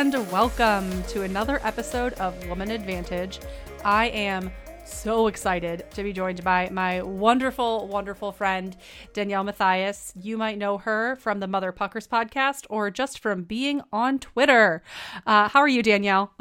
And 0.00 0.14
welcome 0.32 1.02
to 1.08 1.24
another 1.24 1.60
episode 1.62 2.14
of 2.14 2.48
Woman 2.48 2.70
Advantage. 2.70 3.38
I 3.84 4.06
am 4.06 4.50
so 4.86 5.26
excited 5.26 5.84
to 5.90 6.02
be 6.02 6.14
joined 6.14 6.42
by 6.42 6.70
my 6.72 7.02
wonderful, 7.02 7.86
wonderful 7.86 8.32
friend, 8.32 8.74
Danielle 9.12 9.44
Mathias. 9.44 10.14
You 10.16 10.38
might 10.38 10.56
know 10.56 10.78
her 10.78 11.16
from 11.16 11.40
the 11.40 11.46
Mother 11.46 11.70
Puckers 11.70 12.08
podcast 12.08 12.64
or 12.70 12.90
just 12.90 13.18
from 13.18 13.42
being 13.42 13.82
on 13.92 14.18
Twitter. 14.18 14.82
Uh, 15.26 15.50
how 15.50 15.60
are 15.60 15.68
you, 15.68 15.82
Danielle? 15.82 16.32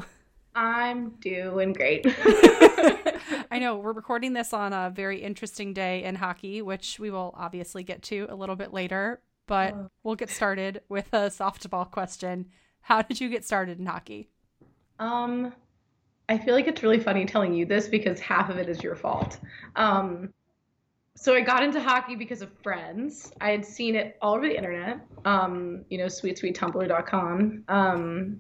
I'm 0.55 1.09
doing 1.19 1.73
great. 1.73 2.05
I 3.51 3.59
know 3.59 3.75
we're 3.75 3.91
recording 3.91 4.31
this 4.31 4.53
on 4.53 4.71
a 4.71 4.89
very 4.89 5.21
interesting 5.21 5.73
day 5.73 6.05
in 6.05 6.15
hockey, 6.15 6.61
which 6.61 6.97
we 6.97 7.11
will 7.11 7.35
obviously 7.37 7.83
get 7.83 8.03
to 8.03 8.25
a 8.29 8.35
little 8.35 8.55
bit 8.55 8.71
later, 8.71 9.21
but 9.47 9.73
oh. 9.73 9.89
we'll 10.03 10.15
get 10.15 10.29
started 10.29 10.79
with 10.87 11.11
a 11.11 11.27
softball 11.27 11.91
question. 11.91 12.45
How 12.81 13.01
did 13.01 13.21
you 13.21 13.29
get 13.29 13.45
started 13.45 13.79
in 13.79 13.85
hockey? 13.85 14.29
Um, 14.99 15.53
I 16.27 16.37
feel 16.37 16.53
like 16.53 16.67
it's 16.67 16.83
really 16.83 16.99
funny 16.99 17.25
telling 17.25 17.53
you 17.53 17.65
this 17.65 17.87
because 17.87 18.19
half 18.19 18.49
of 18.49 18.57
it 18.57 18.69
is 18.69 18.83
your 18.83 18.95
fault. 18.95 19.39
Um, 19.75 20.33
so 21.15 21.33
I 21.35 21.41
got 21.41 21.63
into 21.63 21.81
hockey 21.81 22.15
because 22.15 22.41
of 22.41 22.49
friends. 22.63 23.33
I 23.41 23.49
had 23.49 23.65
seen 23.65 23.95
it 23.95 24.17
all 24.21 24.35
over 24.35 24.47
the 24.47 24.55
internet. 24.55 24.99
Um, 25.25 25.83
you 25.89 25.97
know, 25.97 26.07
sweet 26.07 26.37
sweet 26.37 26.57
tumblr.com. 26.57 27.63
Um, 27.67 28.39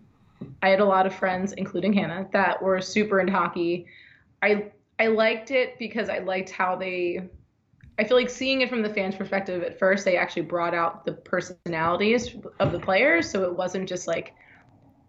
I 0.61 0.69
had 0.69 0.79
a 0.79 0.85
lot 0.85 1.05
of 1.05 1.13
friends, 1.13 1.53
including 1.53 1.91
Hannah, 1.91 2.29
that 2.31 2.61
were 2.61 2.79
super 2.79 3.19
into 3.19 3.33
hockey. 3.33 3.85
I 4.41 4.71
I 4.97 5.07
liked 5.07 5.51
it 5.51 5.77
because 5.79 6.09
I 6.09 6.19
liked 6.19 6.49
how 6.49 6.75
they. 6.75 7.29
I 7.99 8.05
feel 8.05 8.17
like 8.17 8.29
seeing 8.29 8.61
it 8.61 8.69
from 8.69 8.81
the 8.81 8.89
fans' 8.89 9.15
perspective 9.15 9.61
at 9.61 9.77
first, 9.77 10.05
they 10.05 10.17
actually 10.17 10.43
brought 10.43 10.73
out 10.73 11.05
the 11.05 11.11
personalities 11.13 12.35
of 12.59 12.71
the 12.71 12.79
players, 12.79 13.29
so 13.29 13.43
it 13.43 13.55
wasn't 13.55 13.87
just 13.89 14.07
like. 14.07 14.33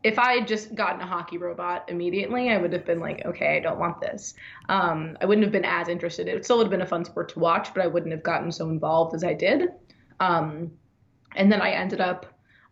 If 0.03 0.19
I 0.19 0.33
had 0.33 0.49
just 0.49 0.75
gotten 0.75 1.03
a 1.03 1.07
hockey 1.07 1.37
robot 1.37 1.85
immediately, 1.89 2.49
I 2.49 2.57
would 2.57 2.73
have 2.73 2.87
been 2.87 3.01
like, 3.01 3.23
okay, 3.27 3.59
I 3.59 3.61
don't 3.61 3.79
want 3.79 4.01
this. 4.01 4.33
Um, 4.71 5.19
I 5.21 5.27
wouldn't 5.27 5.45
have 5.45 5.53
been 5.53 5.67
as 5.67 5.89
interested. 5.89 6.27
It 6.27 6.43
still 6.43 6.57
would 6.57 6.65
have 6.65 6.71
been 6.71 6.81
a 6.81 6.87
fun 6.87 7.05
sport 7.05 7.29
to 7.35 7.39
watch, 7.39 7.75
but 7.75 7.85
I 7.85 7.87
wouldn't 7.87 8.11
have 8.11 8.23
gotten 8.23 8.51
so 8.51 8.71
involved 8.71 9.15
as 9.15 9.25
I 9.25 9.35
did. 9.35 9.69
Um, 10.19 10.71
and 11.37 11.53
then 11.53 11.61
I 11.61 11.73
ended 11.73 12.01
up 12.01 12.25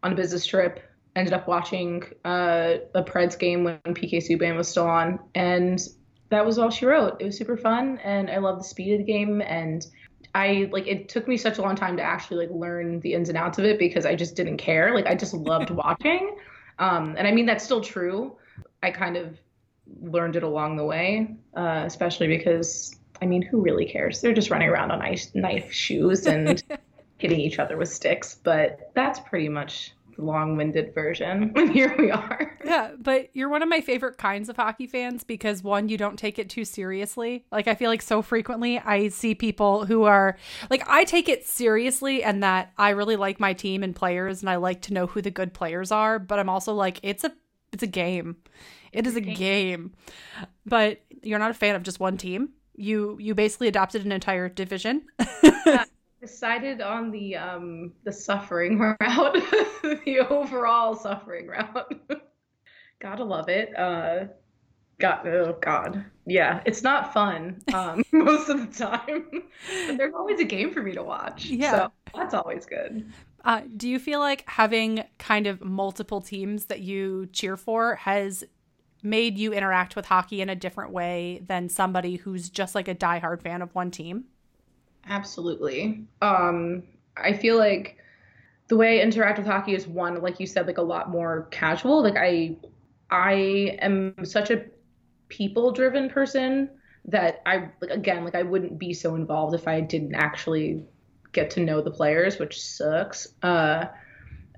on 0.02 0.12
a 0.12 0.14
business 0.14 0.46
trip 0.46 0.80
ended 1.18 1.34
up 1.34 1.48
watching 1.48 2.02
uh, 2.24 2.76
a 2.94 3.02
Preds 3.02 3.38
game 3.38 3.64
when 3.64 3.78
PK 3.88 4.18
Subban 4.18 4.56
was 4.56 4.68
still 4.68 4.86
on, 4.86 5.18
and 5.34 5.80
that 6.30 6.46
was 6.46 6.58
all 6.58 6.70
she 6.70 6.86
wrote. 6.86 7.20
It 7.20 7.24
was 7.24 7.36
super 7.36 7.56
fun, 7.56 7.98
and 8.04 8.30
I 8.30 8.38
love 8.38 8.58
the 8.58 8.64
speed 8.64 8.92
of 8.92 8.98
the 8.98 9.12
game, 9.12 9.42
and 9.42 9.84
I 10.38 10.68
like 10.70 10.86
it 10.86 11.08
took 11.08 11.26
me 11.26 11.36
such 11.36 11.58
a 11.58 11.62
long 11.62 11.74
time 11.74 11.96
to 11.96 12.02
actually 12.02 12.46
like 12.46 12.54
learn 12.54 13.00
the 13.00 13.14
ins 13.14 13.28
and 13.28 13.36
outs 13.36 13.58
of 13.58 13.64
it 13.64 13.76
because 13.76 14.06
I 14.06 14.14
just 14.14 14.36
didn't 14.36 14.58
care. 14.58 14.94
Like 14.94 15.06
I 15.06 15.16
just 15.16 15.34
loved 15.34 15.70
watching, 15.84 16.36
um, 16.78 17.16
and 17.18 17.26
I 17.26 17.32
mean 17.32 17.44
that's 17.44 17.64
still 17.64 17.80
true. 17.80 18.36
I 18.80 18.92
kind 18.92 19.16
of 19.16 19.36
learned 20.00 20.36
it 20.36 20.44
along 20.44 20.76
the 20.76 20.84
way, 20.84 21.34
uh, 21.56 21.82
especially 21.84 22.28
because 22.28 22.94
I 23.20 23.26
mean, 23.26 23.42
who 23.42 23.60
really 23.60 23.84
cares? 23.84 24.20
They're 24.20 24.32
just 24.32 24.48
running 24.48 24.68
around 24.68 24.92
on 24.92 25.02
ice 25.02 25.34
knife 25.34 25.72
shoes 25.72 26.24
and 26.26 26.62
hitting 27.18 27.40
each 27.40 27.58
other 27.58 27.76
with 27.76 27.88
sticks. 27.88 28.36
But 28.36 28.92
that's 28.94 29.18
pretty 29.18 29.48
much 29.48 29.92
long-winded 30.18 30.94
version 30.94 31.52
and 31.56 31.70
here 31.72 31.94
we 31.98 32.10
are. 32.10 32.58
Yeah 32.64 32.92
but 32.98 33.30
you're 33.32 33.48
one 33.48 33.62
of 33.62 33.68
my 33.68 33.80
favorite 33.80 34.18
kinds 34.18 34.48
of 34.48 34.56
hockey 34.56 34.86
fans 34.86 35.24
because 35.24 35.62
one 35.62 35.88
you 35.88 35.96
don't 35.96 36.18
take 36.18 36.38
it 36.38 36.50
too 36.50 36.64
seriously. 36.64 37.44
Like 37.50 37.68
i 37.68 37.74
feel 37.74 37.90
like 37.90 38.02
so 38.02 38.20
frequently 38.22 38.78
i 38.78 39.08
see 39.08 39.34
people 39.34 39.86
who 39.86 40.04
are 40.04 40.36
like 40.70 40.82
i 40.88 41.04
take 41.04 41.28
it 41.28 41.46
seriously 41.46 42.22
and 42.22 42.42
that 42.42 42.72
i 42.76 42.90
really 42.90 43.16
like 43.16 43.40
my 43.40 43.52
team 43.52 43.82
and 43.82 43.94
players 43.94 44.42
and 44.42 44.50
i 44.50 44.56
like 44.56 44.82
to 44.82 44.92
know 44.92 45.06
who 45.06 45.22
the 45.22 45.30
good 45.30 45.54
players 45.54 45.90
are 45.92 46.18
but 46.18 46.38
i'm 46.38 46.48
also 46.48 46.74
like 46.74 47.00
it's 47.02 47.24
a 47.24 47.32
it's 47.72 47.82
a 47.82 47.86
game. 47.88 48.36
It 48.92 49.06
is 49.06 49.16
a 49.16 49.20
game. 49.20 49.92
But 50.64 51.00
you're 51.22 51.38
not 51.38 51.50
a 51.50 51.54
fan 51.54 51.74
of 51.74 51.82
just 51.82 52.00
one 52.00 52.16
team. 52.16 52.50
You 52.74 53.16
you 53.20 53.34
basically 53.34 53.68
adopted 53.68 54.04
an 54.04 54.12
entire 54.12 54.48
division. 54.48 55.06
Yeah 55.66 55.84
decided 56.20 56.80
on 56.80 57.10
the 57.10 57.36
um 57.36 57.92
the 58.04 58.12
suffering 58.12 58.78
route, 59.00 59.34
the 59.82 60.26
overall 60.28 60.94
suffering 60.94 61.46
route. 61.46 61.94
Gotta 63.00 63.24
love 63.24 63.48
it. 63.48 63.76
Uh, 63.78 64.26
God, 64.98 65.26
oh 65.28 65.56
God, 65.62 66.04
yeah, 66.26 66.60
it's 66.66 66.82
not 66.82 67.12
fun 67.14 67.62
um, 67.72 68.02
most 68.12 68.48
of 68.48 68.58
the 68.58 68.84
time, 68.84 69.26
but 69.30 69.96
there's 69.96 70.14
always 70.14 70.40
a 70.40 70.44
game 70.44 70.72
for 70.72 70.82
me 70.82 70.92
to 70.92 71.04
watch. 71.04 71.46
Yeah, 71.46 71.70
so 71.70 71.92
that's 72.14 72.34
always 72.34 72.66
good. 72.66 73.12
Uh, 73.44 73.62
do 73.76 73.88
you 73.88 74.00
feel 74.00 74.18
like 74.18 74.42
having 74.48 75.04
kind 75.18 75.46
of 75.46 75.62
multiple 75.62 76.20
teams 76.20 76.66
that 76.66 76.80
you 76.80 77.28
cheer 77.32 77.56
for 77.56 77.94
has 77.94 78.42
made 79.02 79.38
you 79.38 79.52
interact 79.52 79.94
with 79.94 80.06
hockey 80.06 80.40
in 80.40 80.48
a 80.48 80.56
different 80.56 80.90
way 80.90 81.40
than 81.46 81.68
somebody 81.68 82.16
who's 82.16 82.50
just 82.50 82.74
like 82.74 82.88
a 82.88 82.94
diehard 82.94 83.40
fan 83.40 83.62
of 83.62 83.72
one 83.76 83.92
team? 83.92 84.24
Absolutely. 85.06 86.06
Um, 86.22 86.82
I 87.16 87.32
feel 87.32 87.56
like 87.58 87.96
the 88.68 88.76
way 88.76 89.00
I 89.00 89.02
interact 89.02 89.38
with 89.38 89.46
hockey 89.46 89.74
is 89.74 89.86
one, 89.86 90.20
like 90.20 90.40
you 90.40 90.46
said, 90.46 90.66
like 90.66 90.78
a 90.78 90.82
lot 90.82 91.10
more 91.10 91.48
casual. 91.50 92.02
Like 92.02 92.16
I, 92.16 92.56
I 93.10 93.78
am 93.80 94.14
such 94.24 94.50
a 94.50 94.66
people-driven 95.28 96.10
person 96.10 96.70
that 97.06 97.40
I, 97.46 97.70
like 97.80 97.90
again, 97.90 98.24
like 98.24 98.34
I 98.34 98.42
wouldn't 98.42 98.78
be 98.78 98.92
so 98.92 99.14
involved 99.14 99.54
if 99.54 99.66
I 99.66 99.80
didn't 99.80 100.14
actually 100.14 100.84
get 101.32 101.50
to 101.52 101.60
know 101.60 101.80
the 101.80 101.90
players, 101.90 102.38
which 102.38 102.60
sucks. 102.60 103.28
Uh, 103.42 103.86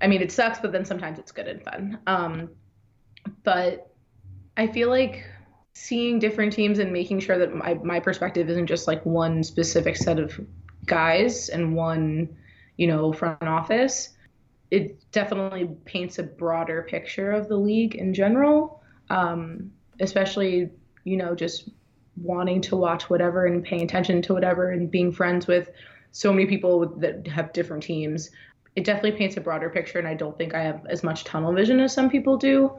I 0.01 0.07
mean, 0.07 0.21
it 0.21 0.31
sucks, 0.31 0.59
but 0.59 0.71
then 0.71 0.83
sometimes 0.83 1.19
it's 1.19 1.31
good 1.31 1.47
and 1.47 1.63
fun. 1.63 1.99
Um, 2.07 2.49
but 3.43 3.93
I 4.57 4.67
feel 4.67 4.89
like 4.89 5.23
seeing 5.73 6.19
different 6.19 6.53
teams 6.53 6.79
and 6.79 6.91
making 6.91 7.19
sure 7.19 7.37
that 7.37 7.55
my, 7.55 7.75
my 7.75 7.99
perspective 7.99 8.49
isn't 8.49 8.67
just 8.67 8.87
like 8.87 9.05
one 9.05 9.43
specific 9.43 9.95
set 9.95 10.19
of 10.19 10.39
guys 10.85 11.49
and 11.49 11.75
one, 11.75 12.35
you 12.77 12.87
know, 12.87 13.13
front 13.13 13.43
office, 13.43 14.09
it 14.69 14.99
definitely 15.11 15.69
paints 15.85 16.19
a 16.19 16.23
broader 16.23 16.85
picture 16.89 17.31
of 17.31 17.47
the 17.47 17.57
league 17.57 17.95
in 17.95 18.13
general. 18.13 18.81
Um, 19.09 19.71
especially, 19.99 20.69
you 21.03 21.17
know, 21.17 21.35
just 21.35 21.69
wanting 22.17 22.61
to 22.61 22.75
watch 22.75 23.09
whatever 23.09 23.45
and 23.45 23.63
paying 23.63 23.83
attention 23.83 24.21
to 24.23 24.33
whatever 24.33 24.71
and 24.71 24.91
being 24.91 25.11
friends 25.11 25.47
with 25.47 25.69
so 26.11 26.33
many 26.33 26.45
people 26.45 26.87
that 26.97 27.25
have 27.27 27.53
different 27.53 27.83
teams. 27.83 28.29
It 28.75 28.83
definitely 28.83 29.13
paints 29.13 29.37
a 29.37 29.41
broader 29.41 29.69
picture, 29.69 29.99
and 29.99 30.07
I 30.07 30.13
don't 30.13 30.37
think 30.37 30.53
I 30.53 30.63
have 30.63 30.85
as 30.87 31.03
much 31.03 31.23
tunnel 31.23 31.53
vision 31.53 31.79
as 31.79 31.93
some 31.93 32.09
people 32.09 32.37
do 32.37 32.71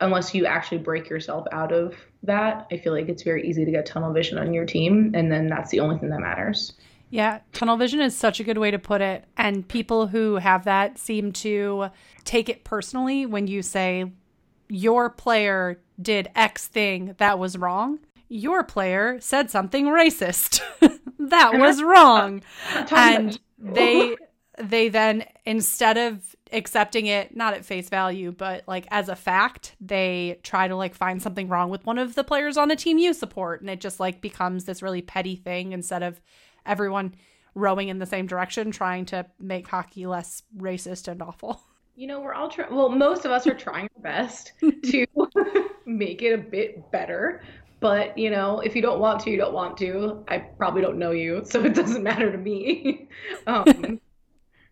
unless 0.00 0.34
you 0.34 0.46
actually 0.46 0.78
break 0.78 1.08
yourself 1.08 1.46
out 1.52 1.72
of 1.72 1.94
that, 2.22 2.66
I 2.72 2.78
feel 2.78 2.92
like 2.92 3.08
it's 3.08 3.22
very 3.22 3.48
easy 3.48 3.64
to 3.64 3.70
get 3.70 3.86
tunnel 3.86 4.12
vision 4.12 4.38
on 4.38 4.52
your 4.52 4.66
team, 4.66 5.12
and 5.14 5.30
then 5.30 5.46
that's 5.48 5.70
the 5.70 5.80
only 5.80 5.98
thing 5.98 6.10
that 6.10 6.20
matters. 6.20 6.72
Yeah, 7.10 7.40
tunnel 7.52 7.76
vision 7.76 8.00
is 8.00 8.16
such 8.16 8.40
a 8.40 8.44
good 8.44 8.58
way 8.58 8.70
to 8.70 8.78
put 8.78 9.00
it. 9.00 9.24
And 9.36 9.68
people 9.68 10.08
who 10.08 10.36
have 10.36 10.64
that 10.64 10.98
seem 10.98 11.32
to 11.32 11.90
take 12.24 12.48
it 12.48 12.64
personally 12.64 13.24
when 13.24 13.46
you 13.46 13.62
say, 13.62 14.10
your 14.68 15.10
player 15.10 15.80
did 16.00 16.30
X 16.34 16.66
thing 16.66 17.14
that 17.18 17.38
was 17.38 17.56
wrong. 17.56 18.00
Your 18.28 18.64
player 18.64 19.18
said 19.20 19.50
something 19.50 19.86
racist. 19.86 20.60
that 21.18 21.54
was 21.54 21.82
wrong. 21.82 22.42
And 22.90 23.38
they 23.58 24.16
they 24.58 24.88
then 24.88 25.24
instead 25.44 25.96
of 25.96 26.33
accepting 26.52 27.06
it 27.06 27.34
not 27.34 27.54
at 27.54 27.64
face 27.64 27.88
value 27.88 28.30
but 28.30 28.62
like 28.66 28.86
as 28.90 29.08
a 29.08 29.16
fact 29.16 29.74
they 29.80 30.38
try 30.42 30.68
to 30.68 30.76
like 30.76 30.94
find 30.94 31.22
something 31.22 31.48
wrong 31.48 31.70
with 31.70 31.84
one 31.86 31.98
of 31.98 32.14
the 32.14 32.22
players 32.22 32.56
on 32.56 32.68
the 32.68 32.76
team 32.76 32.98
you 32.98 33.14
support 33.14 33.60
and 33.60 33.70
it 33.70 33.80
just 33.80 33.98
like 33.98 34.20
becomes 34.20 34.64
this 34.64 34.82
really 34.82 35.02
petty 35.02 35.36
thing 35.36 35.72
instead 35.72 36.02
of 36.02 36.20
everyone 36.66 37.14
rowing 37.54 37.88
in 37.88 37.98
the 37.98 38.06
same 38.06 38.26
direction 38.26 38.70
trying 38.70 39.04
to 39.06 39.24
make 39.38 39.66
hockey 39.66 40.06
less 40.06 40.42
racist 40.58 41.08
and 41.08 41.22
awful. 41.22 41.60
You 41.96 42.08
know 42.08 42.20
we're 42.20 42.34
all 42.34 42.48
trying 42.48 42.74
well 42.74 42.88
most 42.88 43.24
of 43.24 43.30
us 43.30 43.46
are 43.46 43.54
trying 43.54 43.88
our 43.96 44.02
best 44.02 44.52
to 44.60 45.06
make 45.86 46.22
it 46.22 46.32
a 46.32 46.38
bit 46.38 46.90
better 46.90 47.42
but 47.78 48.18
you 48.18 48.30
know 48.30 48.58
if 48.60 48.74
you 48.74 48.82
don't 48.82 48.98
want 48.98 49.20
to 49.20 49.30
you 49.30 49.36
don't 49.36 49.54
want 49.54 49.76
to. 49.78 50.24
I 50.26 50.38
probably 50.38 50.82
don't 50.82 50.98
know 50.98 51.12
you 51.12 51.42
so 51.44 51.64
it 51.64 51.74
doesn't 51.74 52.02
matter 52.02 52.30
to 52.30 52.38
me. 52.38 53.08
Um, 53.46 54.00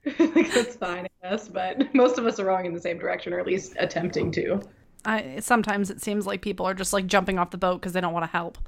like 0.18 0.52
that's 0.52 0.76
fine, 0.76 1.06
I 1.22 1.30
guess. 1.30 1.48
But 1.48 1.94
most 1.94 2.18
of 2.18 2.26
us 2.26 2.40
are 2.40 2.44
wrong 2.44 2.66
in 2.66 2.74
the 2.74 2.80
same 2.80 2.98
direction, 2.98 3.32
or 3.32 3.38
at 3.38 3.46
least 3.46 3.74
attempting 3.78 4.32
to. 4.32 4.60
I 5.04 5.40
sometimes 5.40 5.90
it 5.90 6.00
seems 6.00 6.26
like 6.26 6.42
people 6.42 6.66
are 6.66 6.74
just 6.74 6.92
like 6.92 7.06
jumping 7.06 7.38
off 7.38 7.50
the 7.50 7.58
boat 7.58 7.80
because 7.80 7.92
they 7.92 8.00
don't 8.00 8.12
want 8.12 8.24
to 8.24 8.30
help, 8.30 8.58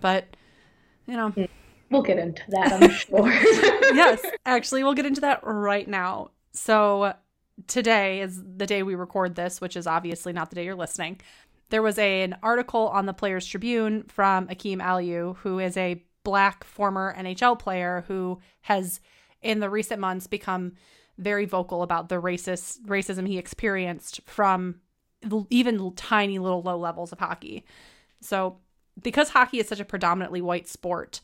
but 0.00 0.36
you 1.06 1.16
know. 1.16 1.30
Mm, 1.30 1.48
we'll 1.90 2.02
get 2.02 2.18
into 2.18 2.42
that, 2.48 2.72
I'm 2.72 2.90
sure. 2.90 3.28
yes, 3.94 4.22
actually, 4.46 4.82
we'll 4.84 4.94
get 4.94 5.06
into 5.06 5.20
that 5.22 5.40
right 5.42 5.86
now. 5.86 6.30
So 6.52 7.14
today 7.66 8.20
is 8.20 8.42
the 8.56 8.66
day 8.66 8.82
we 8.82 8.94
record 8.94 9.34
this, 9.34 9.60
which 9.60 9.76
is 9.76 9.86
obviously 9.86 10.32
not 10.32 10.50
the 10.50 10.56
day 10.56 10.64
you're 10.64 10.74
listening. 10.74 11.20
There 11.70 11.82
was 11.82 11.98
a, 11.98 12.22
an 12.22 12.36
article 12.42 12.88
on 12.88 13.06
the 13.06 13.14
Players 13.14 13.46
Tribune 13.46 14.04
from 14.04 14.48
Akim 14.48 14.80
Aliu, 14.80 15.36
who 15.38 15.58
is 15.58 15.76
a 15.76 16.02
black 16.24 16.64
former 16.64 17.14
NHL 17.16 17.58
player 17.58 18.04
who 18.08 18.40
has 18.62 19.00
in 19.44 19.60
the 19.60 19.70
recent 19.70 20.00
months 20.00 20.26
become 20.26 20.72
very 21.18 21.44
vocal 21.44 21.82
about 21.82 22.08
the 22.08 22.20
racist 22.20 22.80
racism 22.86 23.28
he 23.28 23.38
experienced 23.38 24.20
from 24.26 24.80
even 25.50 25.92
tiny 25.94 26.38
little 26.38 26.62
low 26.62 26.76
levels 26.76 27.12
of 27.12 27.20
hockey. 27.20 27.64
So, 28.20 28.58
because 29.00 29.30
hockey 29.30 29.60
is 29.60 29.68
such 29.68 29.80
a 29.80 29.84
predominantly 29.84 30.40
white 30.40 30.66
sport, 30.66 31.20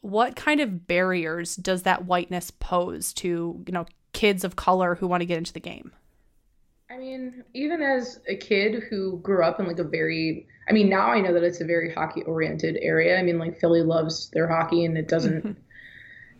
what 0.00 0.36
kind 0.36 0.60
of 0.60 0.86
barriers 0.86 1.56
does 1.56 1.82
that 1.82 2.06
whiteness 2.06 2.50
pose 2.50 3.12
to, 3.14 3.62
you 3.66 3.72
know, 3.72 3.86
kids 4.12 4.42
of 4.42 4.56
color 4.56 4.94
who 4.96 5.06
want 5.06 5.20
to 5.20 5.26
get 5.26 5.38
into 5.38 5.52
the 5.52 5.60
game? 5.60 5.92
I 6.90 6.98
mean, 6.98 7.44
even 7.54 7.82
as 7.82 8.20
a 8.26 8.34
kid 8.34 8.82
who 8.90 9.18
grew 9.18 9.44
up 9.44 9.60
in 9.60 9.66
like 9.66 9.78
a 9.78 9.84
very, 9.84 10.48
I 10.68 10.72
mean, 10.72 10.88
now 10.88 11.10
I 11.10 11.20
know 11.20 11.32
that 11.32 11.44
it's 11.44 11.60
a 11.60 11.64
very 11.64 11.92
hockey 11.92 12.22
oriented 12.22 12.78
area. 12.80 13.18
I 13.18 13.22
mean, 13.22 13.38
like 13.38 13.60
Philly 13.60 13.82
loves 13.82 14.30
their 14.30 14.48
hockey 14.48 14.84
and 14.84 14.98
it 14.98 15.06
doesn't, 15.06 15.56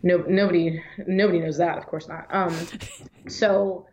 no, 0.03 0.17
nobody, 0.27 0.83
nobody 1.07 1.39
knows 1.39 1.57
that. 1.57 1.77
Of 1.77 1.85
course 1.85 2.07
not. 2.07 2.27
Um, 2.29 2.55
so 3.27 3.87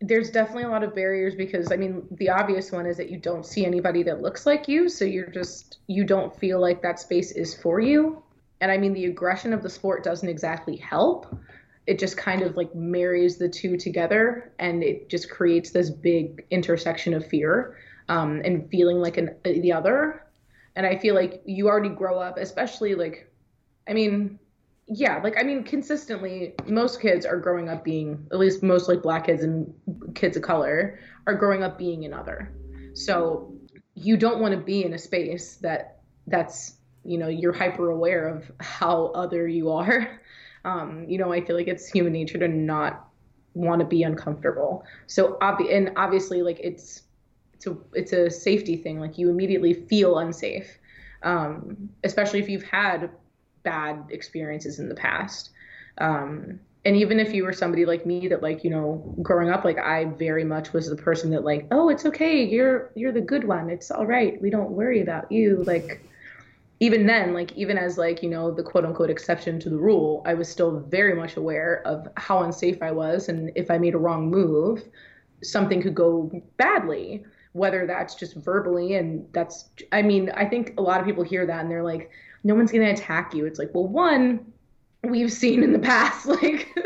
there's 0.00 0.30
definitely 0.30 0.64
a 0.64 0.68
lot 0.68 0.82
of 0.82 0.94
barriers 0.94 1.34
because 1.34 1.72
I 1.72 1.76
mean, 1.76 2.06
the 2.12 2.30
obvious 2.30 2.72
one 2.72 2.86
is 2.86 2.96
that 2.96 3.10
you 3.10 3.18
don't 3.18 3.46
see 3.46 3.64
anybody 3.64 4.02
that 4.04 4.20
looks 4.20 4.46
like 4.46 4.68
you. 4.68 4.88
So 4.88 5.04
you're 5.04 5.30
just, 5.30 5.78
you 5.86 6.04
don't 6.04 6.34
feel 6.38 6.60
like 6.60 6.82
that 6.82 6.98
space 6.98 7.32
is 7.32 7.54
for 7.54 7.80
you. 7.80 8.22
And 8.60 8.70
I 8.70 8.78
mean, 8.78 8.92
the 8.92 9.06
aggression 9.06 9.52
of 9.52 9.62
the 9.62 9.70
sport 9.70 10.04
doesn't 10.04 10.28
exactly 10.28 10.76
help 10.76 11.34
it 11.86 11.98
just 11.98 12.16
kind 12.16 12.42
of 12.42 12.56
like 12.56 12.74
marries 12.74 13.36
the 13.36 13.48
two 13.48 13.76
together 13.76 14.52
and 14.58 14.82
it 14.82 15.08
just 15.08 15.30
creates 15.30 15.70
this 15.70 15.90
big 15.90 16.44
intersection 16.50 17.14
of 17.14 17.26
fear 17.26 17.76
um, 18.08 18.40
and 18.44 18.68
feeling 18.70 18.98
like 18.98 19.16
an 19.16 19.34
the 19.44 19.72
other 19.72 20.24
and 20.76 20.86
i 20.86 20.96
feel 20.98 21.14
like 21.14 21.42
you 21.44 21.68
already 21.68 21.88
grow 21.88 22.18
up 22.18 22.38
especially 22.38 22.94
like 22.94 23.30
i 23.88 23.92
mean 23.92 24.38
yeah 24.86 25.20
like 25.22 25.38
i 25.38 25.42
mean 25.42 25.62
consistently 25.62 26.54
most 26.66 27.00
kids 27.00 27.24
are 27.24 27.38
growing 27.38 27.68
up 27.68 27.84
being 27.84 28.26
at 28.32 28.38
least 28.38 28.62
most 28.62 28.88
like 28.88 29.02
black 29.02 29.26
kids 29.26 29.42
and 29.42 29.72
kids 30.14 30.36
of 30.36 30.42
color 30.42 30.98
are 31.26 31.34
growing 31.34 31.62
up 31.62 31.78
being 31.78 32.04
another 32.04 32.52
so 32.92 33.52
you 33.94 34.16
don't 34.16 34.40
want 34.40 34.52
to 34.52 34.60
be 34.60 34.84
in 34.84 34.92
a 34.92 34.98
space 34.98 35.56
that 35.56 36.00
that's 36.26 36.74
you 37.04 37.16
know 37.16 37.28
you're 37.28 37.52
hyper 37.52 37.90
aware 37.90 38.28
of 38.28 38.50
how 38.60 39.06
other 39.14 39.48
you 39.48 39.70
are 39.70 40.20
um, 40.64 41.04
you 41.08 41.18
know, 41.18 41.32
I 41.32 41.44
feel 41.44 41.56
like 41.56 41.68
it's 41.68 41.88
human 41.88 42.12
nature 42.12 42.38
to 42.38 42.48
not 42.48 43.08
want 43.54 43.80
to 43.80 43.86
be 43.86 44.02
uncomfortable. 44.02 44.84
So 45.06 45.36
obvi- 45.40 45.74
and 45.74 45.92
obviously 45.96 46.42
like 46.42 46.58
it's 46.60 47.02
it's 47.52 47.66
a 47.66 47.76
it's 47.92 48.12
a 48.12 48.30
safety 48.30 48.76
thing. 48.76 48.98
Like 48.98 49.18
you 49.18 49.30
immediately 49.30 49.74
feel 49.74 50.18
unsafe. 50.18 50.78
Um, 51.22 51.88
especially 52.02 52.40
if 52.40 52.48
you've 52.48 52.64
had 52.64 53.10
bad 53.64 54.04
experiences 54.10 54.78
in 54.78 54.88
the 54.88 54.94
past. 54.94 55.50
Um, 55.98 56.60
and 56.84 56.96
even 56.96 57.18
if 57.18 57.32
you 57.32 57.44
were 57.44 57.52
somebody 57.52 57.86
like 57.86 58.04
me 58.04 58.28
that 58.28 58.42
like 58.42 58.62
you 58.62 58.68
know 58.68 59.14
growing 59.22 59.48
up 59.48 59.64
like 59.64 59.78
i 59.78 60.04
very 60.04 60.44
much 60.44 60.74
was 60.74 60.90
the 60.90 60.96
person 60.96 61.30
that 61.30 61.42
like 61.42 61.66
oh 61.70 61.88
it's 61.88 62.04
okay 62.04 62.44
you're 62.44 62.90
you're 62.94 63.10
the 63.10 63.22
good 63.22 63.44
one 63.44 63.70
it's 63.70 63.90
all 63.90 64.04
right 64.04 64.38
we 64.42 64.50
don't 64.50 64.70
worry 64.70 65.00
about 65.00 65.32
you 65.32 65.64
like 65.66 66.04
even 66.80 67.06
then, 67.06 67.32
like 67.32 67.52
even 67.52 67.78
as 67.78 67.96
like, 67.98 68.22
you 68.22 68.28
know, 68.28 68.50
the 68.50 68.62
quote 68.62 68.84
unquote 68.84 69.10
exception 69.10 69.60
to 69.60 69.70
the 69.70 69.76
rule, 69.76 70.22
I 70.26 70.34
was 70.34 70.48
still 70.48 70.80
very 70.80 71.14
much 71.14 71.36
aware 71.36 71.82
of 71.86 72.08
how 72.16 72.42
unsafe 72.42 72.82
I 72.82 72.90
was 72.90 73.28
and 73.28 73.50
if 73.54 73.70
I 73.70 73.78
made 73.78 73.94
a 73.94 73.98
wrong 73.98 74.28
move, 74.28 74.82
something 75.42 75.80
could 75.80 75.94
go 75.94 76.30
badly, 76.56 77.24
whether 77.52 77.86
that's 77.86 78.14
just 78.14 78.34
verbally 78.34 78.96
and 78.96 79.26
that's 79.32 79.70
I 79.92 80.02
mean, 80.02 80.30
I 80.30 80.46
think 80.46 80.74
a 80.76 80.82
lot 80.82 81.00
of 81.00 81.06
people 81.06 81.22
hear 81.22 81.46
that 81.46 81.60
and 81.60 81.70
they're 81.70 81.84
like, 81.84 82.10
no 82.44 82.54
one's 82.54 82.70
gonna 82.70 82.90
attack 82.90 83.34
you. 83.34 83.46
It's 83.46 83.58
like, 83.58 83.70
well, 83.74 83.88
one, 83.88 84.52
we've 85.02 85.32
seen 85.32 85.62
in 85.62 85.72
the 85.72 85.78
past, 85.78 86.26
like 86.42 86.76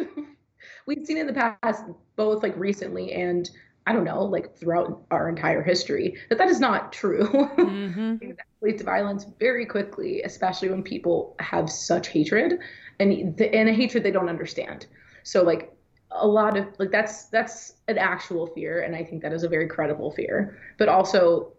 we've 0.87 1.05
seen 1.05 1.19
in 1.19 1.27
the 1.27 1.53
past, 1.61 1.85
both 2.17 2.43
like 2.43 2.57
recently 2.57 3.13
and 3.13 3.49
I 3.87 3.93
don't 3.93 4.05
know, 4.05 4.23
like 4.23 4.55
throughout 4.55 5.03
our 5.11 5.31
entire 5.31 5.63
history, 5.63 6.19
that 6.29 6.37
that 6.37 6.49
is 6.49 6.61
not 6.61 6.93
true. 6.93 7.27
Mm-hmm. 7.27 8.17
that 8.29 8.47
leads 8.61 8.79
to 8.79 8.85
violence 8.85 9.25
very 9.39 9.65
quickly, 9.65 10.21
especially 10.23 10.69
when 10.69 10.83
people 10.83 11.35
have 11.41 11.71
such 11.71 12.09
hatred 12.09 12.59
and 13.01 13.37
the, 13.37 13.55
and 13.55 13.69
a 13.69 13.73
hatred 13.73 14.03
they 14.03 14.11
don't 14.11 14.29
understand. 14.29 14.87
So 15.23 15.43
like 15.43 15.75
a 16.11 16.27
lot 16.27 16.57
of 16.57 16.67
like 16.79 16.91
that's 16.91 17.25
that's 17.27 17.75
an 17.89 17.99
actual 17.99 18.47
fear, 18.49 18.83
and 18.83 18.95
I 18.95 19.05
think 19.05 19.23
that 19.23 19.33
is 19.33 19.43
a 19.43 19.49
very 19.49 19.67
credible 19.67 20.11
fear. 20.11 20.59
But 20.79 20.89
also, 20.89 21.53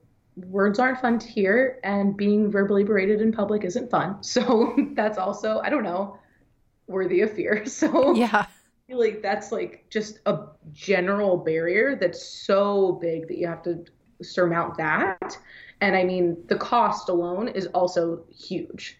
words 0.45 0.79
aren't 0.79 0.99
fun 0.99 1.19
to 1.19 1.27
hear, 1.27 1.79
and 1.83 2.15
being 2.15 2.51
verbally 2.51 2.83
berated 2.83 3.21
in 3.21 3.31
public 3.31 3.63
isn't 3.63 3.89
fun. 3.89 4.17
So 4.23 4.75
that's 4.93 5.17
also 5.17 5.59
I 5.59 5.69
don't 5.69 5.83
know 5.83 6.17
worthy 6.87 7.21
of 7.21 7.33
fear. 7.33 7.63
So 7.67 8.15
yeah 8.15 8.45
feel 8.89 8.97
like 8.97 9.21
that's 9.21 9.51
like 9.51 9.85
just 9.91 10.19
a 10.25 10.47
general 10.73 11.37
barrier 11.37 11.95
that's 11.95 12.25
so 12.25 12.93
big 12.93 13.27
that 13.27 13.37
you 13.37 13.45
have 13.45 13.61
to 13.61 13.85
surmount 14.23 14.75
that. 14.77 15.37
And 15.79 15.95
I 15.95 16.03
mean, 16.03 16.43
the 16.47 16.55
cost 16.55 17.07
alone 17.07 17.49
is 17.49 17.67
also 17.67 18.23
huge 18.35 18.97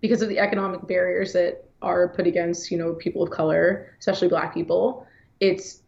because 0.00 0.22
of 0.22 0.30
the 0.30 0.38
economic 0.38 0.86
barriers 0.88 1.34
that 1.34 1.68
are 1.82 2.08
put 2.08 2.26
against, 2.26 2.70
you 2.70 2.78
know, 2.78 2.94
people 2.94 3.22
of 3.22 3.30
color, 3.30 3.94
especially 3.98 4.28
black 4.28 4.54
people. 4.54 5.06
It's 5.40 5.82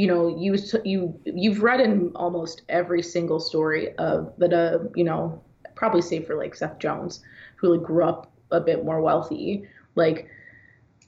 you 0.00 0.06
know, 0.06 0.34
you 0.34 0.56
you 0.82 1.20
you've 1.26 1.62
read 1.62 1.78
in 1.78 2.10
almost 2.14 2.62
every 2.70 3.02
single 3.02 3.38
story 3.38 3.94
of 3.96 4.32
that 4.38 4.54
uh, 4.54 4.78
you 4.94 5.04
know, 5.04 5.42
probably 5.74 6.00
save 6.00 6.26
for 6.26 6.36
like 6.36 6.54
Seth 6.54 6.78
Jones, 6.78 7.22
who 7.56 7.76
like 7.76 7.86
grew 7.86 8.04
up 8.04 8.32
a 8.50 8.62
bit 8.62 8.82
more 8.82 9.02
wealthy. 9.02 9.68
Like 9.96 10.26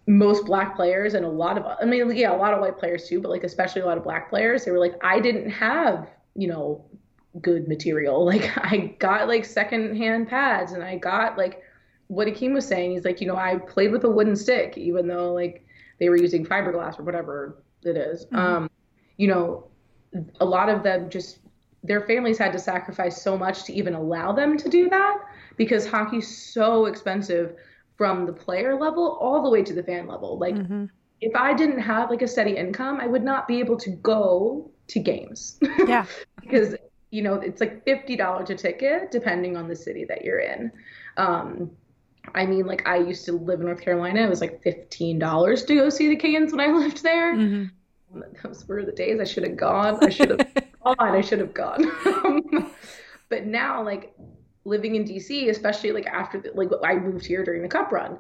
most 0.07 0.45
black 0.45 0.77
players 0.77 1.15
and 1.15 1.25
a 1.25 1.29
lot 1.29 1.57
of 1.57 1.65
I 1.81 1.87
mean 1.87 2.15
yeah 2.15 2.35
a 2.35 2.37
lot 2.37 2.53
of 2.53 2.61
white 2.61 2.77
players 2.77 3.09
too 3.09 3.21
but 3.21 3.31
like 3.31 3.45
especially 3.45 3.81
a 3.81 3.87
lot 3.87 3.97
of 3.97 4.05
black 4.05 4.29
players 4.29 4.65
they 4.65 4.73
were 4.73 4.81
like 4.81 4.97
I 5.01 5.21
didn't 5.21 5.49
have 5.49 6.11
you 6.35 6.49
know 6.49 6.85
good 7.41 7.69
material 7.69 8.25
like 8.33 8.51
I 8.59 8.97
got 8.99 9.29
like 9.29 9.45
secondhand 9.45 10.29
pads 10.29 10.73
and 10.73 10.83
I 10.83 10.99
got 10.99 11.39
like 11.39 11.63
what 12.09 12.27
Akim 12.27 12.53
was 12.53 12.67
saying 12.67 12.91
he's 12.91 13.05
like 13.05 13.21
you 13.23 13.29
know 13.29 13.37
I 13.37 13.57
played 13.57 13.93
with 13.93 14.03
a 14.05 14.11
wooden 14.11 14.35
stick 14.35 14.77
even 14.77 15.07
though 15.07 15.33
like 15.33 15.65
they 16.01 16.09
were 16.09 16.17
using 16.17 16.45
fiberglass 16.45 16.99
or 16.99 17.05
whatever 17.05 17.63
it 17.85 17.97
is. 17.97 18.27
Mm-hmm. 18.27 18.37
um 18.37 18.69
you 19.23 19.29
know 19.29 19.69
a 20.41 20.45
lot 20.45 20.69
of 20.69 20.83
them 20.83 21.09
just 21.09 21.39
their 21.85 22.03
families 22.07 22.39
had 22.39 22.53
to 22.53 22.59
sacrifice 22.59 23.23
so 23.23 23.39
much 23.39 23.63
to 23.65 23.73
even 23.73 23.95
allow 23.95 24.33
them 24.33 24.57
to 24.57 24.69
do 24.69 24.89
that 24.91 25.19
because 25.57 25.87
hockey's 25.87 26.53
so 26.53 26.87
expensive 26.87 27.55
from 27.97 28.27
the 28.27 28.33
player 28.33 28.75
level 28.79 29.17
all 29.21 29.43
the 29.43 29.51
way 29.51 29.63
to 29.63 29.73
the 29.73 29.83
fan 29.83 30.09
level. 30.09 30.39
Like 30.39 30.57
mm-hmm. 30.57 30.87
if 31.21 31.35
I 31.37 31.55
didn't 31.55 31.79
have 31.79 32.11
like 32.11 32.23
a 32.23 32.29
steady 32.29 32.57
income, 32.57 33.01
I 33.01 33.07
would 33.07 33.23
not 33.23 33.47
be 33.47 33.61
able 33.61 33.77
to 33.79 33.91
go 33.91 34.71
to 34.89 34.99
games. 34.99 35.61
Yeah. 35.87 36.07
because 36.41 36.75
you 37.11 37.23
know, 37.23 37.35
it's 37.35 37.61
like 37.61 37.85
$50 37.85 38.51
a 38.51 38.55
ticket 38.55 39.11
depending 39.11 39.57
on 39.57 39.69
the 39.69 39.77
city 39.77 40.05
that 40.07 40.25
you're 40.25 40.41
in. 40.41 40.73
Um, 41.17 41.71
I 42.35 42.47
mean, 42.47 42.67
like 42.67 42.89
I 42.89 42.97
used 42.97 43.25
to 43.27 43.33
live 43.33 43.61
in 43.61 43.67
North 43.67 43.83
Carolina. 43.83 44.23
It 44.23 44.31
was 44.31 44.41
like 44.41 44.63
$15 44.65 45.67
to 45.67 45.75
go 45.75 45.89
see 45.91 46.09
the 46.09 46.17
Canes 46.17 46.53
when 46.53 46.61
I 46.61 46.73
lived 46.83 47.03
there. 47.03 47.37
Mm-hmm. 47.37 47.65
Those 48.43 48.67
were 48.67 48.85
the 48.85 48.93
days 48.93 49.21
I 49.21 49.25
should 49.25 49.45
have 49.45 49.57
gone. 49.57 50.05
I 50.05 50.11
should 50.11 50.31
have 50.31 50.55
gone. 50.85 50.97
I 50.99 51.21
should 51.21 51.41
have 51.41 51.55
gone. 51.55 51.91
but 53.29 53.47
now, 53.47 53.83
like 53.83 54.15
living 54.65 54.95
in 54.95 55.05
DC, 55.05 55.49
especially 55.49 55.93
like 55.93 56.07
after 56.07 56.41
the, 56.41 56.53
like 56.55 56.71
I 56.85 56.95
moved 56.95 57.27
here 57.27 57.45
during 57.45 57.63
the 57.63 57.69
cup 57.69 57.91
run, 57.93 58.19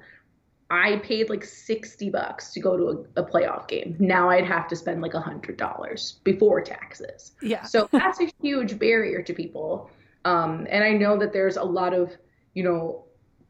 I 0.70 0.96
paid 0.98 1.28
like 1.28 1.44
60 1.44 2.08
bucks 2.10 2.50
to 2.52 2.60
go 2.60 2.76
to 2.76 3.06
a, 3.16 3.22
a 3.22 3.24
playoff 3.24 3.68
game. 3.68 3.94
Now 3.98 4.30
I'd 4.30 4.46
have 4.46 4.68
to 4.68 4.76
spend 4.76 5.02
like 5.02 5.14
a 5.14 5.20
hundred 5.20 5.58
dollars 5.58 6.20
before 6.24 6.62
taxes. 6.62 7.32
Yeah. 7.42 7.62
So 7.64 7.88
that's 7.92 8.20
a 8.20 8.32
huge 8.40 8.78
barrier 8.78 9.22
to 9.22 9.34
people. 9.34 9.90
Um, 10.24 10.66
and 10.70 10.82
I 10.82 10.92
know 10.92 11.18
that 11.18 11.32
there's 11.32 11.56
a 11.56 11.62
lot 11.62 11.92
of, 11.92 12.16
you 12.54 12.62
know, 12.62 13.04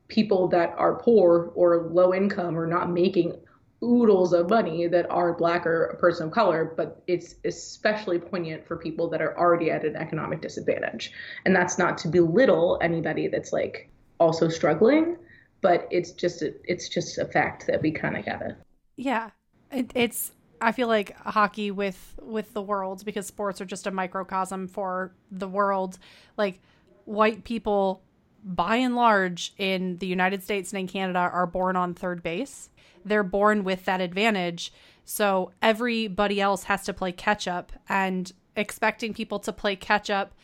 people 0.08 0.48
that 0.48 0.74
are 0.76 0.96
poor 0.96 1.52
or 1.54 1.88
low 1.92 2.12
income 2.12 2.58
or 2.58 2.66
not 2.66 2.90
making 2.90 3.36
oodles 3.82 4.32
of 4.32 4.48
money 4.48 4.86
that 4.86 5.10
are 5.10 5.32
black 5.32 5.66
or 5.66 5.86
a 5.86 5.96
person 5.96 6.28
of 6.28 6.32
color, 6.32 6.72
but 6.76 7.02
it's 7.06 7.34
especially 7.44 8.18
poignant 8.18 8.66
for 8.66 8.76
people 8.76 9.08
that 9.10 9.20
are 9.20 9.36
already 9.36 9.70
at 9.70 9.84
an 9.84 9.96
economic 9.96 10.40
disadvantage. 10.40 11.12
And 11.44 11.54
that's 11.54 11.78
not 11.78 11.98
to 11.98 12.08
belittle 12.08 12.78
anybody 12.80 13.26
that's 13.28 13.52
like 13.52 13.90
also 14.20 14.48
struggling, 14.48 15.16
but 15.60 15.88
it's 15.90 16.12
just 16.12 16.42
a, 16.42 16.54
it's 16.64 16.88
just 16.88 17.18
a 17.18 17.24
fact 17.24 17.66
that 17.66 17.82
we 17.82 17.90
kind 17.90 18.16
of 18.16 18.24
gotta. 18.24 18.56
Yeah, 18.96 19.30
it, 19.70 19.90
it's. 19.94 20.32
I 20.60 20.70
feel 20.70 20.86
like 20.86 21.16
hockey 21.16 21.72
with 21.72 22.14
with 22.22 22.52
the 22.54 22.62
world 22.62 23.04
because 23.04 23.26
sports 23.26 23.60
are 23.60 23.64
just 23.64 23.88
a 23.88 23.90
microcosm 23.90 24.68
for 24.68 25.12
the 25.32 25.48
world. 25.48 25.98
Like 26.36 26.60
white 27.04 27.42
people, 27.42 28.00
by 28.44 28.76
and 28.76 28.94
large, 28.94 29.54
in 29.58 29.96
the 29.98 30.06
United 30.06 30.44
States 30.44 30.70
and 30.70 30.78
in 30.78 30.86
Canada, 30.86 31.18
are 31.18 31.46
born 31.46 31.74
on 31.74 31.94
third 31.94 32.22
base 32.22 32.68
they're 33.04 33.22
born 33.22 33.64
with 33.64 33.84
that 33.84 34.00
advantage. 34.00 34.72
So 35.04 35.50
everybody 35.60 36.40
else 36.40 36.64
has 36.64 36.84
to 36.84 36.92
play 36.92 37.12
catch 37.12 37.48
up 37.48 37.72
and 37.88 38.32
expecting 38.56 39.14
people 39.14 39.38
to 39.40 39.52
play 39.52 39.76
catch 39.76 40.10
up 40.10 40.34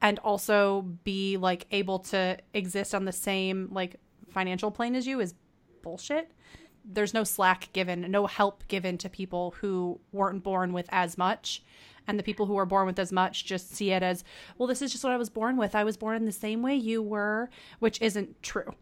and 0.00 0.18
also 0.18 0.82
be 1.04 1.36
like 1.36 1.66
able 1.70 2.00
to 2.00 2.36
exist 2.52 2.94
on 2.94 3.04
the 3.04 3.12
same 3.12 3.68
like 3.70 3.96
financial 4.30 4.70
plane 4.70 4.94
as 4.94 5.06
you 5.06 5.20
is 5.20 5.34
bullshit. 5.82 6.30
There's 6.84 7.14
no 7.14 7.22
slack 7.22 7.72
given, 7.72 8.10
no 8.10 8.26
help 8.26 8.66
given 8.66 8.98
to 8.98 9.08
people 9.08 9.54
who 9.60 10.00
weren't 10.10 10.42
born 10.42 10.72
with 10.72 10.86
as 10.90 11.16
much. 11.16 11.62
And 12.08 12.18
the 12.18 12.24
people 12.24 12.46
who 12.46 12.58
are 12.58 12.66
born 12.66 12.86
with 12.86 12.98
as 12.98 13.12
much 13.12 13.44
just 13.44 13.72
see 13.72 13.92
it 13.92 14.02
as, 14.02 14.24
well, 14.58 14.66
this 14.66 14.82
is 14.82 14.90
just 14.90 15.04
what 15.04 15.12
I 15.12 15.16
was 15.16 15.30
born 15.30 15.56
with. 15.56 15.76
I 15.76 15.84
was 15.84 15.96
born 15.96 16.16
in 16.16 16.24
the 16.24 16.32
same 16.32 16.60
way 16.60 16.74
you 16.74 17.00
were, 17.00 17.48
which 17.78 18.02
isn't 18.02 18.42
true. 18.42 18.74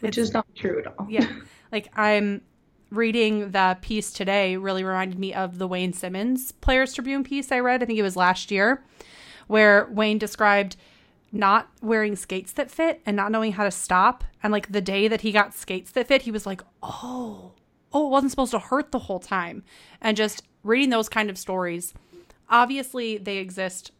which 0.00 0.18
is 0.18 0.32
not 0.32 0.46
true 0.56 0.80
at 0.80 0.88
all. 0.88 1.06
yeah. 1.08 1.28
Like 1.70 1.88
I'm 1.96 2.42
reading 2.90 3.50
the 3.50 3.76
piece 3.82 4.12
today 4.12 4.56
really 4.56 4.82
reminded 4.84 5.18
me 5.18 5.34
of 5.34 5.58
the 5.58 5.68
Wayne 5.68 5.92
Simmonds 5.92 6.52
Players 6.52 6.94
Tribune 6.94 7.24
piece 7.24 7.52
I 7.52 7.60
read. 7.60 7.82
I 7.82 7.86
think 7.86 7.98
it 7.98 8.02
was 8.02 8.16
last 8.16 8.50
year, 8.50 8.82
where 9.46 9.88
Wayne 9.90 10.18
described 10.18 10.76
not 11.30 11.68
wearing 11.82 12.16
skates 12.16 12.52
that 12.52 12.70
fit 12.70 13.02
and 13.04 13.16
not 13.16 13.30
knowing 13.30 13.52
how 13.52 13.64
to 13.64 13.70
stop. 13.70 14.24
And 14.42 14.52
like 14.52 14.72
the 14.72 14.80
day 14.80 15.08
that 15.08 15.20
he 15.20 15.32
got 15.32 15.54
skates 15.54 15.92
that 15.92 16.08
fit, 16.08 16.22
he 16.22 16.30
was 16.30 16.46
like, 16.46 16.62
oh, 16.82 17.52
oh, 17.92 18.06
it 18.06 18.10
wasn't 18.10 18.30
supposed 18.30 18.52
to 18.52 18.58
hurt 18.58 18.92
the 18.92 18.98
whole 19.00 19.20
time. 19.20 19.62
And 20.00 20.16
just 20.16 20.42
reading 20.62 20.90
those 20.90 21.08
kind 21.08 21.28
of 21.28 21.36
stories, 21.36 21.92
obviously 22.48 23.18
they 23.18 23.36
exist 23.38 23.92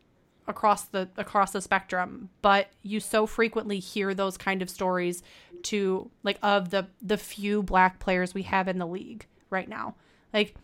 across 0.47 0.85
the 0.85 1.07
across 1.19 1.51
the 1.53 1.61
spectrum 1.61 2.31
but 2.41 2.69
you 2.83 3.01
so 3.01 3.27
frequently 3.27 3.79
hear 3.79 4.15
those 4.15 4.39
kind 4.39 4.63
of 4.63 4.71
stories 4.71 5.23
to 5.65 6.11
like 6.23 6.39
of 6.43 6.71
the 6.71 6.87
the 7.01 7.17
few 7.17 7.63
black 7.63 7.99
players 7.99 8.35
we 8.35 8.43
have 8.43 8.69
in 8.69 8.79
the 8.79 8.87
league 8.87 9.27
right 9.51 9.69
now. 9.69 9.95
Like 10.33 10.55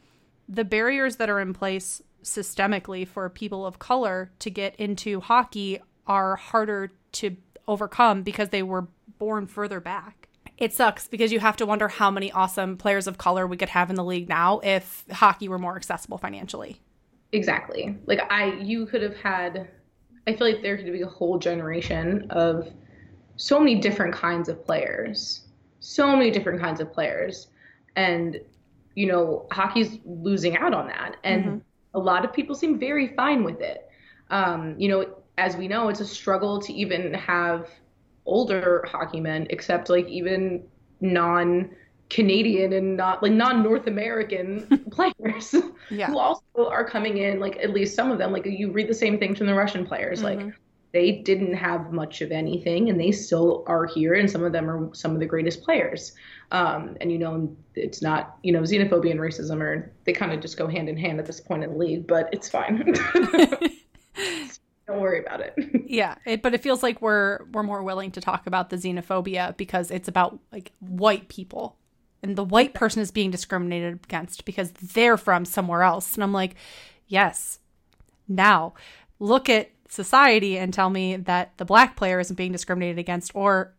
the 0.48 0.64
barriers 0.64 1.16
that 1.16 1.30
are 1.30 1.40
in 1.40 1.54
place 1.54 2.02
systemically 2.22 3.06
for 3.06 3.28
people 3.28 3.66
of 3.66 3.78
color 3.78 4.30
to 4.40 4.50
get 4.50 4.74
into 4.76 5.20
hockey 5.20 5.80
are 6.06 6.36
harder 6.36 6.92
to 7.12 7.36
overcome 7.66 8.22
because 8.22 8.50
they 8.50 8.62
were 8.62 8.88
born 9.18 9.46
further 9.46 9.80
back. 9.80 10.28
It 10.56 10.72
sucks 10.72 11.08
because 11.08 11.32
you 11.32 11.40
have 11.40 11.56
to 11.56 11.66
wonder 11.66 11.88
how 11.88 12.10
many 12.10 12.30
awesome 12.30 12.76
players 12.76 13.06
of 13.06 13.18
color 13.18 13.46
we 13.46 13.56
could 13.56 13.70
have 13.70 13.90
in 13.90 13.96
the 13.96 14.04
league 14.04 14.28
now 14.28 14.60
if 14.60 15.04
hockey 15.10 15.48
were 15.48 15.58
more 15.58 15.76
accessible 15.76 16.18
financially. 16.18 16.80
Exactly. 17.32 17.96
Like 18.06 18.20
I 18.30 18.52
you 18.60 18.86
could 18.86 19.02
have 19.02 19.16
had 19.16 19.68
I 20.26 20.34
feel 20.34 20.46
like 20.46 20.62
there 20.62 20.76
could 20.76 20.90
be 20.92 21.02
a 21.02 21.06
whole 21.06 21.38
generation 21.38 22.26
of 22.30 22.68
so 23.37 23.59
many 23.59 23.76
different 23.76 24.14
kinds 24.14 24.49
of 24.49 24.64
players. 24.64 25.43
So 25.81 26.17
many 26.17 26.31
different 26.31 26.61
kinds 26.61 26.81
of 26.81 26.93
players. 26.93 27.49
And 27.97 28.41
you 28.95 29.07
know, 29.07 29.47
hockey's 29.50 29.99
losing 30.05 30.57
out 30.57 30.73
on 30.73 30.87
that. 30.87 31.17
And 31.25 31.45
mm-hmm. 31.45 31.59
a 31.95 31.99
lot 31.99 32.25
of 32.25 32.33
people 32.33 32.55
seem 32.55 32.79
very 32.79 33.09
fine 33.14 33.45
with 33.45 33.61
it. 33.61 33.88
Um, 34.31 34.75
you 34.79 34.88
know, 34.88 35.07
as 35.37 35.57
we 35.57 35.69
know, 35.69 35.88
it's 35.88 36.00
a 36.00 36.07
struggle 36.07 36.61
to 36.61 36.73
even 36.73 37.12
have 37.14 37.69
older 38.26 38.85
hockey 38.88 39.21
men 39.21 39.47
accept 39.50 39.91
like 39.91 40.09
even 40.09 40.62
non 41.00 41.71
Canadian 42.11 42.73
and 42.75 42.97
not 42.97 43.23
like 43.23 43.33
non 43.33 43.62
North 43.62 43.87
American 43.87 44.87
players 44.91 45.55
yeah. 45.91 46.07
who 46.07 46.19
also 46.19 46.43
are 46.57 46.85
coming 46.85 47.19
in, 47.19 47.41
like 47.41 47.57
at 47.57 47.71
least 47.71 47.97
some 47.97 48.11
of 48.11 48.19
them, 48.19 48.33
like 48.33 48.47
you 48.47 48.71
read 48.71 48.88
the 48.88 48.95
same 48.95 49.19
thing 49.19 49.35
from 49.35 49.47
the 49.47 49.55
Russian 49.55 49.85
players. 49.87 50.23
Mm-hmm. 50.23 50.47
Like 50.47 50.55
they 50.94 51.10
didn't 51.10 51.54
have 51.54 51.92
much 51.92 52.22
of 52.22 52.30
anything 52.30 52.88
and 52.88 52.98
they 52.98 53.10
still 53.12 53.64
are 53.66 53.84
here 53.84 54.14
and 54.14 54.30
some 54.30 54.44
of 54.44 54.52
them 54.52 54.70
are 54.70 54.94
some 54.94 55.12
of 55.12 55.18
the 55.18 55.26
greatest 55.26 55.62
players. 55.62 56.12
Um, 56.52 56.96
and 57.00 57.10
you 57.10 57.18
know, 57.18 57.54
it's 57.74 58.00
not, 58.00 58.38
you 58.44 58.52
know, 58.52 58.62
xenophobia 58.62 59.10
and 59.10 59.20
racism 59.20 59.60
are 59.60 59.92
they 60.04 60.12
kind 60.12 60.32
of 60.32 60.40
just 60.40 60.56
go 60.56 60.68
hand 60.68 60.88
in 60.88 60.96
hand 60.96 61.18
at 61.18 61.26
this 61.26 61.40
point 61.40 61.64
in 61.64 61.72
the 61.72 61.76
league, 61.76 62.06
but 62.06 62.28
it's 62.32 62.48
fine. 62.48 62.94
don't 64.86 65.00
worry 65.00 65.20
about 65.20 65.40
it. 65.40 65.54
yeah, 65.86 66.14
it, 66.24 66.42
but 66.42 66.54
it 66.54 66.62
feels 66.62 66.82
like 66.82 67.02
we're 67.02 67.40
we're 67.52 67.64
more 67.64 67.82
willing 67.82 68.12
to 68.12 68.20
talk 68.20 68.46
about 68.46 68.70
the 68.70 68.76
xenophobia 68.76 69.56
because 69.56 69.90
it's 69.90 70.08
about 70.08 70.38
like 70.52 70.70
white 70.78 71.28
people 71.28 71.76
and 72.22 72.36
the 72.36 72.44
white 72.44 72.72
person 72.72 73.02
is 73.02 73.10
being 73.10 73.32
discriminated 73.32 74.00
against 74.04 74.44
because 74.44 74.70
they're 74.72 75.18
from 75.18 75.44
somewhere 75.44 75.82
else. 75.82 76.14
And 76.14 76.22
I'm 76.22 76.32
like, 76.32 76.54
yes. 77.06 77.58
Now, 78.26 78.72
look 79.18 79.50
at 79.50 79.70
society 79.94 80.58
and 80.58 80.72
tell 80.72 80.90
me 80.90 81.16
that 81.16 81.56
the 81.56 81.64
black 81.64 81.96
player 81.96 82.20
isn't 82.20 82.36
being 82.36 82.52
discriminated 82.52 82.98
against 82.98 83.34
or 83.34 83.74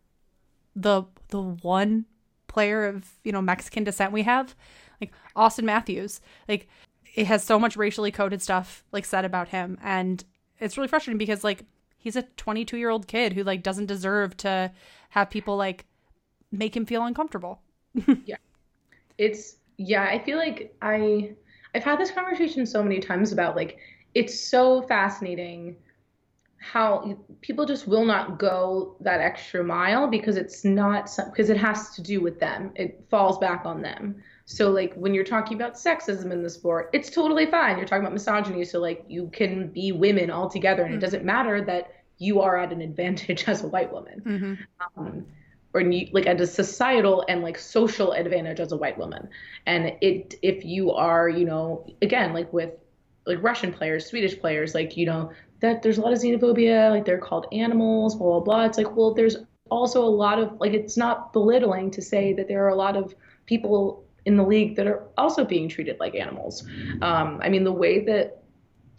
the 0.75 1.03
the 1.29 1.41
one 1.41 2.05
player 2.47 2.85
of, 2.87 3.11
you 3.23 3.31
know, 3.31 3.41
Mexican 3.41 3.83
descent 3.83 4.11
we 4.11 4.23
have, 4.23 4.55
like 5.01 5.11
Auston 5.35 5.63
Matthews. 5.63 6.21
Like 6.47 6.67
it 7.15 7.27
has 7.27 7.43
so 7.43 7.59
much 7.59 7.75
racially 7.75 8.11
coded 8.11 8.41
stuff 8.41 8.83
like 8.91 9.05
said 9.05 9.25
about 9.25 9.49
him 9.49 9.77
and 9.81 10.23
it's 10.59 10.77
really 10.77 10.87
frustrating 10.87 11.17
because 11.17 11.43
like 11.43 11.65
he's 11.97 12.15
a 12.15 12.23
22 12.23 12.77
year 12.77 12.89
old 12.89 13.07
kid 13.07 13.33
who 13.33 13.43
like 13.43 13.63
doesn't 13.63 13.85
deserve 13.85 14.35
to 14.37 14.71
have 15.09 15.29
people 15.29 15.55
like 15.55 15.85
make 16.51 16.75
him 16.75 16.85
feel 16.85 17.03
uncomfortable 17.05 17.61
yeah. 18.25 18.37
It's 19.17 19.57
yeah, 19.77 20.03
I 20.03 20.19
feel 20.19 20.37
like 20.37 20.75
I 20.81 21.35
I've 21.73 21.83
had 21.83 21.99
this 21.99 22.11
conversation 22.11 22.65
so 22.65 22.83
many 22.83 22.99
times 22.99 23.31
about 23.31 23.55
like 23.55 23.77
it's 24.13 24.39
so 24.39 24.81
fascinating 24.83 25.75
how 26.71 27.17
people 27.41 27.65
just 27.65 27.87
will 27.87 28.05
not 28.05 28.39
go 28.39 28.95
that 28.99 29.19
extra 29.19 29.63
mile 29.63 30.07
because 30.07 30.35
it's 30.35 30.65
not 30.65 31.09
because 31.25 31.49
it 31.49 31.57
has 31.57 31.91
to 31.91 32.01
do 32.01 32.21
with 32.21 32.39
them. 32.39 32.71
It 32.75 33.05
falls 33.09 33.37
back 33.37 33.65
on 33.65 33.81
them. 33.81 34.15
So 34.45 34.71
like 34.71 34.93
when 34.95 35.13
you're 35.13 35.23
talking 35.23 35.55
about 35.55 35.75
sexism 35.75 36.31
in 36.31 36.41
the 36.41 36.49
sport, 36.49 36.89
it's 36.91 37.09
totally 37.09 37.45
fine. 37.45 37.77
You're 37.77 37.87
talking 37.87 38.03
about 38.03 38.13
misogyny, 38.13 38.65
so 38.65 38.79
like 38.79 39.05
you 39.07 39.29
can 39.31 39.67
be 39.67 39.91
women 39.91 40.31
all 40.31 40.49
together, 40.49 40.81
and 40.81 40.91
mm-hmm. 40.91 40.97
it 40.97 41.01
doesn't 41.01 41.23
matter 41.23 41.63
that 41.65 41.91
you 42.17 42.41
are 42.41 42.57
at 42.57 42.71
an 42.71 42.81
advantage 42.81 43.43
as 43.47 43.63
a 43.63 43.67
white 43.67 43.91
woman. 43.91 44.21
Mm-hmm. 44.25 44.99
Um, 44.99 45.25
or 45.73 45.83
like 46.13 46.25
at 46.25 46.39
a 46.39 46.47
societal 46.47 47.25
and 47.27 47.41
like 47.41 47.59
social 47.59 48.13
advantage 48.13 48.61
as 48.61 48.71
a 48.71 48.77
white 48.77 48.97
woman. 48.97 49.27
And 49.65 49.93
it 50.01 50.35
if 50.41 50.63
you 50.63 50.91
are, 50.93 51.27
you 51.27 51.45
know, 51.45 51.85
again, 52.01 52.33
like 52.33 52.51
with 52.53 52.71
like 53.25 53.41
Russian 53.43 53.73
players, 53.73 54.05
Swedish 54.05 54.39
players, 54.39 54.73
like, 54.73 54.95
you 54.97 55.05
know, 55.05 55.31
that 55.65 55.81
there's 55.81 55.97
a 55.97 56.01
lot 56.01 56.13
of 56.13 56.19
xenophobia, 56.19 56.91
like 56.91 57.05
they're 57.05 57.17
called 57.17 57.47
animals, 57.51 58.15
blah 58.15 58.39
blah 58.39 58.39
blah. 58.39 58.65
It's 58.65 58.77
like, 58.77 58.95
well, 58.95 59.13
there's 59.13 59.37
also 59.69 60.03
a 60.03 60.13
lot 60.23 60.39
of 60.39 60.59
like 60.59 60.73
it's 60.73 60.97
not 60.97 61.33
belittling 61.33 61.91
to 61.91 62.01
say 62.01 62.33
that 62.33 62.47
there 62.47 62.63
are 62.65 62.69
a 62.69 62.75
lot 62.75 62.95
of 62.95 63.13
people 63.45 64.03
in 64.25 64.37
the 64.37 64.43
league 64.43 64.75
that 64.75 64.87
are 64.87 65.03
also 65.17 65.43
being 65.45 65.69
treated 65.69 65.99
like 65.99 66.15
animals. 66.15 66.67
Um, 67.01 67.39
I 67.43 67.49
mean, 67.49 67.63
the 67.63 67.71
way 67.71 68.03
that 68.05 68.43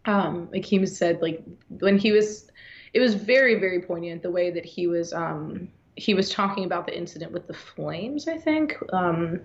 um, 0.05 0.49
Akim 0.55 0.87
said, 0.87 1.21
like 1.21 1.43
when 1.69 1.99
he 1.99 2.13
was, 2.13 2.51
it 2.93 3.01
was 3.01 3.15
very, 3.15 3.57
very 3.57 3.81
poignant 3.81 4.23
the 4.23 4.31
way 4.31 4.51
that 4.51 4.65
he 4.65 4.87
was 4.87 5.13
um, 5.13 5.69
he 5.97 6.15
was 6.15 6.31
talking 6.31 6.65
about 6.65 6.87
the 6.87 6.97
incident 6.97 7.33
with 7.33 7.47
the 7.47 7.55
flames, 7.55 8.29
I 8.29 8.39
think. 8.39 8.77
Um, 8.93 9.41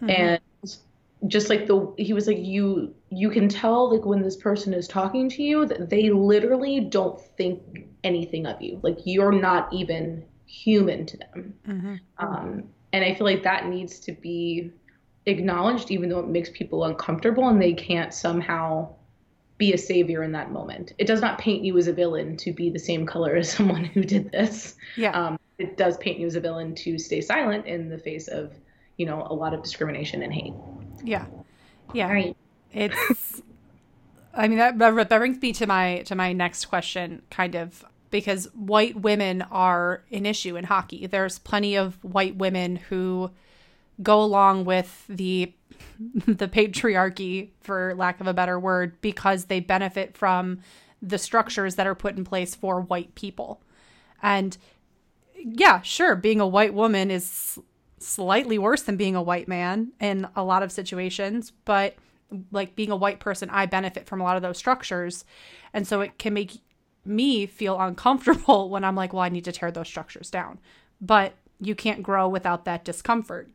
mm-hmm. 0.00 0.10
And 0.10 0.40
just 1.28 1.48
like 1.48 1.66
the 1.66 1.92
he 1.96 2.12
was 2.12 2.26
like 2.26 2.38
you 2.38 2.94
you 3.10 3.30
can 3.30 3.48
tell 3.48 3.92
like 3.92 4.04
when 4.04 4.22
this 4.22 4.36
person 4.36 4.74
is 4.74 4.86
talking 4.86 5.28
to 5.30 5.42
you 5.42 5.66
that 5.66 5.88
they 5.88 6.10
literally 6.10 6.80
don't 6.80 7.20
think 7.20 7.86
anything 8.04 8.46
of 8.46 8.60
you. 8.60 8.78
Like 8.82 8.98
you're 9.04 9.32
not 9.32 9.72
even 9.72 10.24
human 10.46 11.06
to 11.06 11.16
them. 11.16 11.54
Mm-hmm. 11.68 11.94
Um, 12.18 12.64
and 12.92 13.04
I 13.04 13.14
feel 13.14 13.26
like 13.26 13.42
that 13.42 13.66
needs 13.66 13.98
to 14.00 14.12
be 14.12 14.72
acknowledged, 15.26 15.90
even 15.90 16.08
though 16.08 16.20
it 16.20 16.28
makes 16.28 16.50
people 16.50 16.84
uncomfortable 16.84 17.48
and 17.48 17.60
they 17.60 17.74
can't 17.74 18.14
somehow 18.14 18.88
be 19.58 19.72
a 19.72 19.78
savior 19.78 20.22
in 20.22 20.32
that 20.32 20.52
moment. 20.52 20.92
It 20.98 21.06
does 21.06 21.20
not 21.20 21.38
paint 21.38 21.64
you 21.64 21.76
as 21.78 21.88
a 21.88 21.92
villain 21.92 22.36
to 22.38 22.52
be 22.52 22.70
the 22.70 22.78
same 22.78 23.06
color 23.06 23.36
as 23.36 23.50
someone 23.56 23.84
who 23.84 24.02
did 24.02 24.30
this. 24.30 24.76
Yeah. 24.96 25.10
Um, 25.10 25.38
it 25.58 25.76
does 25.76 25.96
paint 25.98 26.18
you 26.18 26.26
as 26.26 26.36
a 26.36 26.40
villain 26.40 26.74
to 26.76 26.98
stay 26.98 27.20
silent 27.20 27.66
in 27.66 27.88
the 27.88 27.98
face 27.98 28.28
of, 28.28 28.52
you 28.98 29.06
know, 29.06 29.26
a 29.28 29.34
lot 29.34 29.54
of 29.54 29.62
discrimination 29.62 30.22
and 30.22 30.32
hate. 30.32 30.52
Yeah. 31.04 31.26
Yeah. 31.92 32.10
Right. 32.10 32.36
It's 32.72 33.42
I 34.34 34.48
mean 34.48 34.58
that 34.58 34.78
that 34.78 35.08
brings 35.08 35.40
me 35.40 35.52
to 35.54 35.66
my 35.66 36.02
to 36.06 36.14
my 36.14 36.32
next 36.32 36.66
question 36.66 37.22
kind 37.30 37.54
of 37.54 37.84
because 38.10 38.46
white 38.54 38.96
women 39.00 39.42
are 39.42 40.04
an 40.10 40.26
issue 40.26 40.56
in 40.56 40.64
hockey. 40.64 41.06
There's 41.06 41.38
plenty 41.38 41.76
of 41.76 42.02
white 42.04 42.36
women 42.36 42.76
who 42.76 43.30
go 44.02 44.22
along 44.22 44.64
with 44.64 45.04
the 45.08 45.52
the 46.26 46.48
patriarchy 46.48 47.50
for 47.60 47.94
lack 47.94 48.20
of 48.20 48.26
a 48.26 48.34
better 48.34 48.58
word 48.58 49.00
because 49.00 49.46
they 49.46 49.60
benefit 49.60 50.16
from 50.16 50.60
the 51.02 51.18
structures 51.18 51.76
that 51.76 51.86
are 51.86 51.94
put 51.94 52.16
in 52.16 52.24
place 52.24 52.54
for 52.54 52.80
white 52.80 53.14
people. 53.14 53.62
And 54.22 54.56
yeah, 55.34 55.82
sure, 55.82 56.16
being 56.16 56.40
a 56.40 56.46
white 56.46 56.74
woman 56.74 57.10
is 57.10 57.58
slightly 57.98 58.58
worse 58.58 58.82
than 58.82 58.96
being 58.96 59.16
a 59.16 59.22
white 59.22 59.48
man 59.48 59.92
in 60.00 60.28
a 60.36 60.44
lot 60.44 60.62
of 60.62 60.70
situations, 60.72 61.52
but 61.64 61.96
like 62.50 62.76
being 62.76 62.90
a 62.90 62.96
white 62.96 63.20
person, 63.20 63.48
I 63.50 63.66
benefit 63.66 64.06
from 64.06 64.20
a 64.20 64.24
lot 64.24 64.36
of 64.36 64.42
those 64.42 64.58
structures. 64.58 65.24
And 65.72 65.86
so 65.86 66.00
it 66.00 66.18
can 66.18 66.34
make 66.34 66.58
me 67.04 67.46
feel 67.46 67.80
uncomfortable 67.80 68.68
when 68.70 68.84
I'm 68.84 68.96
like, 68.96 69.12
well, 69.12 69.22
I 69.22 69.28
need 69.28 69.44
to 69.44 69.52
tear 69.52 69.70
those 69.70 69.88
structures 69.88 70.30
down. 70.30 70.58
But 71.00 71.34
you 71.60 71.74
can't 71.74 72.02
grow 72.02 72.28
without 72.28 72.64
that 72.64 72.84
discomfort. 72.84 73.48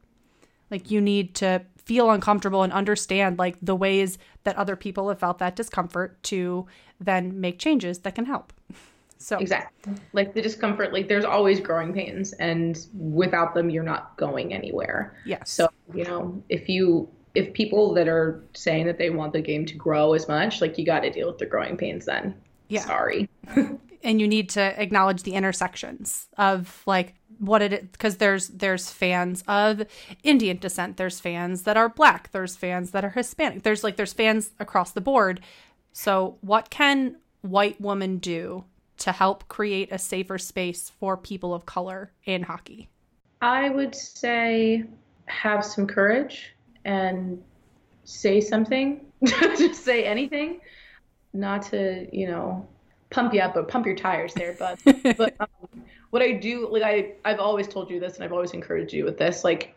Like 0.69 0.89
you 0.89 1.01
need 1.01 1.35
to 1.35 1.63
feel 1.77 2.09
uncomfortable 2.09 2.63
and 2.63 2.71
understand 2.71 3.37
like 3.37 3.57
the 3.61 3.75
ways 3.75 4.17
that 4.43 4.55
other 4.55 4.75
people 4.75 5.09
have 5.09 5.19
felt 5.19 5.39
that 5.39 5.55
discomfort 5.55 6.21
to 6.23 6.65
then 6.99 7.39
make 7.39 7.59
changes 7.59 7.99
that 7.99 8.15
can 8.15 8.25
help. 8.25 8.53
So 9.21 9.37
exactly 9.37 9.93
like 10.13 10.33
the 10.33 10.41
discomfort, 10.41 10.93
like 10.93 11.07
there's 11.07 11.25
always 11.25 11.59
growing 11.59 11.93
pains, 11.93 12.33
and 12.33 12.87
without 12.93 13.53
them, 13.53 13.69
you're 13.69 13.83
not 13.83 14.17
going 14.17 14.53
anywhere. 14.53 15.15
Yes. 15.25 15.51
So 15.51 15.69
you 15.93 16.03
know, 16.03 16.41
if 16.49 16.67
you 16.67 17.09
if 17.35 17.53
people 17.53 17.93
that 17.93 18.07
are 18.07 18.43
saying 18.53 18.87
that 18.87 18.97
they 18.97 19.09
want 19.09 19.33
the 19.33 19.41
game 19.41 19.65
to 19.65 19.75
grow 19.75 20.13
as 20.13 20.27
much, 20.27 20.61
like 20.61 20.77
you 20.77 20.85
got 20.85 21.01
to 21.01 21.09
deal 21.09 21.27
with 21.27 21.37
the 21.37 21.45
growing 21.45 21.77
pains 21.77 22.05
then. 22.05 22.35
Yeah. 22.67 22.81
Sorry. 22.81 23.29
and 24.03 24.19
you 24.19 24.27
need 24.27 24.49
to 24.49 24.81
acknowledge 24.81 25.23
the 25.23 25.33
intersections 25.33 26.27
of 26.37 26.81
like 26.85 27.15
what 27.39 27.61
it 27.61 27.91
because 27.91 28.17
there's 28.17 28.49
there's 28.49 28.91
fans 28.91 29.43
of 29.47 29.83
Indian 30.23 30.57
descent, 30.57 30.97
there's 30.97 31.19
fans 31.19 31.63
that 31.63 31.77
are 31.77 31.89
black, 31.89 32.31
there's 32.31 32.55
fans 32.55 32.91
that 32.91 33.05
are 33.05 33.09
Hispanic. 33.09 33.63
There's 33.63 33.83
like 33.83 33.95
there's 33.95 34.13
fans 34.13 34.51
across 34.59 34.91
the 34.91 35.01
board. 35.01 35.41
So 35.93 36.37
what 36.41 36.69
can 36.69 37.17
white 37.41 37.79
women 37.81 38.17
do 38.17 38.63
to 39.01 39.11
help 39.11 39.47
create 39.47 39.91
a 39.91 39.97
safer 39.97 40.37
space 40.37 40.91
for 40.99 41.17
people 41.17 41.53
of 41.53 41.65
color 41.65 42.11
in 42.25 42.43
hockey? 42.43 42.89
I 43.41 43.69
would 43.69 43.95
say 43.95 44.85
have 45.25 45.65
some 45.65 45.87
courage 45.87 46.53
and 46.85 47.41
say 48.03 48.41
something. 48.41 49.01
Just 49.25 49.83
say 49.83 50.05
anything. 50.05 50.61
Not 51.33 51.63
to, 51.63 52.07
you 52.15 52.27
know, 52.27 52.67
pump 53.09 53.33
you 53.33 53.41
up 53.41 53.55
or 53.55 53.63
pump 53.63 53.85
your 53.85 53.95
tires 53.95 54.33
there, 54.33 54.55
but 54.59 54.79
but 55.17 55.35
um, 55.39 55.83
what 56.11 56.21
I 56.21 56.33
do 56.33 56.67
like 56.71 56.83
I 56.83 57.13
I've 57.25 57.39
always 57.39 57.67
told 57.67 57.89
you 57.89 57.99
this 57.99 58.15
and 58.15 58.23
I've 58.23 58.33
always 58.33 58.51
encouraged 58.51 58.93
you 58.93 59.05
with 59.05 59.17
this 59.17 59.43
like 59.43 59.75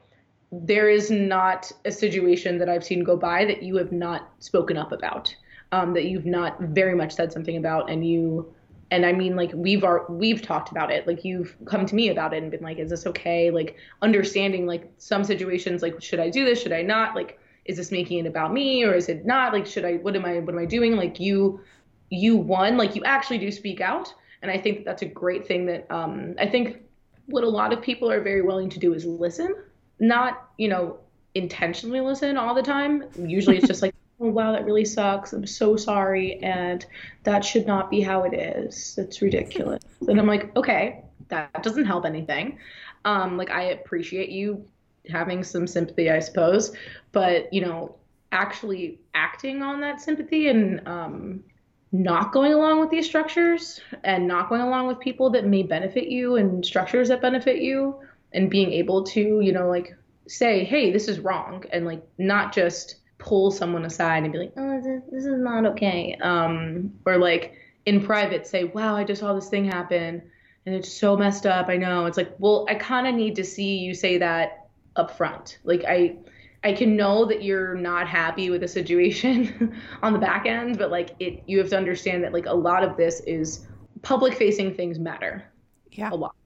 there 0.52 0.88
is 0.88 1.10
not 1.10 1.70
a 1.84 1.90
situation 1.90 2.58
that 2.58 2.68
I've 2.68 2.84
seen 2.84 3.02
go 3.02 3.16
by 3.16 3.44
that 3.46 3.62
you 3.62 3.76
have 3.76 3.92
not 3.92 4.30
spoken 4.38 4.76
up 4.76 4.92
about 4.92 5.34
um, 5.72 5.94
that 5.94 6.04
you've 6.04 6.26
not 6.26 6.60
very 6.60 6.94
much 6.94 7.14
said 7.14 7.32
something 7.32 7.56
about 7.56 7.90
and 7.90 8.06
you 8.06 8.52
and 8.94 9.04
I 9.04 9.12
mean 9.12 9.34
like 9.34 9.50
we've 9.52 9.82
are 9.82 10.06
we've 10.08 10.40
talked 10.40 10.70
about 10.70 10.92
it. 10.92 11.04
Like 11.04 11.24
you've 11.24 11.56
come 11.66 11.84
to 11.84 11.94
me 11.96 12.10
about 12.10 12.32
it 12.32 12.40
and 12.40 12.50
been 12.50 12.62
like 12.62 12.78
is 12.78 12.90
this 12.90 13.06
okay? 13.08 13.50
Like 13.50 13.76
understanding 14.02 14.66
like 14.66 14.88
some 14.98 15.24
situations 15.24 15.82
like 15.82 16.00
should 16.00 16.20
I 16.20 16.30
do 16.30 16.44
this? 16.44 16.62
Should 16.62 16.72
I 16.72 16.82
not? 16.82 17.16
Like 17.16 17.40
is 17.64 17.76
this 17.76 17.90
making 17.90 18.20
it 18.20 18.28
about 18.28 18.52
me 18.52 18.84
or 18.84 18.94
is 18.94 19.08
it 19.08 19.26
not? 19.26 19.52
Like 19.52 19.66
should 19.66 19.84
I 19.84 19.94
what 19.94 20.14
am 20.14 20.24
I 20.24 20.38
what 20.38 20.54
am 20.54 20.60
I 20.60 20.64
doing? 20.64 20.96
Like 20.96 21.18
you 21.18 21.60
you 22.08 22.36
won. 22.36 22.76
Like 22.76 22.94
you 22.94 23.02
actually 23.02 23.38
do 23.38 23.50
speak 23.50 23.80
out. 23.80 24.14
And 24.42 24.50
I 24.50 24.58
think 24.58 24.78
that 24.78 24.84
that's 24.84 25.02
a 25.02 25.06
great 25.06 25.44
thing 25.44 25.66
that 25.66 25.90
um, 25.90 26.36
I 26.38 26.46
think 26.46 26.82
what 27.26 27.42
a 27.42 27.48
lot 27.48 27.72
of 27.72 27.82
people 27.82 28.08
are 28.08 28.20
very 28.20 28.42
willing 28.42 28.68
to 28.68 28.78
do 28.78 28.94
is 28.94 29.04
listen 29.04 29.56
not 29.98 30.50
you 30.58 30.68
know 30.68 30.98
intentionally 31.34 32.00
listen 32.00 32.36
all 32.36 32.54
the 32.54 32.62
time. 32.62 33.04
Usually 33.18 33.56
it's 33.56 33.66
just 33.66 33.82
like 33.82 33.94
oh 34.20 34.28
wow 34.28 34.52
that 34.52 34.64
really 34.64 34.84
sucks. 34.84 35.32
I'm 35.32 35.46
so 35.46 35.76
sorry 35.76 36.38
and 36.42 36.84
that 37.24 37.44
should 37.44 37.66
not 37.66 37.90
be 37.90 38.00
how 38.00 38.24
it 38.24 38.34
is. 38.34 38.94
It's 38.98 39.22
ridiculous. 39.22 39.82
And 40.08 40.20
i'm 40.20 40.26
like 40.26 40.54
okay 40.56 41.04
that 41.28 41.62
doesn't 41.62 41.86
help 41.86 42.04
anything. 42.04 42.58
Um 43.04 43.36
like 43.36 43.50
i 43.50 43.62
appreciate 43.62 44.30
you 44.30 44.66
having 45.10 45.44
some 45.44 45.66
sympathy 45.66 46.10
i 46.10 46.18
suppose 46.18 46.74
but 47.12 47.52
you 47.52 47.60
know 47.60 47.96
actually 48.32 49.00
acting 49.14 49.62
on 49.62 49.80
that 49.80 50.00
sympathy 50.00 50.48
and 50.48 50.86
um 50.88 51.44
not 51.92 52.32
going 52.32 52.52
along 52.52 52.80
with 52.80 52.90
these 52.90 53.06
structures 53.06 53.80
and 54.02 54.26
not 54.26 54.48
going 54.48 54.60
along 54.60 54.88
with 54.88 54.98
people 54.98 55.30
that 55.30 55.46
may 55.46 55.62
benefit 55.62 56.08
you 56.08 56.36
and 56.36 56.66
structures 56.66 57.08
that 57.08 57.22
benefit 57.22 57.62
you 57.62 57.96
and 58.32 58.50
being 58.50 58.72
able 58.72 59.04
to 59.04 59.40
you 59.40 59.52
know 59.52 59.68
like 59.68 59.94
say 60.26 60.64
hey 60.64 60.90
this 60.90 61.06
is 61.06 61.20
wrong 61.20 61.62
and 61.70 61.84
like 61.84 62.02
not 62.18 62.52
just 62.52 62.96
pull 63.24 63.50
someone 63.50 63.86
aside 63.86 64.22
and 64.22 64.32
be 64.32 64.38
like, 64.38 64.52
oh, 64.58 64.80
this, 64.82 65.02
this 65.10 65.24
is 65.24 65.40
not 65.40 65.64
okay. 65.64 66.14
Um, 66.20 66.92
or 67.06 67.16
like 67.16 67.54
in 67.86 68.04
private 68.04 68.46
say, 68.46 68.64
wow, 68.64 68.94
I 68.94 69.04
just 69.04 69.20
saw 69.20 69.32
this 69.32 69.48
thing 69.48 69.64
happen 69.64 70.22
and 70.66 70.74
it's 70.74 70.92
so 70.92 71.16
messed 71.16 71.46
up. 71.46 71.68
I 71.68 71.78
know. 71.78 72.04
It's 72.04 72.18
like, 72.18 72.34
well, 72.38 72.66
I 72.68 72.74
kind 72.74 73.06
of 73.06 73.14
need 73.14 73.36
to 73.36 73.44
see 73.44 73.78
you 73.78 73.94
say 73.94 74.18
that 74.18 74.68
up 74.96 75.16
front. 75.16 75.58
Like 75.64 75.84
I, 75.88 76.16
I 76.62 76.74
can 76.74 76.96
know 76.96 77.24
that 77.24 77.42
you're 77.42 77.74
not 77.74 78.08
happy 78.08 78.50
with 78.50 78.60
the 78.60 78.68
situation 78.68 79.74
on 80.02 80.12
the 80.12 80.18
back 80.18 80.44
end, 80.44 80.76
but 80.76 80.90
like 80.90 81.10
it, 81.18 81.42
you 81.46 81.58
have 81.58 81.70
to 81.70 81.78
understand 81.78 82.24
that 82.24 82.34
like 82.34 82.46
a 82.46 82.54
lot 82.54 82.84
of 82.84 82.96
this 82.98 83.20
is 83.20 83.66
public 84.02 84.34
facing 84.34 84.74
things 84.74 84.98
matter. 84.98 85.44
Yeah. 85.92 86.10
A 86.12 86.14
lot. 86.14 86.36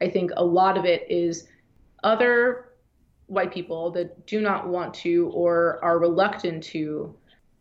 I 0.00 0.08
think 0.08 0.32
a 0.36 0.44
lot 0.44 0.76
of 0.76 0.84
it 0.84 1.06
is 1.08 1.46
other 2.02 2.67
white 3.28 3.52
people 3.52 3.90
that 3.92 4.26
do 4.26 4.40
not 4.40 4.68
want 4.68 4.92
to 4.92 5.30
or 5.32 5.78
are 5.82 5.98
reluctant 5.98 6.62
to 6.64 7.14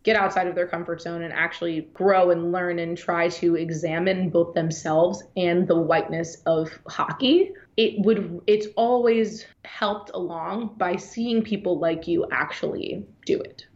get 0.04 0.16
outside 0.16 0.48
of 0.48 0.56
their 0.56 0.68
comfort 0.68 1.02
zone 1.02 1.22
and 1.22 1.34
actually 1.34 1.82
grow 1.94 2.32
and 2.32 2.52
learn 2.52 2.80
and 2.80 2.98
try 2.98 3.28
to 3.28 3.56
examine 3.56 4.30
both 4.30 4.54
themselves 4.54 5.24
and 5.36 5.68
the 5.68 5.78
whiteness 5.78 6.38
of 6.46 6.72
hockey 6.88 7.52
it 7.76 8.00
would 8.00 8.42
it's 8.48 8.68
always 8.76 9.46
helped 9.64 10.12
along 10.14 10.74
by 10.78 10.96
seeing 10.96 11.44
people 11.44 11.80
like 11.80 12.08
you 12.08 12.26
actually 12.32 13.06
do 13.26 13.40
it. 13.40 13.68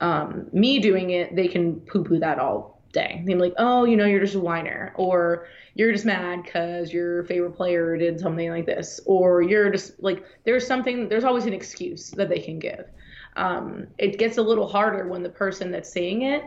Um, 0.00 0.48
me 0.52 0.78
doing 0.80 1.10
it 1.10 1.36
they 1.36 1.48
can 1.48 1.80
poo-poo 1.80 2.18
that 2.20 2.38
all 2.38 2.73
day 2.94 3.22
they're 3.26 3.36
like 3.36 3.52
oh 3.58 3.84
you 3.84 3.96
know 3.96 4.06
you're 4.06 4.20
just 4.20 4.34
a 4.34 4.40
whiner 4.40 4.94
or 4.96 5.46
you're 5.74 5.92
just 5.92 6.04
mad 6.04 6.44
because 6.44 6.92
your 6.92 7.24
favorite 7.24 7.52
player 7.52 7.96
did 7.96 8.20
something 8.20 8.48
like 8.48 8.66
this, 8.66 9.00
or 9.06 9.42
you're 9.42 9.70
just 9.70 10.00
like 10.02 10.24
there's 10.44 10.66
something. 10.66 11.08
There's 11.08 11.24
always 11.24 11.46
an 11.46 11.52
excuse 11.52 12.10
that 12.12 12.28
they 12.28 12.38
can 12.38 12.58
give. 12.58 12.88
Um, 13.36 13.88
it 13.98 14.18
gets 14.18 14.38
a 14.38 14.42
little 14.42 14.68
harder 14.68 15.08
when 15.08 15.24
the 15.24 15.28
person 15.28 15.72
that's 15.72 15.92
saying 15.92 16.22
it 16.22 16.44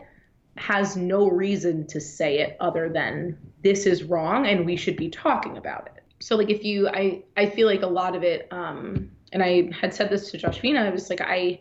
has 0.55 0.95
no 0.95 1.29
reason 1.29 1.85
to 1.87 1.99
say 1.99 2.39
it 2.39 2.57
other 2.59 2.89
than 2.89 3.37
this 3.61 3.85
is 3.85 4.03
wrong 4.03 4.47
and 4.47 4.65
we 4.65 4.75
should 4.75 4.95
be 4.95 5.09
talking 5.09 5.57
about 5.57 5.89
it. 5.95 6.03
So 6.19 6.35
like 6.35 6.49
if 6.49 6.63
you 6.63 6.87
I 6.87 7.23
I 7.35 7.47
feel 7.47 7.67
like 7.67 7.83
a 7.83 7.87
lot 7.87 8.15
of 8.15 8.23
it 8.23 8.47
um 8.51 9.11
and 9.33 9.43
I 9.43 9.69
had 9.79 9.93
said 9.93 10.09
this 10.09 10.31
to 10.31 10.37
Josh 10.37 10.59
Vina, 10.61 10.79
I 10.79 10.89
was 10.89 11.09
like 11.09 11.21
I 11.21 11.59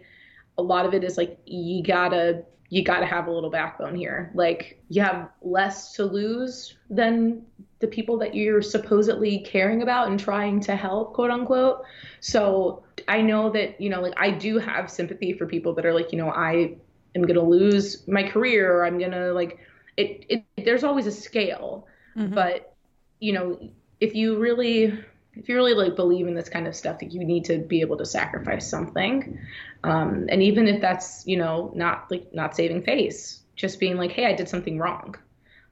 a 0.57 0.63
lot 0.63 0.87
of 0.87 0.95
it 0.95 1.05
is 1.05 1.19
like 1.19 1.39
you 1.45 1.83
gotta 1.83 2.45
you 2.69 2.83
got 2.83 3.01
to 3.01 3.07
have 3.07 3.27
a 3.27 3.31
little 3.31 3.51
backbone 3.51 3.95
here. 3.95 4.31
Like 4.35 4.81
you 4.89 5.03
have 5.03 5.29
less 5.43 5.93
to 5.95 6.05
lose 6.05 6.77
than 6.91 7.45
the 7.79 7.87
people 7.87 8.19
that 8.19 8.35
you're 8.35 8.63
supposedly 8.63 9.41
caring 9.41 9.83
about 9.83 10.09
and 10.09 10.19
trying 10.19 10.61
to 10.61 10.75
help, 10.75 11.15
quote 11.15 11.31
unquote. 11.31 11.83
So 12.21 12.83
I 13.07 13.23
know 13.23 13.51
that, 13.51 13.81
you 13.81 13.89
know, 13.91 14.01
like 14.01 14.15
I 14.17 14.31
do 14.31 14.59
have 14.59 14.91
sympathy 14.91 15.33
for 15.33 15.47
people 15.47 15.75
that 15.75 15.87
are 15.87 15.95
like, 15.95 16.13
you 16.13 16.19
know, 16.19 16.31
I 16.31 16.77
am 17.15 17.23
going 17.23 17.35
to 17.35 17.43
lose 17.43 18.07
my 18.09 18.23
career 18.23 18.75
or 18.75 18.87
I'm 18.87 18.99
going 18.99 19.13
to 19.13 19.33
like 19.33 19.59
it, 19.97 20.27
it 20.29 20.65
there's 20.65 20.85
always 20.85 21.07
a 21.07 21.13
scale. 21.13 21.87
Mm-hmm. 22.17 22.35
But, 22.35 22.75
you 23.21 23.33
know, 23.33 23.71
if 24.01 24.15
you 24.15 24.39
really 24.39 24.99
if 25.37 25.49
you 25.49 25.55
really 25.55 25.75
like 25.75 25.97
believe 25.97 26.27
in 26.27 26.35
this 26.35 26.49
kind 26.49 26.67
of 26.67 26.75
stuff, 26.75 26.99
that 27.01 27.13
you 27.13 27.25
need 27.25 27.45
to 27.47 27.59
be 27.59 27.81
able 27.81 27.97
to 27.99 28.07
sacrifice 28.07 28.69
something. 28.69 29.39
Um, 29.85 30.27
and 30.29 30.43
even 30.43 30.67
if 30.67 30.81
that's, 30.81 31.27
you 31.27 31.37
know, 31.37 31.71
not 31.75 32.11
like 32.11 32.33
not 32.33 32.57
saving 32.57 32.83
face, 32.83 33.43
just 33.55 33.79
being 33.79 33.97
like, 33.97 34.13
hey, 34.13 34.27
I 34.27 34.33
did 34.33 34.49
something 34.49 34.79
wrong. 34.79 35.17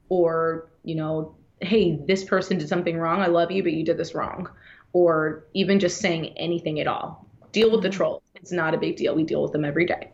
Or, 0.09 0.71
you 0.85 0.95
know, 0.95 1.35
hey, 1.61 1.97
this 2.07 2.25
person 2.25 2.59
did 2.59 2.69
something 2.69 2.99
wrong. 2.99 3.21
I 3.21 3.27
love 3.27 3.51
you, 3.51 3.63
but 3.63 3.73
you 3.73 3.85
did 3.85 3.97
this 3.97 4.15
wrong. 4.15 4.49
Or 4.93 5.47
even 5.55 5.81
just 5.81 5.99
saying 5.99 6.37
anything 6.37 6.79
at 6.81 6.87
all. 6.87 7.27
Deal 7.53 7.71
with 7.71 7.83
the 7.83 7.89
mm-hmm. 7.89 7.97
trolls. 7.97 8.23
It's 8.35 8.53
not 8.53 8.75
a 8.75 8.79
big 8.79 8.97
deal. 8.97 9.15
We 9.15 9.25
deal 9.25 9.43
with 9.43 9.53
them 9.53 9.65
every 9.65 9.87
day. 9.87 10.13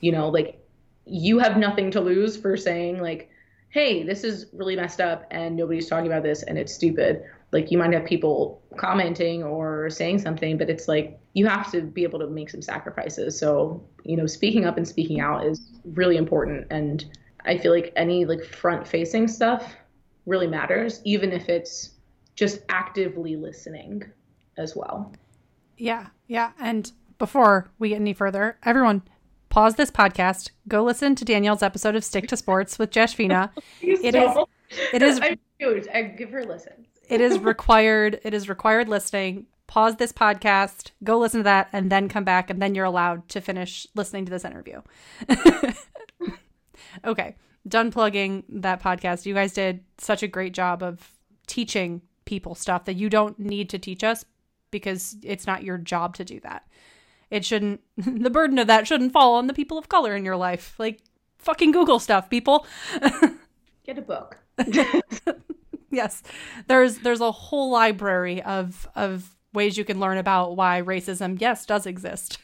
You 0.00 0.12
know, 0.12 0.28
like 0.28 0.60
you 1.06 1.38
have 1.38 1.56
nothing 1.56 1.90
to 1.92 2.00
lose 2.00 2.36
for 2.36 2.56
saying, 2.56 3.00
like, 3.00 3.30
hey, 3.70 4.02
this 4.02 4.24
is 4.24 4.46
really 4.52 4.76
messed 4.76 5.00
up 5.00 5.26
and 5.30 5.56
nobody's 5.56 5.88
talking 5.88 6.06
about 6.06 6.22
this 6.22 6.42
and 6.42 6.58
it's 6.58 6.74
stupid 6.74 7.24
like 7.52 7.70
you 7.70 7.78
might 7.78 7.92
have 7.92 8.04
people 8.04 8.62
commenting 8.76 9.42
or 9.42 9.90
saying 9.90 10.18
something 10.18 10.56
but 10.56 10.70
it's 10.70 10.86
like 10.86 11.18
you 11.32 11.46
have 11.46 11.70
to 11.70 11.82
be 11.82 12.02
able 12.02 12.18
to 12.18 12.26
make 12.26 12.50
some 12.50 12.62
sacrifices. 12.62 13.38
So 13.38 13.82
you 14.04 14.16
know 14.16 14.26
speaking 14.26 14.64
up 14.64 14.76
and 14.76 14.86
speaking 14.86 15.20
out 15.20 15.46
is 15.46 15.70
really 15.84 16.16
important. 16.16 16.66
And 16.70 17.04
i 17.46 17.56
feel 17.56 17.72
like 17.72 17.92
any 17.96 18.26
like 18.26 18.44
front 18.44 18.86
facing 18.86 19.26
stuff 19.26 19.74
really 20.26 20.46
matters 20.46 21.00
even 21.04 21.32
if 21.32 21.48
it's 21.48 21.92
just 22.34 22.60
actively 22.68 23.36
listening 23.36 24.04
as 24.56 24.76
well. 24.76 25.12
Yeah 25.76 26.08
yeah. 26.26 26.52
And 26.58 26.90
before 27.18 27.70
we 27.78 27.90
get 27.90 27.96
any 27.96 28.12
further 28.12 28.58
everyone 28.62 29.02
pause 29.48 29.74
this 29.74 29.90
podcast. 29.90 30.50
Go 30.68 30.84
listen 30.84 31.14
to 31.16 31.24
danielle's 31.24 31.62
episode 31.62 31.96
of 31.96 32.04
stick 32.04 32.28
to 32.28 32.36
sports 32.36 32.78
with 32.78 32.90
Joshvina 32.90 33.50
it 33.80 34.14
is 34.14 34.36
it 34.92 35.02
is 35.02 35.20
I, 35.22 35.38
I 35.92 36.02
give 36.02 36.30
her 36.30 36.40
a 36.40 36.46
listen 36.46 36.86
it 37.10 37.20
is 37.20 37.38
required. 37.40 38.20
It 38.22 38.32
is 38.32 38.48
required 38.48 38.88
listening. 38.88 39.46
Pause 39.66 39.96
this 39.96 40.12
podcast, 40.12 40.90
go 41.04 41.18
listen 41.18 41.40
to 41.40 41.44
that, 41.44 41.68
and 41.72 41.92
then 41.92 42.08
come 42.08 42.24
back, 42.24 42.50
and 42.50 42.60
then 42.60 42.74
you're 42.74 42.84
allowed 42.84 43.28
to 43.28 43.40
finish 43.40 43.86
listening 43.94 44.24
to 44.24 44.30
this 44.30 44.44
interview. 44.44 44.82
okay, 47.04 47.36
done 47.68 47.92
plugging 47.92 48.42
that 48.48 48.82
podcast. 48.82 49.26
You 49.26 49.34
guys 49.34 49.52
did 49.52 49.84
such 49.98 50.24
a 50.24 50.28
great 50.28 50.54
job 50.54 50.82
of 50.82 51.12
teaching 51.46 52.02
people 52.24 52.56
stuff 52.56 52.84
that 52.86 52.94
you 52.94 53.08
don't 53.08 53.38
need 53.38 53.70
to 53.70 53.78
teach 53.78 54.02
us 54.02 54.24
because 54.72 55.16
it's 55.22 55.46
not 55.46 55.62
your 55.62 55.78
job 55.78 56.16
to 56.16 56.24
do 56.24 56.40
that. 56.40 56.66
It 57.30 57.44
shouldn't, 57.44 57.80
the 57.96 58.30
burden 58.30 58.58
of 58.58 58.66
that 58.66 58.88
shouldn't 58.88 59.12
fall 59.12 59.36
on 59.36 59.46
the 59.46 59.54
people 59.54 59.78
of 59.78 59.88
color 59.88 60.16
in 60.16 60.24
your 60.24 60.36
life. 60.36 60.74
Like, 60.78 61.00
fucking 61.38 61.70
Google 61.70 62.00
stuff, 62.00 62.28
people. 62.28 62.66
Get 63.84 63.98
a 63.98 64.02
book. 64.02 64.38
yes. 65.92 66.22
There's 66.66 66.98
there's 66.98 67.20
a 67.20 67.32
whole 67.32 67.70
library 67.70 68.42
of 68.42 68.88
of 68.94 69.36
ways 69.52 69.76
you 69.76 69.84
can 69.84 69.98
learn 69.98 70.18
about 70.18 70.56
why 70.56 70.82
racism 70.82 71.40
yes 71.40 71.66
does 71.66 71.86
exist. 71.86 72.38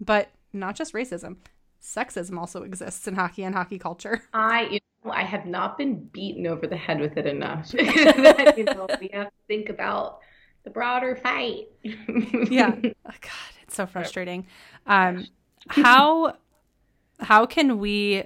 But 0.00 0.30
not 0.52 0.76
just 0.76 0.94
racism, 0.94 1.36
sexism 1.82 2.38
also 2.38 2.62
exists 2.62 3.06
in 3.06 3.14
hockey 3.14 3.44
and 3.44 3.54
hockey 3.54 3.78
culture. 3.78 4.22
I 4.32 4.62
you 4.68 4.80
know, 5.04 5.10
I 5.10 5.22
have 5.22 5.46
not 5.46 5.78
been 5.78 6.04
beaten 6.06 6.46
over 6.46 6.66
the 6.66 6.76
head 6.76 7.00
with 7.00 7.16
it 7.16 7.26
enough. 7.26 7.70
that, 7.72 8.54
you 8.58 8.64
know, 8.64 8.86
we 9.00 9.10
have 9.12 9.26
to 9.26 9.32
think 9.46 9.68
about 9.68 10.20
the 10.64 10.70
broader 10.70 11.16
fight. 11.16 11.68
yeah. 12.50 12.74
Oh, 12.74 12.90
God, 13.04 13.52
it's 13.62 13.74
so 13.74 13.86
frustrating. 13.86 14.46
Um, 14.86 15.26
how 15.68 16.36
how 17.20 17.46
can 17.46 17.78
we 17.78 18.24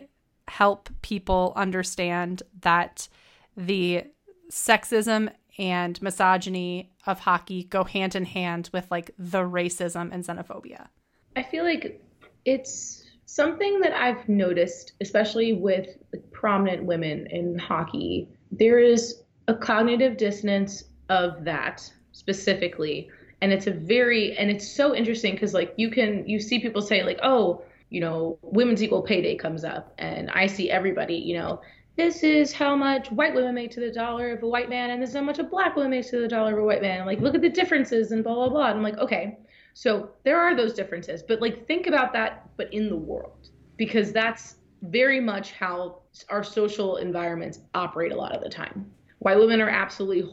help 0.48 0.90
people 1.02 1.52
understand 1.56 2.42
that 2.60 3.08
the 3.56 4.04
sexism 4.52 5.32
and 5.58 6.00
misogyny 6.02 6.92
of 7.06 7.20
hockey 7.20 7.64
go 7.64 7.84
hand 7.84 8.14
in 8.14 8.24
hand 8.24 8.68
with 8.72 8.86
like 8.90 9.10
the 9.18 9.40
racism 9.40 10.12
and 10.12 10.24
xenophobia? 10.24 10.88
I 11.34 11.42
feel 11.42 11.64
like 11.64 12.00
it's 12.44 13.04
something 13.24 13.80
that 13.80 13.94
I've 13.94 14.28
noticed, 14.28 14.92
especially 15.00 15.54
with 15.54 15.96
prominent 16.32 16.84
women 16.84 17.26
in 17.28 17.58
hockey. 17.58 18.28
There 18.50 18.78
is 18.78 19.22
a 19.48 19.54
cognitive 19.54 20.18
dissonance 20.18 20.84
of 21.08 21.44
that 21.44 21.90
specifically. 22.12 23.08
And 23.40 23.52
it's 23.52 23.66
a 23.66 23.72
very, 23.72 24.36
and 24.36 24.50
it's 24.50 24.68
so 24.68 24.94
interesting 24.94 25.32
because, 25.32 25.54
like, 25.54 25.74
you 25.76 25.90
can, 25.90 26.28
you 26.28 26.38
see 26.38 26.60
people 26.60 26.82
say, 26.82 27.02
like, 27.02 27.18
oh, 27.22 27.64
you 27.90 28.00
know, 28.00 28.38
women's 28.42 28.82
equal 28.82 29.02
pay 29.02 29.20
day 29.20 29.34
comes 29.34 29.64
up, 29.64 29.92
and 29.98 30.30
I 30.30 30.46
see 30.46 30.70
everybody, 30.70 31.16
you 31.16 31.36
know, 31.36 31.60
this 31.96 32.22
is 32.22 32.52
how 32.52 32.74
much 32.74 33.10
white 33.10 33.34
women 33.34 33.54
make 33.54 33.70
to 33.72 33.80
the 33.80 33.90
dollar 33.90 34.32
of 34.32 34.42
a 34.42 34.48
white 34.48 34.70
man, 34.70 34.90
and 34.90 35.02
this 35.02 35.10
is 35.10 35.16
how 35.16 35.22
much 35.22 35.38
a 35.38 35.44
black 35.44 35.76
woman 35.76 35.90
makes 35.90 36.10
to 36.10 36.20
the 36.20 36.28
dollar 36.28 36.54
of 36.54 36.58
a 36.58 36.66
white 36.66 36.82
man. 36.82 37.04
Like, 37.06 37.20
look 37.20 37.34
at 37.34 37.42
the 37.42 37.50
differences 37.50 38.12
and 38.12 38.24
blah, 38.24 38.34
blah, 38.34 38.48
blah. 38.48 38.66
And 38.68 38.78
I'm 38.78 38.82
like, 38.82 38.98
okay, 38.98 39.38
so 39.74 40.10
there 40.24 40.40
are 40.40 40.56
those 40.56 40.74
differences, 40.74 41.22
but 41.22 41.40
like, 41.40 41.66
think 41.66 41.86
about 41.86 42.12
that, 42.14 42.48
but 42.56 42.72
in 42.72 42.88
the 42.88 42.96
world, 42.96 43.48
because 43.76 44.12
that's 44.12 44.56
very 44.82 45.20
much 45.20 45.52
how 45.52 46.00
our 46.28 46.42
social 46.42 46.96
environments 46.96 47.60
operate 47.74 48.12
a 48.12 48.16
lot 48.16 48.32
of 48.32 48.42
the 48.42 48.48
time. 48.48 48.90
White 49.18 49.38
women 49.38 49.60
are 49.60 49.68
absolutely 49.68 50.28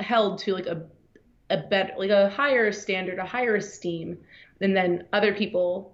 held 0.00 0.38
to 0.40 0.52
like 0.52 0.66
a 0.66 0.84
a 1.50 1.58
better 1.58 1.92
like 1.98 2.10
a 2.10 2.30
higher 2.30 2.72
standard, 2.72 3.18
a 3.18 3.24
higher 3.24 3.56
esteem 3.56 4.18
than 4.60 4.72
then 4.72 5.04
other 5.12 5.34
people 5.34 5.93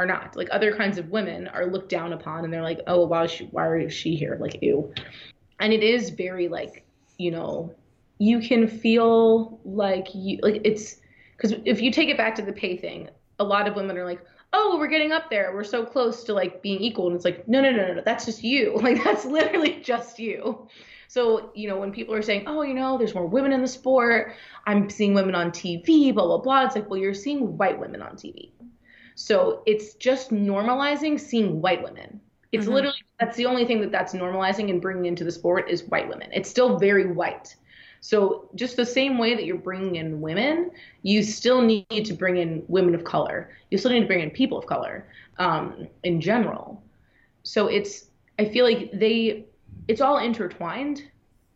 are 0.00 0.06
not. 0.06 0.34
Like 0.34 0.48
other 0.50 0.74
kinds 0.74 0.98
of 0.98 1.10
women 1.10 1.46
are 1.48 1.66
looked 1.66 1.90
down 1.90 2.12
upon 2.12 2.44
and 2.44 2.52
they're 2.52 2.62
like, 2.62 2.80
oh, 2.86 3.06
why 3.06 3.24
is 3.24 3.30
she 3.30 3.44
why 3.46 3.78
is 3.78 3.92
she 3.92 4.16
here? 4.16 4.36
Like 4.40 4.62
ew. 4.62 4.92
And 5.58 5.72
it 5.72 5.82
is 5.82 6.10
very 6.10 6.48
like, 6.48 6.84
you 7.18 7.30
know, 7.30 7.74
you 8.18 8.40
can 8.40 8.66
feel 8.66 9.60
like 9.64 10.08
you 10.14 10.38
like 10.42 10.62
it's 10.64 10.96
because 11.36 11.54
if 11.64 11.82
you 11.82 11.90
take 11.90 12.08
it 12.08 12.16
back 12.16 12.34
to 12.36 12.42
the 12.42 12.52
pay 12.52 12.76
thing, 12.76 13.10
a 13.38 13.44
lot 13.44 13.68
of 13.68 13.76
women 13.76 13.96
are 13.98 14.04
like, 14.04 14.20
oh, 14.52 14.76
we're 14.78 14.88
getting 14.88 15.12
up 15.12 15.30
there. 15.30 15.52
We're 15.54 15.64
so 15.64 15.84
close 15.84 16.24
to 16.24 16.34
like 16.34 16.62
being 16.62 16.80
equal. 16.80 17.06
And 17.06 17.16
it's 17.16 17.24
like, 17.24 17.46
no, 17.46 17.60
no, 17.60 17.70
no, 17.70 17.88
no, 17.88 17.94
no. 17.94 18.02
That's 18.04 18.24
just 18.24 18.42
you. 18.42 18.78
Like 18.82 19.04
that's 19.04 19.24
literally 19.26 19.80
just 19.82 20.18
you. 20.18 20.66
So, 21.08 21.50
you 21.54 21.68
know, 21.68 21.76
when 21.76 21.90
people 21.90 22.14
are 22.14 22.22
saying, 22.22 22.44
oh, 22.46 22.62
you 22.62 22.72
know, 22.72 22.96
there's 22.96 23.14
more 23.14 23.26
women 23.26 23.52
in 23.52 23.60
the 23.60 23.68
sport, 23.68 24.34
I'm 24.64 24.88
seeing 24.88 25.12
women 25.12 25.34
on 25.34 25.50
TV, 25.50 26.14
blah, 26.14 26.24
blah, 26.24 26.38
blah, 26.38 26.66
it's 26.66 26.76
like, 26.76 26.88
well, 26.88 27.00
you're 27.00 27.14
seeing 27.14 27.56
white 27.56 27.80
women 27.80 28.00
on 28.00 28.14
TV. 28.14 28.52
So 29.20 29.62
it's 29.66 29.92
just 29.94 30.30
normalizing 30.30 31.20
seeing 31.20 31.60
white 31.60 31.82
women. 31.82 32.22
It's 32.52 32.64
mm-hmm. 32.64 32.72
literally, 32.72 33.02
that's 33.20 33.36
the 33.36 33.44
only 33.44 33.66
thing 33.66 33.82
that 33.82 33.92
that's 33.92 34.14
normalizing 34.14 34.70
and 34.70 34.80
bringing 34.80 35.04
into 35.04 35.24
the 35.24 35.30
sport 35.30 35.68
is 35.68 35.84
white 35.84 36.08
women. 36.08 36.30
It's 36.32 36.48
still 36.48 36.78
very 36.78 37.12
white. 37.12 37.54
So 38.00 38.48
just 38.54 38.76
the 38.76 38.86
same 38.86 39.18
way 39.18 39.34
that 39.34 39.44
you're 39.44 39.58
bringing 39.58 39.96
in 39.96 40.22
women, 40.22 40.70
you 41.02 41.22
still 41.22 41.60
need 41.60 42.06
to 42.06 42.14
bring 42.14 42.38
in 42.38 42.64
women 42.66 42.94
of 42.94 43.04
color. 43.04 43.50
You 43.70 43.76
still 43.76 43.90
need 43.90 44.00
to 44.00 44.06
bring 44.06 44.20
in 44.20 44.30
people 44.30 44.56
of 44.56 44.64
color 44.64 45.06
um, 45.36 45.86
in 46.02 46.22
general. 46.22 46.82
So 47.42 47.66
it's, 47.66 48.06
I 48.38 48.46
feel 48.46 48.64
like 48.64 48.90
they 48.92 49.44
it's 49.86 50.00
all 50.00 50.18
intertwined 50.18 51.02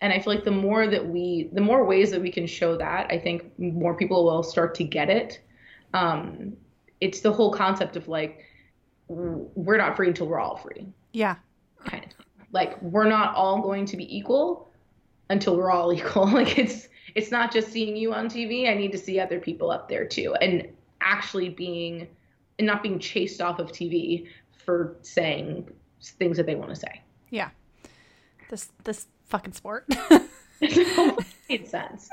and 0.00 0.12
i 0.12 0.18
feel 0.18 0.34
like 0.34 0.44
the 0.44 0.50
more 0.50 0.86
that 0.86 1.06
we 1.06 1.48
the 1.52 1.60
more 1.60 1.84
ways 1.84 2.10
that 2.10 2.20
we 2.20 2.30
can 2.30 2.46
show 2.46 2.76
that 2.76 3.06
i 3.10 3.18
think 3.18 3.56
more 3.58 3.94
people 3.94 4.24
will 4.24 4.42
start 4.42 4.74
to 4.74 4.84
get 4.84 5.08
it 5.08 5.40
um 5.94 6.56
it's 7.00 7.20
the 7.20 7.32
whole 7.32 7.52
concept 7.52 7.96
of 7.96 8.08
like 8.08 8.44
we're 9.08 9.76
not 9.76 9.96
free 9.96 10.08
until 10.08 10.26
we're 10.26 10.40
all 10.40 10.56
free. 10.56 10.86
Yeah. 11.12 11.36
Kind 11.84 12.04
of. 12.04 12.26
Like 12.52 12.80
we're 12.82 13.08
not 13.08 13.34
all 13.34 13.60
going 13.60 13.84
to 13.86 13.96
be 13.96 14.16
equal 14.16 14.70
until 15.30 15.56
we're 15.56 15.70
all 15.70 15.92
equal. 15.98 16.26
Like 16.26 16.58
it's 16.58 16.88
it's 17.14 17.30
not 17.30 17.52
just 17.52 17.70
seeing 17.70 17.96
you 17.96 18.12
on 18.12 18.28
tv 18.28 18.68
i 18.68 18.74
need 18.74 18.90
to 18.90 18.98
see 18.98 19.20
other 19.20 19.38
people 19.38 19.70
up 19.70 19.88
there 19.88 20.06
too. 20.06 20.34
And 20.34 20.68
actually 21.00 21.50
being 21.50 22.08
and 22.58 22.66
not 22.66 22.82
being 22.82 22.98
chased 22.98 23.40
off 23.40 23.58
of 23.58 23.72
tv 23.72 24.26
for 24.64 24.96
saying 25.02 25.68
things 26.02 26.36
that 26.36 26.46
they 26.46 26.54
want 26.54 26.70
to 26.70 26.76
say. 26.76 27.02
Yeah. 27.30 27.50
This 28.50 28.70
this 28.84 29.06
fucking 29.26 29.52
sport. 29.52 29.86
it 30.60 31.68
sense. 31.68 32.08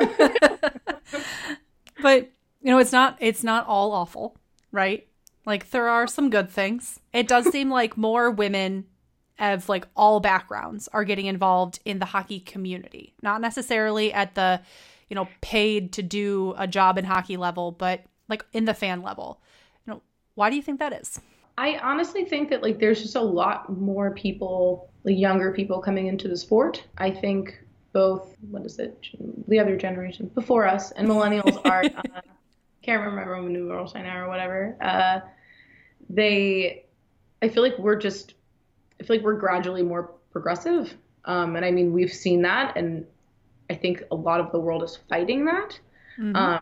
but 2.01 2.29
you 2.61 2.71
know, 2.71 2.79
it's 2.79 2.91
not 2.91 3.17
it's 3.19 3.43
not 3.43 3.65
all 3.67 3.91
awful, 3.91 4.35
right? 4.71 5.07
Like 5.45 5.71
there 5.71 5.89
are 5.89 6.07
some 6.07 6.29
good 6.29 6.49
things. 6.49 6.99
It 7.13 7.27
does 7.27 7.49
seem 7.51 7.69
like 7.69 7.97
more 7.97 8.29
women 8.29 8.86
of 9.39 9.67
like 9.67 9.88
all 9.95 10.19
backgrounds 10.19 10.88
are 10.93 11.03
getting 11.03 11.25
involved 11.25 11.79
in 11.84 11.99
the 11.99 12.05
hockey 12.05 12.39
community. 12.39 13.13
Not 13.23 13.41
necessarily 13.41 14.13
at 14.13 14.36
the, 14.36 14.62
you 15.10 15.15
know, 15.15 15.27
paid 15.41 15.93
to 15.93 16.03
do 16.03 16.53
a 16.57 16.67
job 16.67 16.97
in 16.97 17.05
hockey 17.05 17.38
level, 17.38 17.71
but 17.71 18.03
like 18.29 18.45
in 18.53 18.65
the 18.65 18.73
fan 18.73 19.01
level. 19.01 19.41
You 19.86 19.93
know, 19.93 20.01
why 20.36 20.49
do 20.49 20.55
you 20.55 20.62
think 20.62 20.79
that 20.79 20.93
is? 20.93 21.19
I 21.57 21.77
honestly 21.79 22.23
think 22.23 22.49
that 22.49 22.62
like 22.62 22.79
there's 22.79 23.01
just 23.01 23.15
a 23.15 23.21
lot 23.21 23.75
more 23.75 24.12
people, 24.12 24.89
like 25.03 25.17
younger 25.17 25.51
people 25.51 25.81
coming 25.81 26.07
into 26.07 26.27
the 26.27 26.38
sport. 26.38 26.84
I 26.97 27.10
think 27.10 27.60
both 27.93 28.36
what 28.49 28.65
is 28.65 28.79
it, 28.79 29.07
the 29.47 29.60
other 29.60 29.75
generation 29.75 30.31
before 30.34 30.67
us 30.67 30.91
and 30.91 31.07
millennials 31.07 31.60
are. 31.65 31.84
uh, 32.15 32.21
can't 32.81 33.03
remember 33.03 33.41
when 33.41 33.53
new 33.53 33.67
girls 33.67 33.95
I 33.95 34.01
now 34.01 34.23
or 34.23 34.27
whatever. 34.27 34.75
Uh, 34.81 35.19
they, 36.09 36.85
I 37.41 37.49
feel 37.49 37.63
like 37.63 37.77
we're 37.77 37.95
just, 37.95 38.33
I 38.99 39.03
feel 39.03 39.17
like 39.17 39.25
we're 39.25 39.33
gradually 39.33 39.83
more 39.83 40.11
progressive. 40.31 40.95
Um, 41.25 41.55
and 41.55 41.63
I 41.63 41.71
mean, 41.71 41.93
we've 41.93 42.13
seen 42.13 42.41
that, 42.41 42.75
and 42.75 43.05
I 43.69 43.75
think 43.75 44.03
a 44.11 44.15
lot 44.15 44.39
of 44.39 44.51
the 44.51 44.59
world 44.59 44.83
is 44.83 44.97
fighting 45.09 45.45
that. 45.45 45.79
Mm-hmm. 46.19 46.35
Um, 46.35 46.59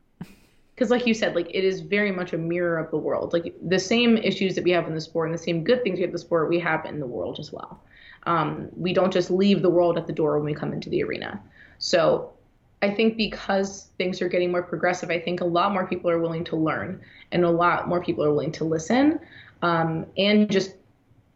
because 0.79 0.91
like 0.91 1.05
you 1.05 1.13
said 1.13 1.35
like 1.35 1.49
it 1.53 1.65
is 1.65 1.81
very 1.81 2.09
much 2.09 2.31
a 2.31 2.37
mirror 2.37 2.77
of 2.77 2.89
the 2.89 2.97
world 2.97 3.33
like 3.33 3.53
the 3.67 3.77
same 3.77 4.15
issues 4.15 4.55
that 4.55 4.63
we 4.63 4.71
have 4.71 4.87
in 4.87 4.95
the 4.95 5.01
sport 5.01 5.27
and 5.27 5.37
the 5.37 5.43
same 5.43 5.61
good 5.61 5.83
things 5.83 5.97
we 5.97 6.03
have 6.03 6.09
in 6.09 6.13
the 6.13 6.19
sport 6.19 6.47
we 6.47 6.57
have 6.57 6.85
in 6.85 7.01
the 7.01 7.05
world 7.05 7.37
as 7.37 7.51
well 7.51 7.83
um, 8.23 8.69
we 8.77 8.93
don't 8.93 9.11
just 9.11 9.29
leave 9.29 9.61
the 9.61 9.69
world 9.69 9.97
at 9.97 10.07
the 10.07 10.13
door 10.13 10.37
when 10.37 10.45
we 10.45 10.53
come 10.53 10.71
into 10.71 10.89
the 10.89 11.03
arena 11.03 11.41
so 11.79 12.31
i 12.81 12.89
think 12.89 13.17
because 13.17 13.89
things 13.97 14.21
are 14.21 14.29
getting 14.29 14.51
more 14.51 14.63
progressive 14.63 15.09
i 15.09 15.19
think 15.19 15.41
a 15.41 15.45
lot 15.45 15.71
more 15.71 15.87
people 15.87 16.09
are 16.09 16.19
willing 16.19 16.43
to 16.43 16.55
learn 16.55 17.01
and 17.31 17.43
a 17.43 17.49
lot 17.49 17.87
more 17.87 18.01
people 18.03 18.23
are 18.23 18.31
willing 18.31 18.51
to 18.51 18.63
listen 18.63 19.19
um, 19.61 20.05
and 20.17 20.49
just 20.49 20.75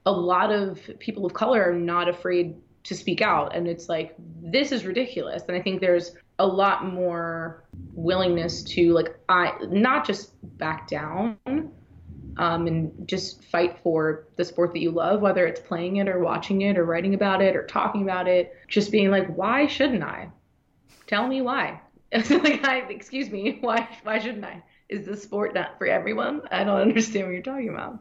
a 0.06 0.12
lot 0.12 0.52
of 0.52 0.80
people 1.00 1.26
of 1.26 1.34
color 1.34 1.70
are 1.70 1.74
not 1.74 2.08
afraid 2.08 2.56
to 2.84 2.96
speak 2.96 3.22
out 3.22 3.56
and 3.56 3.68
it's 3.68 3.88
like 3.88 4.16
this 4.42 4.72
is 4.72 4.86
ridiculous 4.86 5.44
and 5.48 5.56
i 5.56 5.62
think 5.62 5.80
there's 5.80 6.16
a 6.40 6.46
lot 6.46 6.86
more 6.86 7.64
willingness 7.94 8.64
to 8.64 8.92
like 8.94 9.18
I 9.30 9.54
not 9.70 10.06
just 10.06 10.32
back 10.58 10.88
down 10.88 11.38
um, 12.38 12.68
and 12.68 13.08
just 13.08 13.44
fight 13.46 13.78
for 13.84 14.28
the 14.36 14.46
sport 14.46 14.74
that 14.74 14.80
you 14.80 14.92
love, 14.92 15.22
whether 15.22 15.46
it's 15.46 15.60
playing 15.60 15.98
it 15.98 16.10
or 16.10 16.20
watching 16.20 16.62
it 16.62 16.78
or 16.78 16.86
writing 16.86 17.14
about 17.14 17.42
it 17.42 17.56
or 17.56 17.66
talking 17.66 18.02
about 18.02 18.28
it. 18.28 18.56
Just 18.68 18.92
being 18.92 19.12
like, 19.12 19.28
why 19.36 19.68
shouldn't 19.68 20.04
I? 20.04 20.30
Tell 21.14 21.28
me 21.28 21.44
why. 21.44 21.80
like, 22.12 22.66
I, 22.66 22.88
excuse 22.90 23.30
me, 23.30 23.60
why? 23.62 23.88
Why 24.02 24.18
shouldn't 24.18 24.44
I? 24.44 24.64
Is 24.90 25.06
the 25.06 25.16
sport 25.16 25.54
not 25.54 25.78
for 25.78 25.86
everyone? 25.86 26.42
I 26.50 26.64
don't 26.64 26.82
understand 26.82 27.28
what 27.28 27.34
you're 27.34 27.44
talking 27.44 27.70
about. 27.70 28.00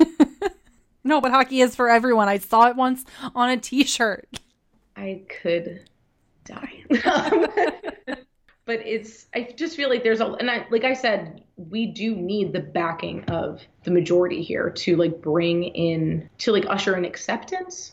no, 1.04 1.20
but 1.20 1.30
hockey 1.30 1.60
is 1.60 1.76
for 1.76 1.90
everyone. 1.90 2.30
I 2.30 2.38
saw 2.38 2.68
it 2.68 2.76
once 2.76 3.04
on 3.34 3.50
a 3.50 3.58
T-shirt. 3.58 4.30
I 4.96 5.24
could 5.42 5.90
die. 6.46 6.84
but 8.64 8.80
it's 8.86 9.26
I 9.34 9.52
just 9.54 9.76
feel 9.76 9.90
like 9.90 10.02
there's 10.02 10.20
a 10.20 10.32
and 10.32 10.50
I 10.50 10.66
like 10.70 10.84
I 10.84 10.94
said 10.94 11.44
we 11.56 11.84
do 11.84 12.16
need 12.16 12.54
the 12.54 12.60
backing 12.60 13.24
of 13.24 13.60
the 13.84 13.90
majority 13.90 14.42
here 14.42 14.70
to 14.70 14.96
like 14.96 15.20
bring 15.20 15.64
in 15.64 16.30
to 16.38 16.52
like 16.52 16.64
usher 16.66 16.96
in 16.96 17.04
acceptance 17.04 17.92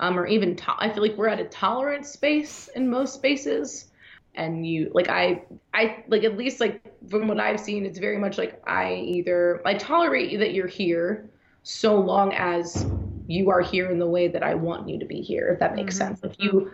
um 0.00 0.18
or 0.18 0.26
even 0.26 0.56
to- 0.56 0.74
I 0.78 0.90
feel 0.90 1.02
like 1.02 1.16
we're 1.16 1.28
at 1.28 1.40
a 1.40 1.44
tolerance 1.44 2.08
space 2.08 2.68
in 2.74 2.88
most 2.88 3.14
spaces 3.14 3.90
and 4.34 4.66
you 4.66 4.90
like 4.94 5.08
I 5.08 5.42
I 5.74 6.04
like 6.08 6.24
at 6.24 6.36
least 6.36 6.60
like 6.60 6.82
from 7.08 7.28
what 7.28 7.40
I've 7.40 7.60
seen 7.60 7.86
it's 7.86 7.98
very 7.98 8.18
much 8.18 8.38
like 8.38 8.60
I 8.66 8.94
either 8.94 9.62
I 9.64 9.74
tolerate 9.74 10.30
you 10.30 10.38
that 10.38 10.52
you're 10.52 10.66
here 10.66 11.28
so 11.62 11.98
long 11.98 12.32
as 12.34 12.86
you 13.26 13.50
are 13.50 13.60
here 13.60 13.90
in 13.90 13.98
the 13.98 14.06
way 14.06 14.28
that 14.28 14.42
I 14.42 14.54
want 14.54 14.88
you 14.88 14.98
to 14.98 15.06
be 15.06 15.20
here 15.20 15.48
if 15.48 15.58
that 15.60 15.74
makes 15.74 15.98
mm-hmm. 15.98 16.14
sense 16.14 16.20
if 16.22 16.36
you 16.38 16.72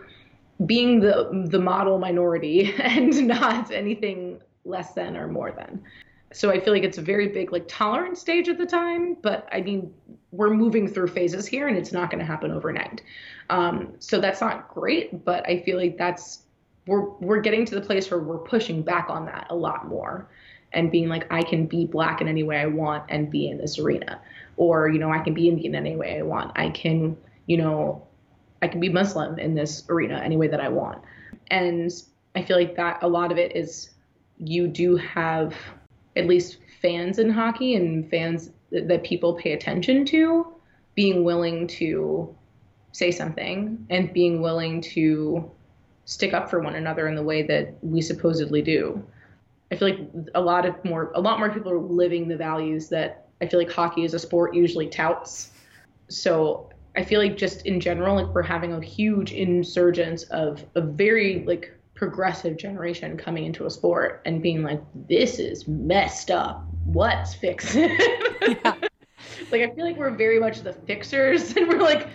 being 0.65 0.99
the 0.99 1.47
the 1.49 1.59
model 1.59 1.97
minority 1.99 2.73
and 2.79 3.27
not 3.27 3.71
anything 3.71 4.41
less 4.65 4.93
than 4.93 5.17
or 5.17 5.27
more 5.27 5.51
than. 5.51 5.83
So 6.33 6.49
I 6.49 6.59
feel 6.59 6.73
like 6.73 6.83
it's 6.83 6.97
a 6.97 7.01
very 7.01 7.27
big 7.29 7.51
like 7.51 7.67
tolerance 7.67 8.19
stage 8.19 8.49
at 8.49 8.57
the 8.57 8.65
time, 8.65 9.15
but 9.21 9.47
I 9.51 9.61
mean 9.61 9.93
we're 10.31 10.49
moving 10.49 10.87
through 10.87 11.07
phases 11.07 11.45
here 11.45 11.67
and 11.67 11.77
it's 11.77 11.91
not 11.91 12.09
going 12.09 12.19
to 12.19 12.25
happen 12.25 12.51
overnight. 12.51 13.01
Um, 13.49 13.93
so 13.99 14.19
that's 14.19 14.41
not 14.41 14.73
great, 14.73 15.23
but 15.23 15.47
I 15.47 15.61
feel 15.61 15.77
like 15.77 15.97
that's 15.97 16.39
we're 16.87 17.09
we're 17.19 17.39
getting 17.39 17.65
to 17.65 17.75
the 17.75 17.81
place 17.81 18.09
where 18.09 18.19
we're 18.19 18.39
pushing 18.39 18.81
back 18.81 19.09
on 19.09 19.25
that 19.27 19.47
a 19.49 19.55
lot 19.55 19.87
more 19.87 20.27
and 20.73 20.91
being 20.91 21.07
like 21.07 21.31
I 21.31 21.43
can 21.43 21.67
be 21.67 21.85
black 21.85 22.19
in 22.19 22.27
any 22.27 22.43
way 22.43 22.59
I 22.59 22.65
want 22.65 23.05
and 23.09 23.29
be 23.29 23.47
in 23.47 23.57
this 23.57 23.77
arena 23.79 24.19
or 24.57 24.89
you 24.89 24.99
know 24.99 25.11
I 25.11 25.19
can 25.19 25.33
be 25.33 25.47
Indian 25.47 25.75
any 25.75 25.95
way 25.95 26.17
I 26.17 26.23
want. 26.23 26.51
I 26.55 26.69
can, 26.69 27.15
you 27.45 27.57
know, 27.57 28.05
I 28.61 28.67
can 28.67 28.79
be 28.79 28.89
Muslim 28.89 29.39
in 29.39 29.55
this 29.55 29.83
arena 29.89 30.21
any 30.23 30.37
way 30.37 30.47
that 30.47 30.59
I 30.59 30.69
want. 30.69 31.03
And 31.47 31.91
I 32.35 32.41
feel 32.41 32.57
like 32.57 32.75
that 32.75 33.03
a 33.03 33.07
lot 33.07 33.31
of 33.31 33.37
it 33.37 33.55
is 33.55 33.91
you 34.39 34.67
do 34.67 34.95
have 34.97 35.55
at 36.15 36.27
least 36.27 36.57
fans 36.81 37.19
in 37.19 37.29
hockey 37.29 37.75
and 37.75 38.09
fans 38.09 38.51
that, 38.71 39.03
people 39.03 39.35
pay 39.35 39.53
attention 39.53 40.05
to 40.05 40.47
being 40.95 41.23
willing 41.23 41.67
to 41.67 42.35
say 42.91 43.11
something 43.11 43.85
and 43.89 44.13
being 44.13 44.41
willing 44.41 44.81
to 44.81 45.49
stick 46.05 46.33
up 46.33 46.49
for 46.49 46.59
one 46.59 46.75
another 46.75 47.07
in 47.07 47.15
the 47.15 47.23
way 47.23 47.41
that 47.43 47.75
we 47.81 48.01
supposedly 48.01 48.61
do. 48.61 49.03
I 49.71 49.75
feel 49.75 49.89
like 49.89 49.99
a 50.35 50.41
lot 50.41 50.65
of 50.65 50.83
more 50.85 51.11
a 51.15 51.21
lot 51.21 51.39
more 51.39 51.49
people 51.49 51.71
are 51.71 51.79
living 51.79 52.27
the 52.27 52.37
values 52.37 52.89
that 52.89 53.27
I 53.41 53.47
feel 53.47 53.59
like 53.59 53.71
hockey 53.71 54.05
as 54.05 54.13
a 54.13 54.19
sport 54.19 54.53
usually 54.53 54.87
touts. 54.87 55.51
So 56.09 56.69
I 56.95 57.03
feel 57.03 57.19
like 57.19 57.37
just 57.37 57.65
in 57.65 57.79
general, 57.79 58.15
like 58.15 58.33
we're 58.33 58.43
having 58.43 58.73
a 58.73 58.81
huge 58.81 59.31
insurgence 59.31 60.23
of 60.23 60.63
a 60.75 60.81
very 60.81 61.43
like 61.45 61.73
progressive 61.95 62.57
generation 62.57 63.17
coming 63.17 63.45
into 63.45 63.65
a 63.65 63.69
sport 63.69 64.21
and 64.25 64.41
being 64.41 64.63
like, 64.63 64.81
this 65.07 65.39
is 65.39 65.67
messed 65.67 66.31
up. 66.31 66.65
Let's 66.93 67.33
fix 67.33 67.75
it. 67.75 67.91
Yeah. 68.63 68.75
like 69.51 69.61
I 69.61 69.73
feel 69.73 69.85
like 69.85 69.97
we're 69.97 70.11
very 70.11 70.39
much 70.39 70.61
the 70.61 70.73
fixers 70.73 71.55
and 71.55 71.67
we're 71.67 71.79
like, 71.79 72.09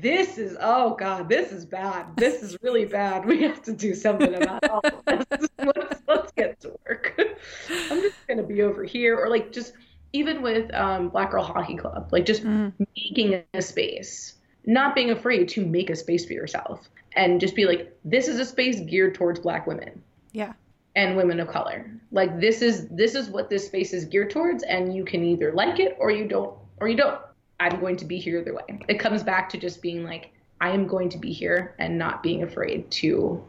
this 0.00 0.38
is 0.38 0.56
oh 0.60 0.94
god, 0.94 1.28
this 1.28 1.52
is 1.52 1.64
bad. 1.64 2.16
This 2.16 2.42
is 2.42 2.56
really 2.62 2.84
bad. 2.86 3.24
We 3.26 3.42
have 3.42 3.62
to 3.62 3.72
do 3.72 3.94
something 3.94 4.34
about 4.34 4.68
all 4.68 4.80
of 4.84 5.04
this. 5.06 5.48
let's, 5.58 6.02
let's 6.08 6.32
get 6.32 6.60
to 6.60 6.72
work. 6.86 7.14
I'm 7.90 8.00
just 8.00 8.16
gonna 8.26 8.42
be 8.42 8.62
over 8.62 8.84
here, 8.84 9.16
or 9.16 9.28
like 9.28 9.52
just 9.52 9.74
even 10.12 10.42
with 10.42 10.72
um, 10.74 11.08
Black 11.10 11.30
Girl 11.30 11.44
Hockey 11.44 11.76
Club, 11.76 12.08
like 12.12 12.24
just 12.26 12.42
mm. 12.42 12.72
making 12.96 13.42
a 13.54 13.62
space, 13.62 14.34
not 14.64 14.94
being 14.94 15.10
afraid 15.10 15.48
to 15.50 15.64
make 15.64 15.90
a 15.90 15.96
space 15.96 16.24
for 16.24 16.32
yourself 16.32 16.88
and 17.16 17.40
just 17.40 17.54
be 17.54 17.64
like, 17.64 17.96
this 18.04 18.28
is 18.28 18.38
a 18.38 18.44
space 18.44 18.80
geared 18.80 19.14
towards 19.14 19.40
black 19.40 19.66
women. 19.66 20.02
Yeah. 20.32 20.52
And 20.96 21.16
women 21.16 21.40
of 21.40 21.48
color. 21.48 21.90
Like 22.12 22.40
this 22.40 22.62
is 22.62 22.88
this 22.88 23.14
is 23.14 23.28
what 23.28 23.48
this 23.48 23.66
space 23.66 23.92
is 23.92 24.04
geared 24.04 24.30
towards, 24.30 24.64
and 24.64 24.94
you 24.94 25.04
can 25.04 25.24
either 25.24 25.52
like 25.52 25.78
it 25.78 25.96
or 26.00 26.10
you 26.10 26.26
don't 26.26 26.56
or 26.78 26.88
you 26.88 26.96
don't. 26.96 27.20
I'm 27.60 27.78
going 27.78 27.96
to 27.98 28.04
be 28.04 28.18
here 28.18 28.40
either 28.40 28.54
way. 28.54 28.80
It 28.88 28.98
comes 28.98 29.22
back 29.22 29.48
to 29.50 29.58
just 29.58 29.82
being 29.82 30.02
like, 30.02 30.32
I 30.60 30.70
am 30.70 30.86
going 30.86 31.08
to 31.10 31.18
be 31.18 31.32
here 31.32 31.74
and 31.78 31.98
not 31.98 32.22
being 32.22 32.42
afraid 32.42 32.90
to 32.92 33.42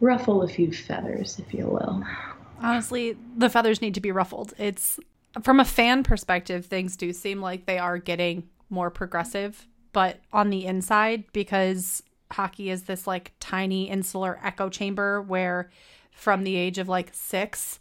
ruffle 0.00 0.42
a 0.42 0.48
few 0.48 0.72
feathers, 0.72 1.38
if 1.38 1.52
you 1.52 1.66
will. 1.66 2.02
Honestly, 2.60 3.16
the 3.36 3.50
feathers 3.50 3.82
need 3.82 3.94
to 3.94 4.00
be 4.00 4.12
ruffled. 4.12 4.54
It's 4.56 4.98
from 5.42 5.60
a 5.60 5.64
fan 5.64 6.02
perspective, 6.02 6.66
things 6.66 6.96
do 6.96 7.12
seem 7.12 7.40
like 7.40 7.66
they 7.66 7.78
are 7.78 7.98
getting 7.98 8.48
more 8.70 8.90
progressive, 8.90 9.66
but 9.92 10.20
on 10.32 10.50
the 10.50 10.64
inside, 10.64 11.24
because 11.32 12.02
hockey 12.32 12.70
is 12.70 12.82
this 12.82 13.06
like 13.06 13.32
tiny 13.40 13.88
insular 13.88 14.38
echo 14.42 14.68
chamber 14.68 15.22
where 15.22 15.70
from 16.10 16.44
the 16.44 16.56
age 16.56 16.78
of 16.78 16.88
like 16.88 17.10
six, 17.12 17.78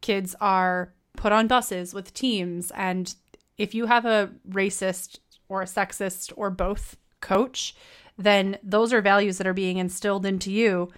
kids 0.00 0.34
are 0.40 0.92
put 1.16 1.32
on 1.32 1.46
buses 1.46 1.92
with 1.92 2.14
teams. 2.14 2.70
And 2.74 3.14
if 3.58 3.74
you 3.74 3.86
have 3.86 4.06
a 4.06 4.30
racist 4.48 5.18
or 5.48 5.62
a 5.62 5.66
sexist 5.66 6.32
or 6.36 6.50
both 6.50 6.96
coach, 7.20 7.74
then 8.16 8.58
those 8.62 8.92
are 8.92 9.02
values 9.02 9.38
that 9.38 9.46
are 9.46 9.54
being 9.54 9.76
instilled 9.76 10.24
into 10.24 10.50
you. 10.50 10.90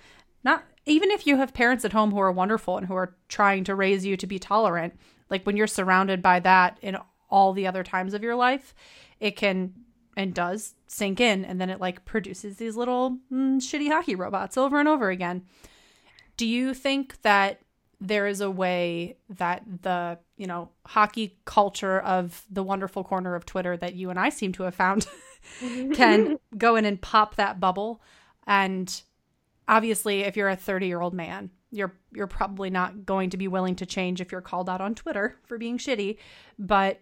Not 0.45 0.65
even 0.87 1.11
if 1.11 1.27
you 1.27 1.37
have 1.37 1.55
parents 1.55 1.85
at 1.85 1.93
home 1.93 2.11
who 2.11 2.19
are 2.21 2.33
wonderful 2.33 2.77
and 2.77 2.87
who 2.87 2.95
are 2.95 3.15
trying 3.29 3.65
to 3.65 3.75
raise 3.75 4.05
you 4.05 4.17
to 4.17 4.27
be 4.27 4.39
tolerant, 4.39 4.99
like 5.31 5.45
when 5.45 5.57
you're 5.57 5.67
surrounded 5.67 6.23
by 6.23 6.41
that 6.41 6.79
in 6.83 6.97
all 7.31 7.53
the 7.53 7.67
other 7.67 7.83
times 7.83 8.15
of 8.15 8.23
your 8.23 8.37
life, 8.37 8.75
it 9.21 9.37
can 9.37 9.73
and 10.17 10.35
does 10.35 10.75
sink 10.87 11.21
in 11.21 11.45
and 11.45 11.61
then 11.61 11.71
it 11.71 11.81
like 11.81 12.05
produces 12.05 12.57
these 12.57 12.77
little 12.77 13.19
mm, 13.33 13.57
shitty 13.57 13.89
hockey 13.89 14.15
robots 14.15 14.57
over 14.57 14.79
and 14.79 14.89
over 14.89 15.11
again. 15.11 15.43
Do 16.37 16.47
you 16.47 16.75
think 16.75 17.21
that 17.23 17.61
there 18.01 18.27
is 18.27 18.41
a 18.41 18.51
way 18.51 19.17
that 19.31 19.63
the 19.83 20.19
you 20.37 20.47
know 20.47 20.69
hockey 20.87 21.37
culture 21.45 22.01
of 22.01 22.45
the 22.51 22.63
wonderful 22.63 23.05
corner 23.05 23.37
of 23.37 23.47
twitter 23.47 23.77
that 23.77 23.95
you 23.95 24.11
and 24.11 24.19
i 24.19 24.29
seem 24.29 24.51
to 24.51 24.65
have 24.65 24.75
found 24.75 25.07
can 25.95 26.37
go 26.59 26.75
in 26.77 26.85
and 26.85 27.01
pop 27.01 27.37
that 27.37 27.61
bubble? 27.61 28.01
And 28.47 29.03
obviously 29.69 30.23
if 30.23 30.37
you're 30.37 30.49
a 30.49 30.57
30 30.57 30.87
year 30.87 31.01
old 31.01 31.15
man 31.15 31.51
you're 31.71 31.95
you're 32.13 32.27
probably 32.27 32.71
not 32.71 33.07
going 33.07 33.31
to 33.31 33.37
be 33.37 33.49
willing 33.49 33.77
to 33.77 33.87
change 33.87 34.21
if 34.21 34.31
you're 34.31 34.41
called 34.41 34.69
out 34.69 34.81
on 34.81 34.95
twitter 34.95 35.37
for 35.45 35.59
being 35.59 35.79
shitty. 35.79 36.19
But 36.59 37.01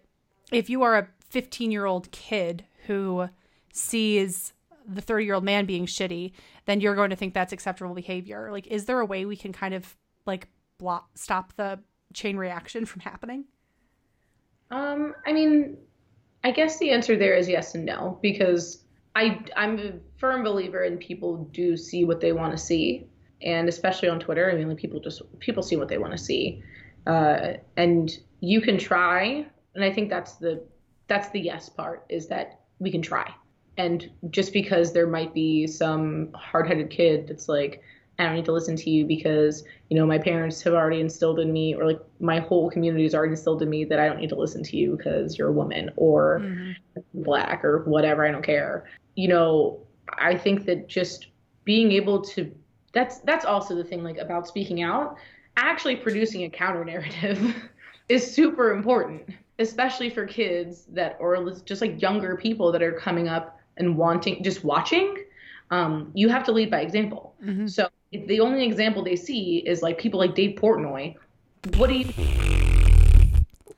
if 0.51 0.69
you 0.69 0.83
are 0.83 0.97
a 0.97 1.07
15 1.29 1.71
year 1.71 1.85
old 1.85 2.11
kid 2.11 2.65
who 2.87 3.27
sees 3.73 4.53
the 4.87 5.01
30 5.01 5.25
year 5.25 5.35
old 5.35 5.43
man 5.43 5.65
being 5.65 5.85
shitty, 5.85 6.31
then 6.65 6.81
you're 6.81 6.95
going 6.95 7.09
to 7.09 7.15
think 7.15 7.33
that's 7.33 7.53
acceptable 7.53 7.93
behavior. 7.93 8.51
Like, 8.51 8.67
is 8.67 8.85
there 8.85 8.99
a 8.99 9.05
way 9.05 9.25
we 9.25 9.35
can 9.35 9.53
kind 9.53 9.73
of 9.73 9.95
like 10.25 10.47
block, 10.77 11.09
stop 11.15 11.53
the 11.55 11.79
chain 12.13 12.37
reaction 12.37 12.85
from 12.85 13.01
happening? 13.01 13.45
Um, 14.69 15.13
I 15.25 15.33
mean, 15.33 15.77
I 16.43 16.51
guess 16.51 16.79
the 16.79 16.91
answer 16.91 17.17
there 17.17 17.35
is 17.35 17.47
yes 17.47 17.75
and 17.75 17.85
no 17.85 18.17
because 18.21 18.83
I 19.15 19.43
I'm 19.55 19.77
a 19.77 19.93
firm 20.17 20.43
believer 20.43 20.83
in 20.83 20.97
people 20.97 21.49
do 21.51 21.75
see 21.75 22.05
what 22.05 22.21
they 22.21 22.31
want 22.31 22.53
to 22.53 22.57
see, 22.57 23.07
and 23.41 23.67
especially 23.67 24.07
on 24.07 24.19
Twitter, 24.19 24.49
I 24.49 24.55
mean, 24.55 24.69
like 24.69 24.77
people 24.77 24.99
just 24.99 25.21
people 25.39 25.61
see 25.61 25.75
what 25.75 25.89
they 25.89 25.97
want 25.97 26.13
to 26.13 26.17
see, 26.17 26.63
uh, 27.05 27.53
and 27.75 28.17
you 28.39 28.61
can 28.61 28.77
try, 28.77 29.45
and 29.75 29.83
I 29.83 29.91
think 29.91 30.09
that's 30.09 30.35
the 30.35 30.63
that's 31.07 31.29
the 31.31 31.41
yes 31.41 31.67
part 31.67 32.05
is 32.07 32.27
that 32.29 32.60
we 32.81 32.91
can 32.91 33.01
try. 33.01 33.33
And 33.77 34.09
just 34.31 34.51
because 34.51 34.91
there 34.91 35.07
might 35.07 35.33
be 35.33 35.65
some 35.67 36.31
hard-headed 36.33 36.89
kid 36.89 37.27
that's 37.27 37.47
like, 37.47 37.81
I 38.19 38.25
don't 38.25 38.35
need 38.35 38.45
to 38.45 38.51
listen 38.51 38.75
to 38.75 38.89
you 38.89 39.05
because, 39.05 39.63
you 39.89 39.97
know, 39.97 40.05
my 40.05 40.17
parents 40.17 40.61
have 40.63 40.73
already 40.73 40.99
instilled 40.99 41.39
in 41.39 41.53
me, 41.53 41.73
or 41.73 41.85
like 41.85 41.99
my 42.19 42.39
whole 42.39 42.69
community 42.69 43.03
has 43.03 43.15
already 43.15 43.31
instilled 43.31 43.61
in 43.61 43.69
me 43.69 43.85
that 43.85 43.99
I 43.99 44.07
don't 44.07 44.19
need 44.19 44.29
to 44.29 44.35
listen 44.35 44.61
to 44.63 44.77
you 44.77 44.97
because 44.97 45.37
you're 45.37 45.47
a 45.47 45.53
woman 45.53 45.91
or 45.95 46.41
mm-hmm. 46.43 47.01
black 47.23 47.63
or 47.63 47.83
whatever. 47.85 48.25
I 48.25 48.31
don't 48.31 48.43
care. 48.43 48.85
You 49.15 49.29
know, 49.29 49.79
I 50.19 50.35
think 50.35 50.65
that 50.65 50.87
just 50.87 51.27
being 51.63 51.91
able 51.93 52.21
to, 52.21 52.53
that's, 52.93 53.19
that's 53.19 53.45
also 53.45 53.75
the 53.75 53.83
thing 53.83 54.03
like 54.03 54.17
about 54.17 54.47
speaking 54.47 54.83
out, 54.83 55.15
actually 55.57 55.95
producing 55.95 56.43
a 56.43 56.49
counter 56.49 56.83
narrative 56.83 57.55
is 58.09 58.29
super 58.29 58.73
important 58.73 59.23
especially 59.61 60.09
for 60.09 60.25
kids 60.25 60.85
that 60.91 61.17
or 61.19 61.53
just 61.65 61.81
like 61.81 62.01
younger 62.01 62.35
people 62.35 62.71
that 62.71 62.81
are 62.81 62.93
coming 62.93 63.27
up 63.27 63.59
and 63.77 63.97
wanting 63.97 64.43
just 64.43 64.63
watching 64.63 65.17
um, 65.69 66.11
you 66.13 66.27
have 66.27 66.43
to 66.43 66.51
lead 66.51 66.69
by 66.69 66.81
example. 66.81 67.35
Mm-hmm. 67.43 67.67
so 67.67 67.87
if 68.11 68.27
the 68.27 68.41
only 68.41 68.65
example 68.65 69.03
they 69.03 69.15
see 69.15 69.59
is 69.65 69.81
like 69.81 69.97
people 69.97 70.19
like 70.19 70.35
dave 70.35 70.59
portnoy 70.59 71.15
what 71.77 71.87
do 71.87 71.95
you 71.95 72.11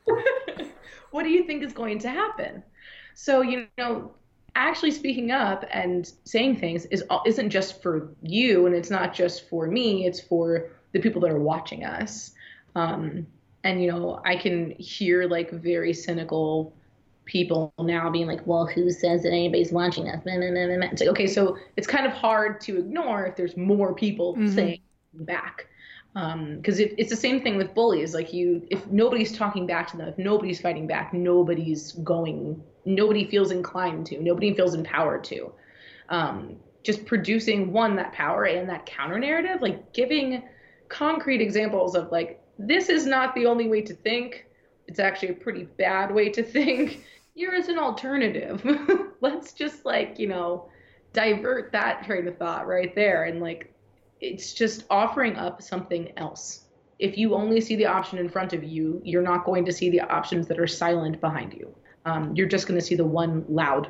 what 1.11 1.23
do 1.23 1.29
you 1.29 1.43
think 1.45 1.63
is 1.63 1.73
going 1.73 1.99
to 1.99 2.09
happen? 2.09 2.63
So 3.13 3.41
you 3.41 3.67
know 3.77 4.13
actually 4.55 4.91
speaking 4.91 5.31
up 5.31 5.65
and 5.71 6.11
saying 6.25 6.57
things 6.57 6.85
is 6.85 7.03
isn't 7.25 7.49
just 7.49 7.81
for 7.81 8.13
you 8.21 8.65
and 8.65 8.75
it's 8.75 8.89
not 8.89 9.13
just 9.13 9.49
for 9.49 9.67
me 9.67 10.05
it's 10.05 10.19
for 10.19 10.69
the 10.91 10.99
people 10.99 11.21
that 11.21 11.31
are 11.31 11.39
watching 11.39 11.83
us. 11.83 12.31
Um, 12.75 13.27
and 13.63 13.81
you 13.81 13.91
know 13.91 14.21
i 14.25 14.35
can 14.35 14.71
hear 14.71 15.25
like 15.25 15.51
very 15.51 15.93
cynical 15.93 16.73
people 17.25 17.73
now 17.79 18.09
being 18.09 18.27
like 18.27 18.45
well 18.45 18.65
who 18.65 18.89
says 18.89 19.23
that 19.23 19.29
anybody's 19.29 19.71
watching 19.71 20.09
us? 20.09 20.21
It's 20.25 21.01
like 21.01 21.09
okay 21.09 21.27
so 21.27 21.57
it's 21.77 21.87
kind 21.87 22.05
of 22.05 22.11
hard 22.11 22.59
to 22.61 22.77
ignore 22.77 23.25
if 23.25 23.35
there's 23.35 23.55
more 23.55 23.93
people 23.93 24.33
mm-hmm. 24.35 24.53
saying 24.53 24.81
back. 25.13 25.67
Because 26.13 26.79
um, 26.79 26.87
it's 26.97 27.09
the 27.09 27.15
same 27.15 27.41
thing 27.41 27.57
with 27.57 27.73
bullies. 27.73 28.13
Like 28.13 28.33
you 28.33 28.67
if 28.69 28.85
nobody's 28.87 29.35
talking 29.35 29.65
back 29.65 29.89
to 29.91 29.97
them 29.97 30.07
if 30.07 30.17
nobody's 30.17 30.61
fighting 30.61 30.85
back 30.85 31.13
nobody's 31.13 31.93
going 32.03 32.61
nobody 32.85 33.25
feels 33.25 33.51
inclined 33.51 34.05
to 34.07 34.21
nobody 34.21 34.53
feels 34.53 34.73
empowered 34.73 35.23
to. 35.25 35.51
Um, 36.09 36.57
just 36.83 37.05
producing 37.05 37.71
one 37.71 37.95
that 37.95 38.11
power 38.11 38.43
and 38.43 38.67
that 38.69 38.85
counter 38.85 39.17
narrative 39.17 39.61
like 39.61 39.93
giving 39.93 40.43
concrete 40.89 41.41
examples 41.41 41.95
of 41.95 42.11
like 42.11 42.42
this 42.57 42.89
is 42.89 43.05
not 43.05 43.35
the 43.35 43.45
only 43.45 43.67
way 43.67 43.81
to 43.81 43.93
think. 43.93 44.45
It's 44.87 44.99
actually 44.99 45.29
a 45.29 45.35
pretty 45.35 45.63
bad 45.63 46.13
way 46.13 46.29
to 46.29 46.43
think. 46.43 47.03
Here 47.35 47.53
is 47.53 47.67
an 47.67 47.79
alternative. 47.79 48.63
Let's 49.21 49.53
just 49.53 49.85
like, 49.85 50.19
you 50.19 50.27
know, 50.27 50.69
divert 51.13 51.71
that 51.71 52.05
train 52.05 52.27
of 52.27 52.37
thought 52.37 52.67
right 52.67 52.93
there 52.95 53.23
and 53.23 53.39
like 53.39 53.73
it's 54.21 54.53
just 54.53 54.83
offering 54.89 55.35
up 55.35 55.61
something 55.61 56.11
else 56.17 56.63
if 57.03 57.17
you 57.17 57.35
only 57.35 57.59
see 57.59 57.75
the 57.75 57.85
option 57.85 58.17
in 58.17 58.29
front 58.29 58.53
of 58.53 58.63
you, 58.63 59.01
you're 59.03 59.21
not 59.21 59.43
going 59.43 59.65
to 59.65 59.73
see 59.73 59.89
the 59.89 59.99
options 59.99 60.47
that 60.47 60.57
are 60.57 60.67
silent 60.67 61.19
behind 61.19 61.53
you. 61.53 61.75
Um, 62.05 62.33
you're 62.33 62.47
just 62.47 62.65
going 62.65 62.79
to 62.79 62.85
see 62.85 62.95
the 62.95 63.05
one 63.05 63.43
loud 63.49 63.89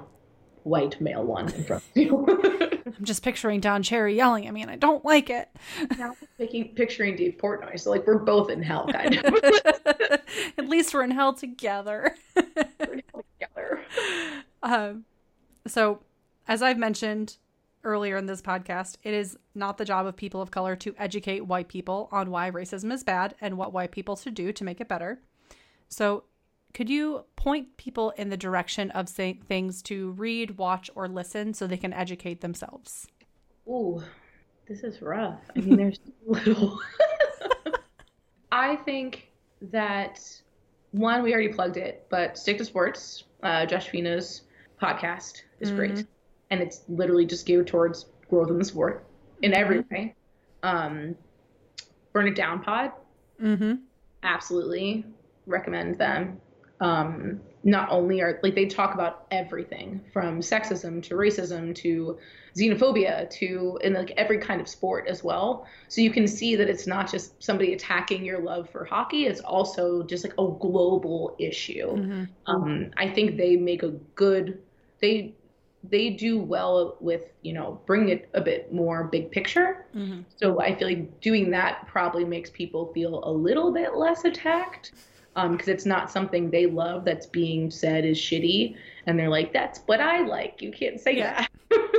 white 0.64 1.00
male 1.00 1.24
one 1.24 1.52
in 1.54 1.64
front 1.64 1.84
of 1.84 1.98
you. 1.98 2.70
I'm 3.04 3.06
just 3.06 3.22
picturing 3.22 3.60
Don 3.60 3.84
Cherry 3.84 4.16
yelling 4.16 4.48
at 4.48 4.54
me, 4.54 4.62
and 4.62 4.72
I 4.72 4.78
don't 4.78 5.04
like 5.04 5.30
it. 5.30 5.50
now 5.98 6.16
I'm 6.40 6.70
picturing 6.70 7.18
Dave 7.18 7.36
Portnoy, 7.38 7.78
so 7.78 7.90
like 7.90 8.08
we're 8.08 8.18
both 8.18 8.50
in 8.50 8.64
hell, 8.64 8.88
kind 8.88 9.18
of. 9.18 9.44
At 10.58 10.70
least 10.70 10.94
we're 10.94 11.04
in 11.04 11.12
hell 11.12 11.34
together. 11.34 12.16
we're 12.34 12.94
in 12.94 13.04
hell 13.12 13.26
together. 13.38 13.82
Um, 14.64 15.04
so, 15.68 16.00
as 16.48 16.62
I've 16.62 16.78
mentioned 16.78 17.36
earlier 17.84 18.16
in 18.16 18.26
this 18.26 18.42
podcast, 18.42 18.96
it 19.04 19.14
is 19.14 19.38
not 19.54 19.78
the 19.78 19.84
job 19.84 20.06
of 20.06 20.16
people 20.16 20.42
of 20.42 20.50
color 20.50 20.78
to 20.78 20.96
educate 20.98 21.46
white 21.46 21.68
people 21.68 22.08
on 22.10 22.32
why 22.32 22.50
racism 22.52 22.90
is 22.94 23.04
bad 23.04 23.36
and 23.42 23.58
what 23.58 23.74
white 23.74 23.92
people 23.92 24.16
should 24.16 24.34
do 24.34 24.54
to 24.54 24.64
make 24.64 24.80
it 24.80 24.88
better. 24.88 25.20
So, 25.90 26.24
could 26.74 26.90
you 26.90 27.26
point 27.36 27.78
people 27.78 28.12
in 28.12 28.30
the 28.30 28.38
direction 28.38 28.90
of 28.92 29.08
say, 29.08 29.40
things 29.48 29.82
to 29.84 30.12
read, 30.12 30.58
watch, 30.58 30.90
or 30.96 31.08
listen 31.08 31.54
so 31.54 31.68
they 31.68 31.78
can 31.78 31.94
educate 31.94 32.42
themselves? 32.42 33.08
Ooh, 33.68 34.02
this 34.68 34.84
is 34.84 35.02
rough. 35.02 35.40
I 35.56 35.60
mean, 35.60 35.78
there's 35.78 36.00
little. 36.26 36.80
I 38.52 38.76
think 38.78 39.30
that 39.62 40.20
one, 40.92 41.22
we 41.24 41.34
already 41.34 41.50
plugged 41.54 41.78
it, 41.78 42.08
but 42.10 42.38
stick 42.38 42.58
to 42.58 42.66
sports. 42.66 43.24
Uh, 43.44 43.66
Josh 43.66 43.90
Fina's 43.90 44.42
podcast 44.82 45.44
is 45.60 45.70
mm-hmm. 45.70 45.78
great, 45.78 46.06
and 46.50 46.62
it's 46.62 46.82
literally 46.88 47.26
just 47.26 47.46
geared 47.46 47.68
towards 47.68 48.08
growth 48.30 48.50
in 48.50 48.58
the 48.58 48.66
sport 48.66 49.06
in 49.42 49.54
every 49.54 49.84
mm-hmm. 49.84 49.94
way. 49.94 50.16
Um, 50.64 51.16
Burn 52.14 52.28
It 52.28 52.36
Down 52.36 52.62
Pod, 52.62 52.92
mm-hmm. 53.42 53.74
absolutely 54.24 55.06
recommend 55.46 55.98
them 55.98 56.40
um, 56.80 57.40
not 57.64 57.90
only 57.90 58.22
are 58.22 58.40
like 58.44 58.56
they 58.56 58.66
talk 58.66 58.94
about 58.94 59.26
everything 59.32 60.02
from 60.12 60.40
sexism 60.40 61.02
to 61.02 61.16
racism 61.16 61.74
to 61.74 62.18
xenophobia 62.56 63.30
to 63.30 63.80
in 63.84 63.94
like 63.94 64.12
every 64.18 64.38
kind 64.38 64.60
of 64.60 64.68
sport 64.68 65.08
as 65.08 65.24
well 65.24 65.66
so 65.88 66.02
you 66.02 66.12
can 66.12 66.28
see 66.28 66.56
that 66.56 66.70
it's 66.70 66.86
not 66.86 67.10
just 67.10 67.42
somebody 67.42 67.74
attacking 67.74 68.26
your 68.26 68.40
love 68.40 68.70
for 68.70 68.84
hockey 68.84 69.26
it's 69.26 69.40
also 69.40 70.04
just 70.04 70.24
like 70.24 70.34
a 70.34 70.48
global 70.60 71.36
issue 71.40 71.88
mm-hmm. 71.88 72.24
um, 72.48 72.92
i 72.98 73.08
think 73.08 73.38
they 73.38 73.56
make 73.56 73.82
a 73.84 73.92
good 74.16 74.62
they 75.00 75.34
they 75.90 76.10
do 76.10 76.40
well 76.40 76.98
with 77.00 77.32
you 77.42 77.54
know 77.54 77.82
bring 77.86 78.10
it 78.10 78.30
a 78.34 78.42
bit 78.42 78.74
more 78.74 79.06
big 79.06 79.32
picture 79.32 79.86
mm-hmm. 79.96 80.22
so 80.36 80.60
i 80.60 80.76
feel 80.76 80.88
like 80.88 81.22
doing 81.22 81.50
that 81.50 81.88
probably 81.88 82.26
makes 82.26 82.50
people 82.50 82.92
feel 82.94 83.24
a 83.24 83.32
little 83.32 83.72
bit 83.72 83.96
less 83.96 84.26
attacked 84.26 84.92
because 85.36 85.68
um, 85.68 85.74
it's 85.74 85.86
not 85.86 86.12
something 86.12 86.50
they 86.50 86.68
love 86.68 87.06
that's 87.06 87.26
being 87.26 87.72
said 87.72 88.06
is 88.06 88.18
shitty. 88.18 88.76
And 89.08 89.18
they're 89.18 89.30
like 89.30 89.52
that's 89.54 89.80
what 89.86 90.00
i 90.00 90.22
like. 90.22 90.62
You 90.62 90.72
can't 90.72 91.00
say 91.00 91.18
yeah. 91.18 91.46
that. 91.70 91.82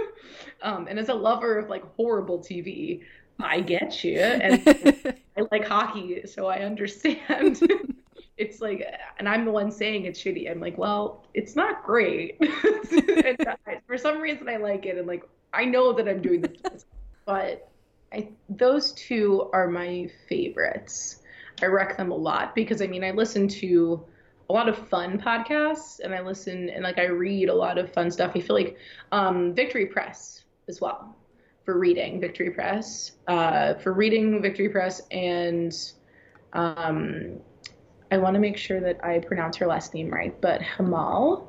Um, 0.62 0.86
and 0.88 0.98
as 0.98 1.10
a 1.10 1.14
lover 1.14 1.58
of 1.58 1.68
like 1.68 1.84
horrible 1.94 2.38
tv 2.38 3.02
i 3.38 3.60
get 3.60 4.02
you. 4.02 4.18
And 4.18 4.62
i 5.36 5.42
like 5.50 5.66
hockey 5.66 6.26
so 6.26 6.46
i 6.46 6.60
understand. 6.60 7.60
It's 8.36 8.60
like 8.60 8.84
and 9.20 9.28
i'm 9.28 9.44
the 9.44 9.52
one 9.52 9.70
saying 9.70 10.06
it's 10.06 10.20
shitty. 10.20 10.50
I'm 10.50 10.58
like 10.58 10.76
well 10.76 11.24
it's 11.34 11.54
not 11.54 11.84
great. 11.84 12.36
I, 12.40 13.78
for 13.86 13.96
some 13.96 14.20
reason 14.20 14.48
i 14.48 14.56
like 14.56 14.86
it. 14.86 14.98
And 14.98 15.06
like 15.06 15.22
i 15.52 15.64
know 15.64 15.92
that 15.92 16.08
i'm 16.08 16.20
doing 16.20 16.40
this 16.40 16.86
but 17.26 17.68
I, 18.12 18.28
those 18.48 18.92
two 18.92 19.50
are 19.52 19.68
my 19.68 20.10
favorites 20.28 21.20
I 21.64 21.66
wreck 21.66 21.96
them 21.96 22.10
a 22.10 22.16
lot 22.16 22.54
because 22.54 22.82
I 22.82 22.86
mean 22.86 23.02
I 23.02 23.10
listen 23.10 23.48
to 23.48 24.04
a 24.50 24.52
lot 24.52 24.68
of 24.68 24.76
fun 24.88 25.18
podcasts 25.18 26.00
and 26.00 26.14
I 26.14 26.20
listen 26.20 26.68
and 26.68 26.84
like 26.84 26.98
I 26.98 27.06
read 27.06 27.48
a 27.48 27.54
lot 27.54 27.78
of 27.78 27.92
fun 27.92 28.10
stuff. 28.10 28.32
I 28.34 28.40
feel 28.40 28.56
like 28.56 28.76
um, 29.10 29.54
Victory 29.54 29.86
Press 29.86 30.44
as 30.68 30.80
well 30.80 31.16
for 31.64 31.78
reading 31.78 32.20
Victory 32.20 32.50
Press, 32.50 33.12
uh, 33.26 33.74
for 33.74 33.92
reading 33.92 34.42
Victory 34.42 34.68
Press, 34.68 35.00
and 35.10 35.74
um, 36.52 37.40
I 38.10 38.18
want 38.18 38.34
to 38.34 38.40
make 38.40 38.58
sure 38.58 38.80
that 38.80 39.02
I 39.02 39.20
pronounce 39.20 39.56
her 39.56 39.66
last 39.66 39.94
name 39.94 40.10
right, 40.10 40.38
but 40.40 40.60
Hemal 40.60 41.48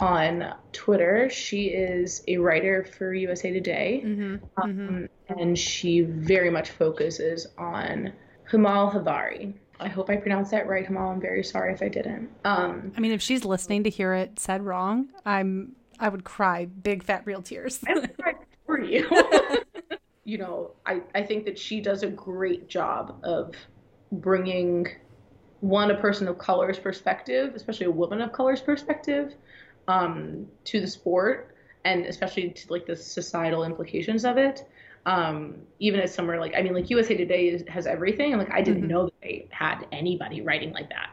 on 0.00 0.54
Twitter. 0.72 1.30
She 1.30 1.66
is 1.66 2.24
a 2.26 2.38
writer 2.38 2.84
for 2.84 3.14
USA 3.14 3.52
Today, 3.52 4.02
mm-hmm. 4.04 4.36
Um, 4.60 4.72
mm-hmm. 4.72 5.38
and 5.38 5.58
she 5.58 6.00
very 6.00 6.50
much 6.50 6.70
focuses 6.70 7.46
on 7.56 8.12
Hemal 8.50 8.92
Jhaveri. 8.92 9.54
I 9.80 9.88
hope 9.88 10.08
I 10.08 10.16
pronounced 10.16 10.50
that 10.52 10.68
right, 10.68 10.86
Hemal. 10.86 11.12
I'm 11.12 11.20
very 11.20 11.42
sorry 11.42 11.72
if 11.72 11.82
I 11.82 11.88
didn't. 11.88 12.30
Um, 12.44 12.92
I 12.96 13.00
mean, 13.00 13.12
if 13.12 13.20
she's 13.20 13.44
listening 13.44 13.84
to 13.84 13.90
hear 13.90 14.14
it 14.14 14.38
said 14.38 14.62
wrong, 14.62 15.08
I'm 15.24 15.72
I 15.98 16.08
would 16.08 16.24
cry 16.24 16.66
big 16.66 17.02
fat 17.02 17.22
real 17.24 17.42
tears. 17.42 17.80
I 17.86 17.94
would 17.94 18.16
cry 18.16 18.34
for 18.66 18.80
you. 18.80 19.08
you 20.24 20.38
know, 20.38 20.72
I 20.86 21.02
I 21.14 21.22
think 21.22 21.44
that 21.46 21.58
she 21.58 21.80
does 21.80 22.02
a 22.02 22.08
great 22.08 22.68
job 22.68 23.20
of 23.24 23.54
bringing 24.12 24.86
one 25.60 25.90
a 25.90 25.96
person 25.96 26.28
of 26.28 26.38
color's 26.38 26.78
perspective, 26.78 27.54
especially 27.54 27.86
a 27.86 27.90
woman 27.90 28.20
of 28.20 28.32
color's 28.32 28.60
perspective, 28.60 29.34
um, 29.88 30.46
to 30.64 30.80
the 30.80 30.86
sport, 30.86 31.56
and 31.84 32.04
especially 32.06 32.50
to 32.50 32.72
like 32.72 32.86
the 32.86 32.96
societal 32.96 33.64
implications 33.64 34.24
of 34.24 34.36
it 34.36 34.66
um, 35.06 35.56
even 35.78 36.00
as 36.00 36.14
somewhere 36.14 36.40
like 36.40 36.54
I 36.56 36.62
mean 36.62 36.74
like 36.74 36.90
USA 36.90 37.16
Today 37.16 37.48
is, 37.48 37.64
has 37.68 37.86
everything 37.86 38.32
and 38.32 38.40
like 38.40 38.50
I 38.50 38.62
didn't 38.62 38.82
mm-hmm. 38.82 38.90
know 38.90 39.04
that 39.04 39.20
they 39.22 39.48
had 39.50 39.86
anybody 39.92 40.40
writing 40.40 40.72
like 40.72 40.88
that 40.90 41.10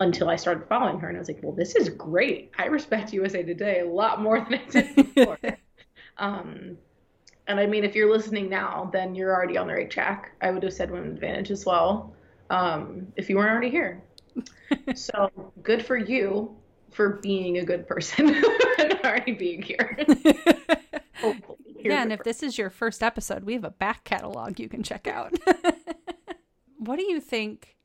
until 0.00 0.28
I 0.28 0.36
started 0.36 0.66
following 0.68 0.98
her 1.00 1.08
and 1.08 1.16
I 1.16 1.20
was 1.20 1.28
like 1.28 1.40
well 1.42 1.52
this 1.52 1.74
is 1.74 1.88
great. 1.90 2.50
I 2.58 2.66
respect 2.66 3.12
USA 3.12 3.42
Today 3.42 3.80
a 3.80 3.86
lot 3.86 4.20
more 4.20 4.40
than 4.40 4.54
I 4.54 4.64
did 4.70 4.96
before. 4.96 5.38
Um, 6.16 6.78
and 7.48 7.58
I 7.58 7.66
mean 7.66 7.82
if 7.82 7.96
you're 7.96 8.08
listening 8.08 8.48
now 8.48 8.88
then 8.92 9.16
you're 9.16 9.34
already 9.34 9.58
on 9.58 9.66
the 9.66 9.74
right 9.74 9.90
track. 9.90 10.30
I 10.40 10.52
would 10.52 10.62
have 10.62 10.72
said 10.72 10.92
Women 10.92 11.10
Advantage 11.10 11.50
as 11.50 11.66
well 11.66 12.14
um, 12.50 13.08
if 13.16 13.28
you 13.28 13.36
weren't 13.36 13.50
already 13.50 13.70
here. 13.70 14.02
So 14.94 15.52
good 15.62 15.84
for 15.84 15.96
you 15.96 16.56
for 16.92 17.18
being 17.20 17.58
a 17.58 17.64
good 17.64 17.88
person 17.88 18.28
and 18.78 18.92
already 19.04 19.32
being 19.32 19.60
here. 19.60 19.98
Hopefully 21.16 21.53
yeah, 21.84 22.02
and 22.02 22.12
if 22.12 22.22
this 22.22 22.42
is 22.42 22.56
your 22.58 22.70
first 22.70 23.02
episode, 23.02 23.44
we 23.44 23.54
have 23.54 23.64
a 23.64 23.70
back 23.70 24.04
catalog 24.04 24.58
you 24.58 24.68
can 24.68 24.82
check 24.82 25.06
out. 25.06 25.32
what 26.78 26.96
do 26.96 27.04
you 27.04 27.20
think 27.20 27.76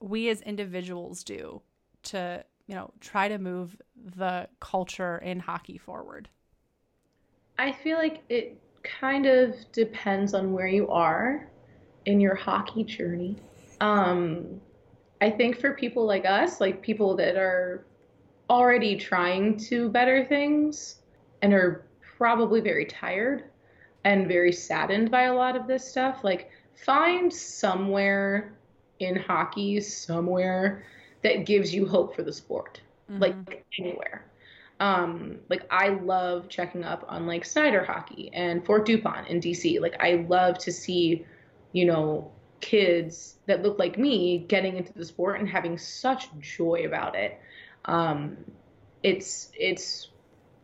we 0.00 0.28
as 0.28 0.40
individuals 0.42 1.24
do 1.24 1.62
to, 2.04 2.44
you 2.66 2.74
know, 2.74 2.92
try 3.00 3.28
to 3.28 3.38
move 3.38 3.80
the 4.16 4.48
culture 4.60 5.18
in 5.18 5.40
hockey 5.40 5.78
forward? 5.78 6.28
I 7.58 7.72
feel 7.72 7.98
like 7.98 8.22
it 8.28 8.60
kind 8.82 9.26
of 9.26 9.54
depends 9.72 10.32
on 10.32 10.52
where 10.52 10.66
you 10.66 10.88
are 10.88 11.50
in 12.06 12.20
your 12.20 12.34
hockey 12.34 12.84
journey. 12.84 13.36
Um, 13.80 14.60
I 15.20 15.30
think 15.30 15.60
for 15.60 15.74
people 15.74 16.06
like 16.06 16.24
us, 16.24 16.60
like 16.60 16.80
people 16.80 17.14
that 17.16 17.36
are 17.36 17.84
already 18.48 18.96
trying 18.96 19.56
to 19.56 19.88
better 19.88 20.24
things 20.24 20.96
and 21.42 21.52
are 21.52 21.86
probably 22.20 22.60
very 22.60 22.84
tired 22.84 23.44
and 24.04 24.28
very 24.28 24.52
saddened 24.52 25.10
by 25.10 25.22
a 25.22 25.34
lot 25.34 25.56
of 25.56 25.66
this 25.66 25.88
stuff. 25.88 26.22
Like, 26.22 26.50
find 26.84 27.32
somewhere 27.32 28.58
in 28.98 29.16
hockey, 29.16 29.80
somewhere 29.80 30.84
that 31.22 31.46
gives 31.46 31.74
you 31.74 31.86
hope 31.86 32.14
for 32.14 32.22
the 32.22 32.32
sport, 32.32 32.82
mm-hmm. 33.10 33.22
like 33.22 33.64
anywhere. 33.78 34.26
Um, 34.80 35.38
like 35.48 35.66
I 35.70 35.88
love 35.88 36.50
checking 36.50 36.84
up 36.84 37.06
on 37.08 37.26
like 37.26 37.46
Snider 37.46 37.84
hockey 37.84 38.30
and 38.34 38.64
Fort 38.66 38.84
Dupont 38.84 39.28
in 39.28 39.40
DC. 39.40 39.80
Like 39.80 39.96
I 39.98 40.26
love 40.28 40.58
to 40.58 40.72
see, 40.72 41.24
you 41.72 41.86
know, 41.86 42.32
kids 42.60 43.36
that 43.46 43.62
look 43.62 43.78
like 43.78 43.98
me 43.98 44.38
getting 44.38 44.76
into 44.76 44.92
the 44.92 45.06
sport 45.06 45.40
and 45.40 45.48
having 45.48 45.78
such 45.78 46.28
joy 46.38 46.82
about 46.84 47.14
it. 47.14 47.40
Um, 47.86 48.36
it's 49.02 49.50
it's 49.54 50.08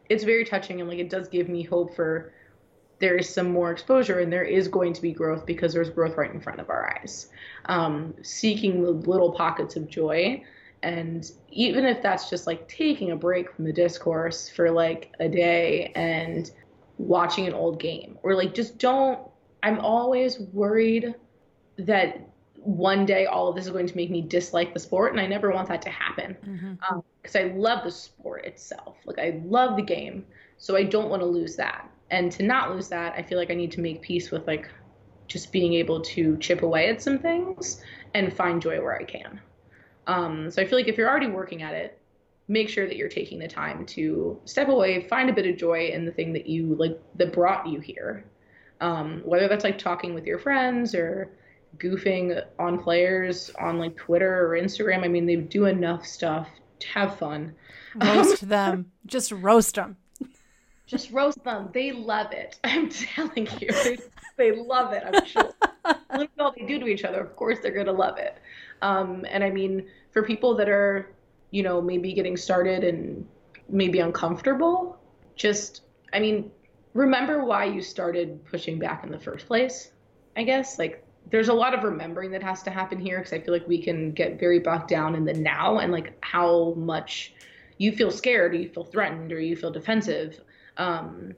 it's 0.08 0.24
very 0.24 0.44
touching 0.44 0.80
and 0.80 0.88
like 0.88 0.98
it 0.98 1.10
does 1.10 1.28
give 1.28 1.48
me 1.48 1.62
hope 1.62 1.94
for 1.94 2.32
there 2.98 3.16
is 3.16 3.28
some 3.28 3.50
more 3.50 3.70
exposure 3.70 4.20
and 4.20 4.32
there 4.32 4.44
is 4.44 4.68
going 4.68 4.92
to 4.92 5.02
be 5.02 5.12
growth 5.12 5.44
because 5.44 5.72
there's 5.72 5.90
growth 5.90 6.16
right 6.16 6.32
in 6.32 6.40
front 6.40 6.60
of 6.60 6.70
our 6.70 6.96
eyes. 6.98 7.28
Um, 7.66 8.14
seeking 8.22 8.82
the 8.82 8.90
little 8.90 9.32
pockets 9.32 9.76
of 9.76 9.88
joy. 9.88 10.42
And 10.82 11.30
even 11.50 11.84
if 11.84 12.02
that's 12.02 12.30
just 12.30 12.46
like 12.46 12.68
taking 12.68 13.10
a 13.10 13.16
break 13.16 13.52
from 13.52 13.64
the 13.64 13.72
discourse 13.72 14.48
for 14.48 14.70
like 14.70 15.12
a 15.20 15.28
day 15.28 15.92
and 15.94 16.50
watching 16.98 17.46
an 17.46 17.52
old 17.52 17.80
game, 17.80 18.18
or 18.22 18.34
like 18.34 18.54
just 18.54 18.78
don't, 18.78 19.18
I'm 19.62 19.78
always 19.80 20.38
worried 20.38 21.14
that 21.78 22.28
one 22.54 23.06
day 23.06 23.26
all 23.26 23.48
of 23.48 23.54
this 23.54 23.66
is 23.66 23.70
going 23.70 23.86
to 23.86 23.96
make 23.96 24.10
me 24.10 24.20
dislike 24.20 24.74
the 24.74 24.80
sport 24.80 25.12
and 25.12 25.20
i 25.20 25.26
never 25.26 25.52
want 25.52 25.68
that 25.68 25.80
to 25.80 25.88
happen 25.88 26.36
mm-hmm. 26.44 26.74
um, 26.90 27.04
i 27.34 27.44
love 27.56 27.82
the 27.82 27.90
sport 27.90 28.44
itself 28.44 28.96
like 29.06 29.18
i 29.18 29.40
love 29.46 29.74
the 29.74 29.82
game 29.82 30.24
so 30.58 30.76
i 30.76 30.82
don't 30.84 31.08
want 31.08 31.20
to 31.20 31.26
lose 31.26 31.56
that 31.56 31.90
and 32.10 32.30
to 32.30 32.44
not 32.44 32.70
lose 32.70 32.88
that 32.88 33.14
i 33.14 33.22
feel 33.22 33.38
like 33.38 33.50
i 33.50 33.54
need 33.54 33.72
to 33.72 33.80
make 33.80 34.00
peace 34.02 34.30
with 34.30 34.46
like 34.46 34.68
just 35.28 35.52
being 35.52 35.74
able 35.74 36.00
to 36.00 36.36
chip 36.38 36.62
away 36.62 36.88
at 36.88 37.02
some 37.02 37.18
things 37.18 37.82
and 38.14 38.32
find 38.32 38.62
joy 38.62 38.80
where 38.80 38.98
I 38.98 39.04
can. 39.04 39.40
Um, 40.06 40.50
so 40.50 40.62
I 40.62 40.66
feel 40.66 40.78
like 40.78 40.88
if 40.88 40.96
you're 40.96 41.08
already 41.08 41.28
working 41.28 41.62
at 41.62 41.74
it, 41.74 41.98
make 42.48 42.68
sure 42.68 42.86
that 42.86 42.96
you're 42.96 43.08
taking 43.08 43.38
the 43.38 43.48
time 43.48 43.84
to 43.86 44.40
step 44.44 44.68
away, 44.68 45.06
find 45.08 45.28
a 45.28 45.32
bit 45.32 45.46
of 45.46 45.56
joy 45.56 45.88
in 45.88 46.04
the 46.04 46.12
thing 46.12 46.32
that 46.32 46.46
you 46.46 46.76
like 46.76 46.98
that 47.16 47.32
brought 47.32 47.66
you 47.66 47.80
here. 47.80 48.24
Um, 48.80 49.22
whether 49.24 49.48
that's 49.48 49.64
like 49.64 49.78
talking 49.78 50.14
with 50.14 50.26
your 50.26 50.38
friends 50.38 50.94
or 50.94 51.30
goofing 51.78 52.42
on 52.58 52.78
players 52.78 53.50
on 53.58 53.78
like 53.78 53.96
Twitter 53.96 54.46
or 54.46 54.50
Instagram. 54.50 55.02
I 55.02 55.08
mean, 55.08 55.26
they 55.26 55.36
do 55.36 55.64
enough 55.64 56.06
stuff 56.06 56.48
have 56.84 57.18
fun. 57.18 57.54
Roast 57.94 58.48
them. 58.48 58.92
Just 59.06 59.32
roast 59.32 59.74
them. 59.76 59.96
Just 60.86 61.10
roast 61.10 61.42
them. 61.42 61.70
They 61.72 61.92
love 61.92 62.32
it. 62.32 62.58
I'm 62.64 62.88
telling 62.88 63.48
you. 63.60 63.68
They, 63.84 63.98
they 64.36 64.52
love 64.52 64.92
it, 64.92 65.02
I'm 65.04 65.24
sure. 65.24 65.52
Look 66.16 66.30
at 66.38 66.40
all 66.40 66.54
they 66.56 66.64
do 66.66 66.78
to 66.78 66.86
each 66.86 67.04
other. 67.04 67.20
Of 67.20 67.34
course, 67.36 67.58
they're 67.62 67.72
going 67.72 67.86
to 67.86 67.92
love 67.92 68.18
it. 68.18 68.38
Um, 68.82 69.24
and 69.28 69.42
I 69.42 69.50
mean, 69.50 69.88
for 70.12 70.22
people 70.22 70.54
that 70.56 70.68
are, 70.68 71.14
you 71.50 71.62
know, 71.62 71.80
maybe 71.80 72.12
getting 72.12 72.36
started 72.36 72.84
and 72.84 73.26
maybe 73.68 74.00
uncomfortable, 74.00 74.98
just, 75.34 75.82
I 76.12 76.20
mean, 76.20 76.50
remember 76.92 77.44
why 77.44 77.64
you 77.64 77.82
started 77.82 78.44
pushing 78.44 78.78
back 78.78 79.04
in 79.04 79.10
the 79.10 79.18
first 79.18 79.46
place, 79.46 79.90
I 80.36 80.42
guess. 80.42 80.78
Like, 80.78 81.05
there's 81.30 81.48
a 81.48 81.54
lot 81.54 81.74
of 81.74 81.82
remembering 81.82 82.30
that 82.30 82.42
has 82.42 82.62
to 82.62 82.70
happen 82.70 83.00
here 83.00 83.18
because 83.18 83.32
I 83.32 83.40
feel 83.40 83.52
like 83.52 83.66
we 83.66 83.82
can 83.82 84.12
get 84.12 84.38
very 84.38 84.60
bogged 84.60 84.88
down 84.88 85.14
in 85.14 85.24
the 85.24 85.34
now 85.34 85.78
and 85.78 85.90
like 85.92 86.16
how 86.20 86.74
much 86.74 87.34
you 87.78 87.92
feel 87.92 88.10
scared 88.10 88.52
or 88.52 88.56
you 88.56 88.68
feel 88.68 88.84
threatened 88.84 89.32
or 89.32 89.40
you 89.40 89.56
feel 89.56 89.70
defensive. 89.70 90.40
Um, 90.76 91.34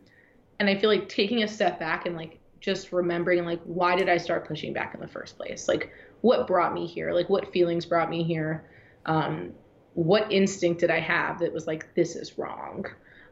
and 0.58 0.68
I 0.68 0.76
feel 0.76 0.90
like 0.90 1.08
taking 1.08 1.42
a 1.42 1.48
step 1.48 1.78
back 1.78 2.06
and 2.06 2.16
like 2.16 2.38
just 2.60 2.92
remembering 2.92 3.44
like 3.44 3.60
why 3.64 3.96
did 3.96 4.08
I 4.08 4.18
start 4.18 4.46
pushing 4.46 4.72
back 4.72 4.94
in 4.94 5.00
the 5.00 5.08
first 5.08 5.36
place? 5.36 5.68
Like 5.68 5.90
what 6.20 6.46
brought 6.46 6.74
me 6.74 6.86
here? 6.86 7.12
Like 7.12 7.30
what 7.30 7.52
feelings 7.52 7.86
brought 7.86 8.10
me 8.10 8.24
here? 8.24 8.68
Um, 9.06 9.52
what 9.94 10.30
instinct 10.30 10.80
did 10.80 10.90
I 10.90 11.00
have 11.00 11.38
that 11.40 11.52
was 11.52 11.66
like 11.66 11.94
this 11.94 12.14
is 12.14 12.36
wrong? 12.36 12.84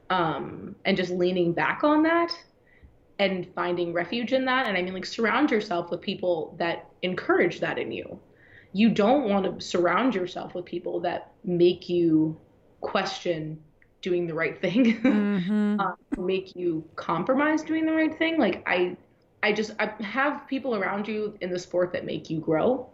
Um, 0.08 0.76
and 0.84 0.96
just 0.96 1.10
leaning 1.10 1.52
back 1.52 1.84
on 1.84 2.04
that 2.04 2.36
and 3.18 3.46
finding 3.54 3.92
refuge 3.92 4.32
in 4.32 4.44
that. 4.44 4.66
And 4.66 4.76
I 4.76 4.82
mean, 4.82 4.94
like, 4.94 5.06
surround 5.06 5.50
yourself 5.50 5.90
with 5.90 6.00
people 6.00 6.54
that 6.58 6.88
encourage 7.02 7.60
that 7.60 7.78
in 7.78 7.92
you. 7.92 8.18
You 8.72 8.90
don't 8.90 9.28
want 9.28 9.44
to 9.58 9.64
surround 9.64 10.14
yourself 10.14 10.54
with 10.54 10.64
people 10.64 11.00
that 11.00 11.32
make 11.44 11.88
you 11.88 12.38
question 12.80 13.58
doing 14.02 14.26
the 14.26 14.34
right 14.34 14.60
thing, 14.60 15.00
mm-hmm. 15.02 15.80
uh, 15.80 15.92
make 16.18 16.54
you 16.54 16.84
compromise 16.94 17.62
doing 17.62 17.86
the 17.86 17.92
right 17.92 18.16
thing. 18.16 18.38
Like, 18.38 18.62
I, 18.66 18.96
I 19.42 19.52
just 19.52 19.72
I 19.78 19.92
have 20.02 20.46
people 20.46 20.74
around 20.74 21.08
you 21.08 21.36
in 21.40 21.50
the 21.50 21.58
sport 21.58 21.92
that 21.92 22.04
make 22.04 22.28
you 22.28 22.38
grow 22.40 22.90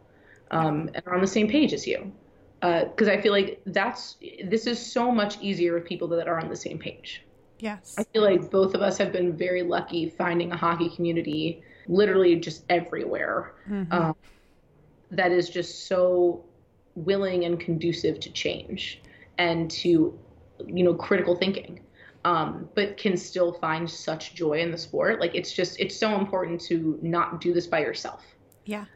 um, 0.52 0.90
and 0.94 1.02
are 1.06 1.14
on 1.14 1.20
the 1.20 1.26
same 1.26 1.48
page 1.48 1.72
as 1.72 1.86
you. 1.86 2.12
Because 2.60 3.08
uh, 3.08 3.12
I 3.12 3.20
feel 3.20 3.32
like 3.32 3.60
that's 3.66 4.16
this 4.44 4.68
is 4.68 4.78
so 4.78 5.10
much 5.10 5.40
easier 5.40 5.74
with 5.74 5.84
people 5.84 6.06
that 6.08 6.28
are 6.28 6.38
on 6.38 6.48
the 6.48 6.56
same 6.56 6.78
page. 6.78 7.24
Yes. 7.62 7.94
I 7.96 8.02
feel 8.02 8.22
like 8.22 8.50
both 8.50 8.74
of 8.74 8.82
us 8.82 8.98
have 8.98 9.12
been 9.12 9.36
very 9.36 9.62
lucky 9.62 10.08
finding 10.08 10.50
a 10.50 10.56
hockey 10.56 10.88
community 10.88 11.62
literally 11.86 12.34
just 12.34 12.64
everywhere 12.68 13.54
mm-hmm. 13.70 13.92
um, 13.92 14.16
that 15.12 15.30
is 15.30 15.48
just 15.48 15.86
so 15.86 16.44
willing 16.96 17.44
and 17.44 17.60
conducive 17.60 18.18
to 18.18 18.32
change 18.32 19.00
and 19.38 19.70
to, 19.70 20.18
you 20.66 20.82
know, 20.82 20.92
critical 20.92 21.36
thinking. 21.36 21.78
Um, 22.24 22.68
but 22.74 22.96
can 22.96 23.16
still 23.16 23.52
find 23.52 23.88
such 23.88 24.34
joy 24.34 24.58
in 24.60 24.72
the 24.72 24.78
sport. 24.78 25.20
Like 25.20 25.36
it's 25.36 25.52
just, 25.52 25.78
it's 25.78 25.96
so 25.96 26.18
important 26.18 26.60
to 26.62 26.98
not 27.00 27.40
do 27.40 27.54
this 27.54 27.68
by 27.68 27.78
yourself. 27.78 28.24
Yeah. 28.64 28.86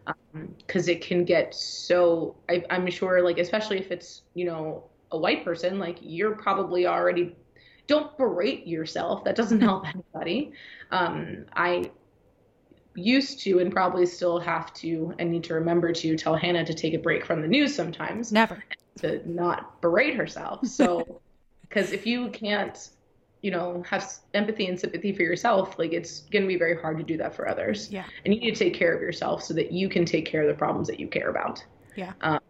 Because 0.58 0.88
um, 0.88 0.94
it 0.94 1.02
can 1.02 1.24
get 1.24 1.54
so, 1.54 2.34
I, 2.48 2.64
I'm 2.68 2.90
sure, 2.90 3.22
like, 3.22 3.38
especially 3.38 3.78
if 3.78 3.92
it's, 3.92 4.22
you 4.34 4.44
know, 4.44 4.90
a 5.12 5.18
white 5.18 5.44
person, 5.44 5.78
like 5.78 5.98
you're 6.00 6.34
probably 6.34 6.88
already 6.88 7.36
don't 7.86 8.16
berate 8.16 8.66
yourself. 8.66 9.24
That 9.24 9.36
doesn't 9.36 9.60
help 9.60 9.86
anybody. 10.14 10.52
Um, 10.90 11.46
I 11.54 11.90
used 12.94 13.40
to 13.40 13.58
and 13.58 13.70
probably 13.70 14.06
still 14.06 14.38
have 14.40 14.72
to 14.74 15.14
and 15.18 15.30
need 15.30 15.44
to 15.44 15.54
remember 15.54 15.92
to 15.92 16.16
tell 16.16 16.34
Hannah 16.34 16.64
to 16.64 16.74
take 16.74 16.94
a 16.94 16.98
break 16.98 17.24
from 17.24 17.42
the 17.42 17.48
news 17.48 17.74
sometimes. 17.74 18.32
Never. 18.32 18.62
To 19.00 19.20
not 19.30 19.80
berate 19.82 20.16
herself. 20.16 20.66
So, 20.66 21.20
because 21.62 21.92
if 21.92 22.06
you 22.06 22.30
can't, 22.30 22.90
you 23.42 23.50
know, 23.50 23.84
have 23.88 24.10
empathy 24.32 24.66
and 24.66 24.80
sympathy 24.80 25.12
for 25.12 25.22
yourself, 25.22 25.78
like 25.78 25.92
it's 25.92 26.20
going 26.32 26.42
to 26.42 26.48
be 26.48 26.56
very 26.56 26.80
hard 26.80 26.96
to 26.98 27.04
do 27.04 27.16
that 27.18 27.34
for 27.34 27.48
others. 27.48 27.90
Yeah. 27.90 28.04
And 28.24 28.34
you 28.34 28.40
need 28.40 28.54
to 28.54 28.64
take 28.64 28.74
care 28.74 28.94
of 28.94 29.02
yourself 29.02 29.42
so 29.42 29.54
that 29.54 29.72
you 29.72 29.88
can 29.88 30.04
take 30.04 30.24
care 30.24 30.42
of 30.42 30.48
the 30.48 30.54
problems 30.54 30.88
that 30.88 30.98
you 30.98 31.06
care 31.06 31.28
about. 31.28 31.62
Yeah. 31.96 32.12
Um, 32.22 32.40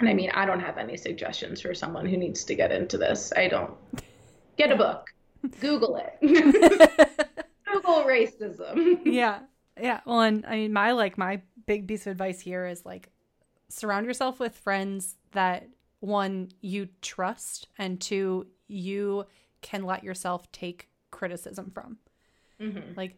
and 0.00 0.08
I 0.08 0.14
mean, 0.14 0.30
I 0.30 0.46
don't 0.46 0.60
have 0.60 0.78
any 0.78 0.96
suggestions 0.96 1.60
for 1.60 1.74
someone 1.74 2.06
who 2.06 2.16
needs 2.16 2.44
to 2.44 2.54
get 2.54 2.72
into 2.72 2.98
this. 2.98 3.32
I 3.36 3.48
don't. 3.48 3.72
Get 4.60 4.72
a 4.72 4.76
book. 4.76 5.14
Google 5.58 5.96
it. 5.96 6.18
Google 7.72 8.04
racism. 8.04 9.00
Yeah. 9.06 9.38
Yeah. 9.80 10.00
Well, 10.04 10.20
and 10.20 10.44
I 10.44 10.56
mean, 10.56 10.72
my 10.74 10.92
like 10.92 11.16
my 11.16 11.40
big 11.64 11.88
piece 11.88 12.06
of 12.06 12.10
advice 12.10 12.40
here 12.40 12.66
is 12.66 12.84
like 12.84 13.08
surround 13.70 14.04
yourself 14.04 14.38
with 14.38 14.54
friends 14.54 15.16
that 15.32 15.66
one 16.00 16.50
you 16.60 16.88
trust 17.00 17.68
and 17.78 17.98
two 18.02 18.48
you 18.68 19.24
can 19.62 19.84
let 19.84 20.04
yourself 20.04 20.52
take 20.52 20.90
criticism 21.10 21.70
from. 21.72 21.96
Mm-hmm. 22.60 22.92
Like 22.98 23.16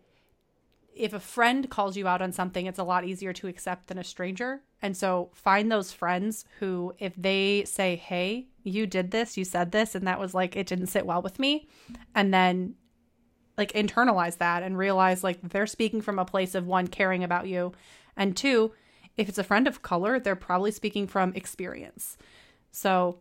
if 0.95 1.12
a 1.12 1.20
friend 1.20 1.68
calls 1.70 1.97
you 1.97 2.07
out 2.07 2.22
on 2.22 2.32
something, 2.32 2.66
it's 2.66 2.78
a 2.78 2.84
lot 2.84 3.05
easier 3.05 3.32
to 3.32 3.49
accept 3.49 3.86
than 3.86 3.99
a 3.99 4.05
stranger. 4.05 4.62
And 4.80 4.97
so 4.97 5.30
find 5.34 5.70
those 5.70 5.93
friends 5.93 6.45
who, 6.59 6.95
if 6.99 7.14
they 7.16 7.64
say, 7.64 7.97
Hey, 7.97 8.49
you 8.62 8.86
did 8.86 9.11
this, 9.11 9.36
you 9.36 9.45
said 9.45 9.72
this, 9.72 9.95
and 9.95 10.07
that 10.07 10.20
was 10.20 10.34
like, 10.34 10.57
it 10.57 10.66
didn't 10.66 10.86
sit 10.86 11.07
well 11.07 11.22
with 11.22 11.38
me. 11.38 11.68
And 12.14 12.32
then 12.32 12.74
like 13.59 13.72
internalize 13.72 14.38
that 14.38 14.62
and 14.62 14.78
realize 14.78 15.22
like 15.22 15.40
they're 15.43 15.66
speaking 15.66 16.01
from 16.01 16.18
a 16.18 16.24
place 16.24 16.55
of 16.55 16.66
one, 16.66 16.86
caring 16.86 17.22
about 17.22 17.47
you. 17.47 17.72
And 18.16 18.36
two, 18.36 18.72
if 19.16 19.28
it's 19.28 19.38
a 19.38 19.45
friend 19.45 19.66
of 19.66 19.82
color, 19.82 20.18
they're 20.18 20.36
probably 20.36 20.70
speaking 20.70 21.07
from 21.07 21.34
experience. 21.34 22.16
So 22.70 23.20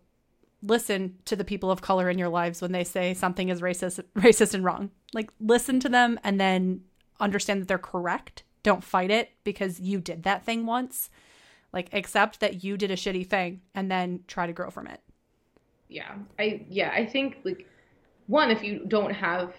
listen 0.63 1.17
to 1.25 1.35
the 1.35 1.43
people 1.43 1.71
of 1.71 1.81
color 1.81 2.09
in 2.09 2.17
your 2.17 2.29
lives 2.29 2.61
when 2.61 2.71
they 2.71 2.83
say 2.83 3.13
something 3.13 3.49
is 3.49 3.61
racist, 3.61 4.03
racist 4.15 4.53
and 4.53 4.63
wrong. 4.63 4.91
Like 5.13 5.31
listen 5.39 5.79
to 5.81 5.89
them 5.89 6.19
and 6.23 6.39
then 6.39 6.81
understand 7.21 7.61
that 7.61 7.67
they're 7.67 7.77
correct. 7.77 8.43
Don't 8.63 8.83
fight 8.83 9.11
it 9.11 9.31
because 9.43 9.79
you 9.79 9.99
did 9.99 10.23
that 10.23 10.43
thing 10.43 10.65
once. 10.65 11.09
Like 11.73 11.89
accept 11.93 12.39
that 12.41 12.63
you 12.63 12.77
did 12.77 12.91
a 12.91 12.95
shitty 12.95 13.27
thing 13.27 13.61
and 13.73 13.89
then 13.89 14.23
try 14.27 14.45
to 14.45 14.53
grow 14.53 14.69
from 14.69 14.87
it. 14.87 15.01
Yeah. 15.87 16.15
I 16.37 16.65
yeah, 16.69 16.91
I 16.93 17.05
think 17.05 17.37
like 17.43 17.67
one 18.27 18.51
if 18.51 18.63
you 18.63 18.85
don't 18.87 19.13
have 19.13 19.53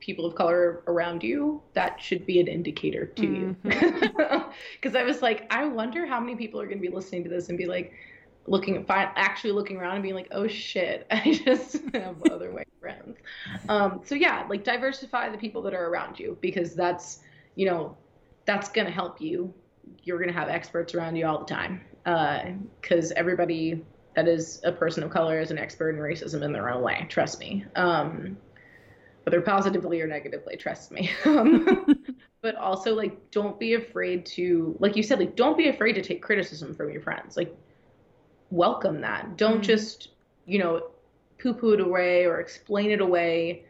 people 0.00 0.24
of 0.26 0.34
color 0.34 0.82
around 0.86 1.22
you, 1.22 1.62
that 1.74 2.00
should 2.00 2.24
be 2.26 2.40
an 2.40 2.46
indicator 2.46 3.06
to 3.06 3.22
mm-hmm. 3.22 3.70
you. 4.20 4.44
Cuz 4.82 4.94
I 4.94 5.04
was 5.04 5.22
like 5.22 5.46
I 5.50 5.66
wonder 5.66 6.06
how 6.06 6.20
many 6.20 6.36
people 6.36 6.60
are 6.60 6.66
going 6.66 6.78
to 6.78 6.88
be 6.88 6.94
listening 6.94 7.24
to 7.24 7.30
this 7.30 7.48
and 7.48 7.58
be 7.58 7.66
like 7.66 7.92
looking 8.48 8.76
at 8.76 9.12
actually 9.16 9.52
looking 9.52 9.76
around 9.76 9.94
and 9.94 10.02
being 10.02 10.14
like, 10.14 10.28
oh 10.30 10.48
shit, 10.48 11.06
I 11.10 11.40
just 11.44 11.76
have 11.94 12.22
other 12.30 12.50
white 12.50 12.68
friends. 12.77 12.77
Um, 13.68 14.00
so 14.04 14.14
yeah, 14.14 14.46
like 14.48 14.64
diversify 14.64 15.28
the 15.28 15.38
people 15.38 15.62
that 15.62 15.74
are 15.74 15.86
around 15.86 16.18
you 16.18 16.36
because 16.40 16.74
that's, 16.74 17.20
you 17.54 17.66
know, 17.66 17.96
that's 18.44 18.68
gonna 18.68 18.90
help 18.90 19.20
you. 19.20 19.52
You're 20.02 20.18
gonna 20.18 20.32
have 20.32 20.48
experts 20.48 20.94
around 20.94 21.16
you 21.16 21.26
all 21.26 21.38
the 21.38 21.44
time 21.44 21.82
because 22.80 23.12
uh, 23.12 23.14
everybody 23.16 23.84
that 24.16 24.26
is 24.26 24.60
a 24.64 24.72
person 24.72 25.02
of 25.02 25.10
color 25.10 25.40
is 25.40 25.50
an 25.50 25.58
expert 25.58 25.90
in 25.90 25.96
racism 25.96 26.42
in 26.42 26.52
their 26.52 26.70
own 26.70 26.82
way. 26.82 27.06
Trust 27.08 27.40
me. 27.40 27.64
Um, 27.76 28.36
whether 29.24 29.40
positively 29.42 30.00
or 30.00 30.06
negatively, 30.06 30.56
trust 30.56 30.90
me. 30.90 31.10
Um, 31.26 32.04
but 32.40 32.54
also 32.54 32.94
like 32.94 33.30
don't 33.30 33.58
be 33.58 33.74
afraid 33.74 34.24
to 34.24 34.76
like 34.78 34.96
you 34.96 35.02
said 35.02 35.18
like 35.18 35.34
don't 35.34 35.58
be 35.58 35.68
afraid 35.68 35.94
to 35.94 36.02
take 36.02 36.22
criticism 36.22 36.72
from 36.72 36.88
your 36.88 37.02
friends 37.02 37.36
like 37.36 37.52
welcome 38.50 39.00
that. 39.02 39.36
Don't 39.36 39.54
mm-hmm. 39.54 39.62
just, 39.62 40.08
you 40.46 40.58
know, 40.58 40.90
poo 41.38 41.54
poo 41.54 41.72
it 41.72 41.80
away 41.80 42.26
or 42.26 42.40
explain 42.40 42.90
it 42.90 43.00
away. 43.00 43.64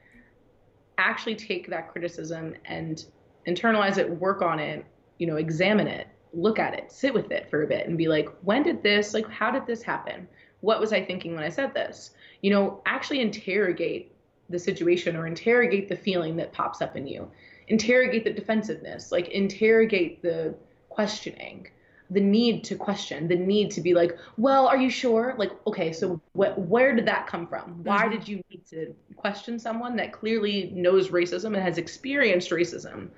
Actually 0.97 1.37
take 1.37 1.69
that 1.69 1.91
criticism 1.91 2.55
and 2.65 3.05
internalize 3.47 3.99
it, 3.99 4.09
work 4.09 4.43
on 4.43 4.59
it, 4.59 4.85
you 5.19 5.27
know, 5.27 5.37
examine 5.37 5.87
it, 5.87 6.09
look 6.33 6.59
at 6.59 6.75
it, 6.75 6.91
sit 6.91 7.15
with 7.15 7.31
it 7.31 7.49
for 7.49 7.63
a 7.63 7.67
bit 7.67 7.87
and 7.87 7.97
be 7.97 8.09
like, 8.09 8.29
when 8.43 8.63
did 8.63 8.83
this, 8.83 9.15
like, 9.15 9.29
how 9.29 9.51
did 9.51 9.67
this 9.67 9.83
happen? 9.83 10.29
What 10.61 10.81
was 10.81 10.93
I 10.93 11.05
thinking 11.05 11.35
when 11.35 11.45
I 11.45 11.49
said 11.49 11.73
this? 11.75 12.11
You 12.43 12.51
know, 12.51 12.83
actually 12.87 13.21
interrogate 13.21 14.13
the 14.51 14.59
situation 14.59 15.15
or 15.15 15.27
interrogate 15.27 15.89
the 15.89 15.97
feeling 15.97 16.37
that 16.37 16.53
pops 16.53 16.83
up 16.83 16.97
in 16.97 17.07
you. 17.07 17.31
Interrogate 17.69 18.25
the 18.25 18.33
defensiveness, 18.33 19.13
like, 19.13 19.29
interrogate 19.29 20.23
the 20.23 20.55
questioning 20.89 21.69
the 22.11 22.21
need 22.21 22.65
to 22.65 22.75
question, 22.75 23.29
the 23.29 23.37
need 23.37 23.71
to 23.73 23.81
be 23.81 23.93
like, 23.93 24.17
well, 24.37 24.67
are 24.67 24.79
you 24.79 24.89
sure? 24.89 25.35
Like, 25.37 25.51
okay, 25.67 25.93
so 25.93 26.21
wh- 26.33 26.57
where 26.57 26.95
did 26.97 27.07
that 27.07 27.27
come 27.27 27.47
from? 27.47 27.85
Why 27.85 28.05
mm-hmm. 28.05 28.13
did 28.13 28.29
you 28.29 28.43
need 28.51 28.67
to 28.71 28.95
question 29.17 29.59
someone 29.59 29.95
that 29.97 30.13
clearly 30.13 30.73
knows 30.75 31.09
racism 31.09 31.49
and 31.49 31.57
has 31.57 31.77
experienced 31.77 32.51
racism 32.51 33.09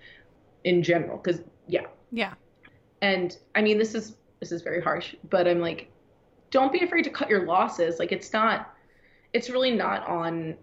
in 0.65 0.83
general? 0.83 1.19
Because, 1.19 1.41
yeah, 1.69 1.87
Yeah. 2.11 2.35
And 3.03 3.37
I 3.55 3.63
mean, 3.63 3.79
this 3.79 3.95
is 3.95 4.17
this 4.41 4.53
is 4.53 4.63
very 4.63 4.83
harsh, 4.83 5.15
but 5.29 5.47
I'm 5.47 5.61
like, 5.61 5.91
don't 6.51 6.73
be 6.73 6.81
afraid 6.81 7.05
to 7.05 7.11
cut 7.11 7.29
your 7.29 7.47
losses. 7.47 7.99
Like 7.99 8.11
it's 8.11 8.33
not, 8.33 8.75
it's 9.33 9.51
really 9.51 9.71
not 9.71 10.07
on 10.07 10.57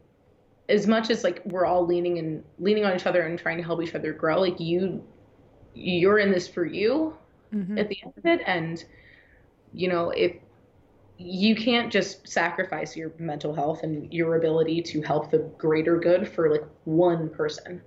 as 0.67 0.87
much 0.87 1.09
as 1.09 1.23
like 1.23 1.41
we're 1.45 1.65
all 1.65 1.85
leaning 1.85 2.17
and 2.17 2.43
leaning 2.59 2.85
on 2.85 2.95
each 2.95 3.05
other 3.05 3.21
and 3.21 3.39
trying 3.39 3.57
to 3.57 3.63
help 3.63 3.81
each 3.81 3.95
other 3.95 4.11
grow. 4.13 4.41
Like 4.41 4.59
you, 4.59 5.03
you're 5.73 6.19
in 6.19 6.31
this 6.31 6.47
for 6.47 6.65
you 6.65 7.15
Mhm. 7.53 7.79
at 7.79 7.89
the 7.89 7.97
end 8.03 8.13
of 8.17 8.25
it, 8.25 8.41
and 8.45 8.83
you 9.73 9.87
know 9.89 10.09
if 10.11 10.35
you 11.19 11.55
can't 11.55 11.91
just 11.91 12.27
sacrifice 12.27 12.95
your 12.95 13.11
mental 13.17 13.53
health 13.53 13.81
and 13.83 14.13
your 14.13 14.35
ability 14.35 14.81
to 14.83 15.01
help 15.01 15.31
the 15.31 15.39
greater 15.57 15.97
good 15.99 16.27
for 16.27 16.49
like 16.51 16.63
one 16.85 17.27
person 17.29 17.81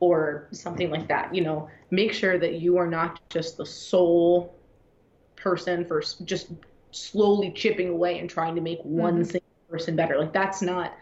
or 0.00 0.48
something 0.50 0.90
like 0.90 1.06
that 1.06 1.32
you 1.34 1.42
know 1.42 1.68
make 1.90 2.12
sure 2.12 2.38
that 2.38 2.54
you 2.54 2.76
are 2.76 2.88
not 2.88 3.20
just 3.30 3.56
the 3.56 3.64
sole 3.66 4.52
person 5.36 5.84
for 5.84 6.02
just 6.24 6.52
slowly 6.90 7.52
chipping 7.52 7.88
away 7.88 8.18
and 8.18 8.28
trying 8.28 8.54
to 8.54 8.60
make 8.60 8.80
one 8.82 9.20
Mhm. 9.22 9.26
single 9.26 9.42
person 9.70 9.94
better 9.96 10.18
like 10.18 10.32
that's 10.32 10.60
not 10.60 10.92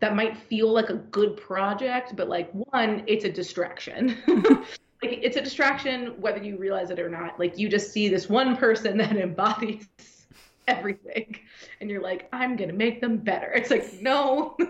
that 0.00 0.14
might 0.14 0.36
feel 0.36 0.70
like 0.70 0.90
a 0.90 0.94
good 0.94 1.36
project 1.36 2.14
but 2.16 2.28
like 2.28 2.50
one 2.52 3.02
it's 3.06 3.24
a 3.24 3.32
distraction 3.32 4.16
like 5.02 5.20
it's 5.22 5.36
a 5.36 5.40
distraction 5.40 6.20
whether 6.20 6.42
you 6.42 6.56
realize 6.56 6.90
it 6.90 6.98
or 6.98 7.08
not. 7.08 7.38
Like 7.38 7.58
you 7.58 7.68
just 7.68 7.92
see 7.92 8.08
this 8.08 8.28
one 8.28 8.56
person 8.56 8.96
that 8.98 9.16
embodies 9.16 9.86
everything 10.68 11.34
and 11.80 11.88
you're 11.88 12.02
like 12.02 12.28
i'm 12.32 12.54
gonna 12.56 12.72
make 12.72 13.00
them 13.00 13.16
better. 13.16 13.50
It's 13.52 13.70
like 13.70 14.00
no. 14.00 14.56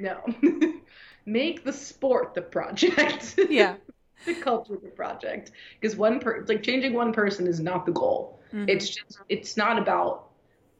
No. 0.00 0.22
Make 1.26 1.64
the 1.64 1.72
sport 1.72 2.32
the 2.32 2.42
project. 2.42 3.34
Yeah. 3.50 3.74
the 4.26 4.34
culture 4.34 4.78
the 4.80 4.90
project. 4.90 5.50
Because 5.80 5.96
one 5.96 6.20
per 6.20 6.44
like 6.46 6.62
changing 6.62 6.92
one 6.94 7.12
person 7.12 7.48
is 7.48 7.58
not 7.58 7.84
the 7.84 7.92
goal. 7.92 8.38
Mhm. 8.52 8.68
it's 8.68 8.88
just 8.90 9.18
it's 9.28 9.56
not 9.56 9.76
about 9.78 10.28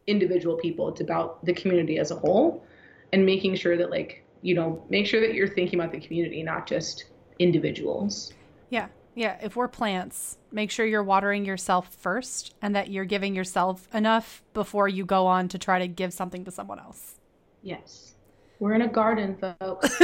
individual 0.07 0.57
people. 0.57 0.89
It's 0.89 1.01
about 1.01 1.45
the 1.45 1.53
community 1.53 1.99
as 1.99 2.11
a 2.13 2.15
whole 2.17 2.65
and 3.13 3.27
making 3.27 3.57
sure 3.57 3.77
that 3.77 3.91
like 3.91 4.25
you 4.43 4.55
know 4.55 4.85
make 4.89 5.07
sure 5.07 5.21
that 5.21 5.35
you're 5.35 5.49
thinking 5.49 5.81
about 5.81 5.93
the 5.93 6.01
community 6.01 6.43
not 6.43 6.67
just 6.67 7.07
individuals 7.41 8.33
Yeah. 8.71 8.89
Yeah. 9.15 9.37
If 9.43 9.57
we're 9.57 9.69
plants, 9.69 10.39
make 10.53 10.71
sure 10.71 10.87
you're 10.87 11.03
watering 11.03 11.45
yourself 11.45 11.93
first 11.95 12.55
and 12.63 12.75
that 12.77 12.91
you're 12.91 13.05
giving 13.05 13.35
yourself 13.35 13.89
enough 13.95 14.43
before 14.55 14.89
you 14.89 15.05
go 15.05 15.27
on 15.27 15.49
to 15.49 15.59
try 15.59 15.79
to 15.81 15.89
give 15.89 16.13
something 16.13 16.45
to 16.45 16.51
someone 16.51 16.79
else. 16.79 17.17
yes 17.63 18.15
we're 18.61 18.75
in 18.75 18.83
a 18.83 18.89
garden 18.89 19.37
folks 19.37 20.01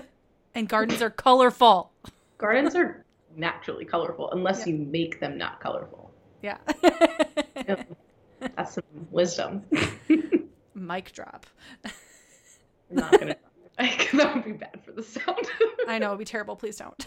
and 0.54 0.66
gardens 0.68 1.02
are 1.02 1.10
colorful. 1.10 1.90
gardens 2.38 2.74
are 2.74 3.04
naturally 3.36 3.84
colorful 3.84 4.30
unless 4.32 4.66
Yeah. 4.66 4.72
you 4.74 4.78
make 4.86 5.20
them 5.20 5.36
not 5.38 5.60
colorful 5.60 6.10
Yeah. 6.42 6.56
that's 8.56 8.74
some 8.74 8.84
wisdom 9.10 9.64
Mic 10.74 11.12
drop. 11.12 11.46
i'm 11.84 12.96
not 12.96 13.12
gonna 13.18 13.36
that 13.78 14.32
would 14.34 14.44
be 14.44 14.52
bad 14.52 14.80
for 14.84 14.92
the 14.92 15.02
sound 15.02 15.46
I 15.88 15.98
know 15.98 16.08
it'd 16.08 16.18
be 16.18 16.24
terrible. 16.26 16.54
Please 16.56 16.76
don't. 16.76 17.06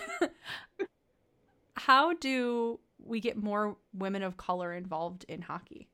How 1.75 2.13
do 2.13 2.79
we 3.03 3.19
get 3.19 3.37
more 3.37 3.77
women 3.93 4.23
of 4.23 4.37
color 4.37 4.73
involved 4.73 5.25
in 5.27 5.41
hockey? 5.41 5.87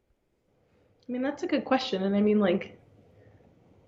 I 1.08 1.12
mean, 1.12 1.22
that's 1.22 1.44
a 1.44 1.48
good 1.48 1.66
question. 1.66 2.04
And 2.04 2.16
I 2.16 2.22
mean, 2.22 2.40
like, 2.40 2.78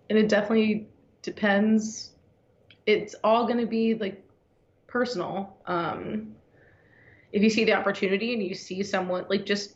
and 0.09 0.17
it 0.17 0.29
definitely 0.29 0.87
depends. 1.21 2.11
It's 2.85 3.15
all 3.23 3.45
going 3.45 3.59
to 3.59 3.67
be 3.67 3.95
like 3.95 4.25
personal. 4.87 5.57
Um, 5.65 6.35
if 7.31 7.43
you 7.43 7.49
see 7.49 7.65
the 7.65 7.73
opportunity 7.73 8.33
and 8.33 8.41
you 8.41 8.55
see 8.55 8.81
someone 8.83 9.25
like 9.29 9.45
just 9.45 9.75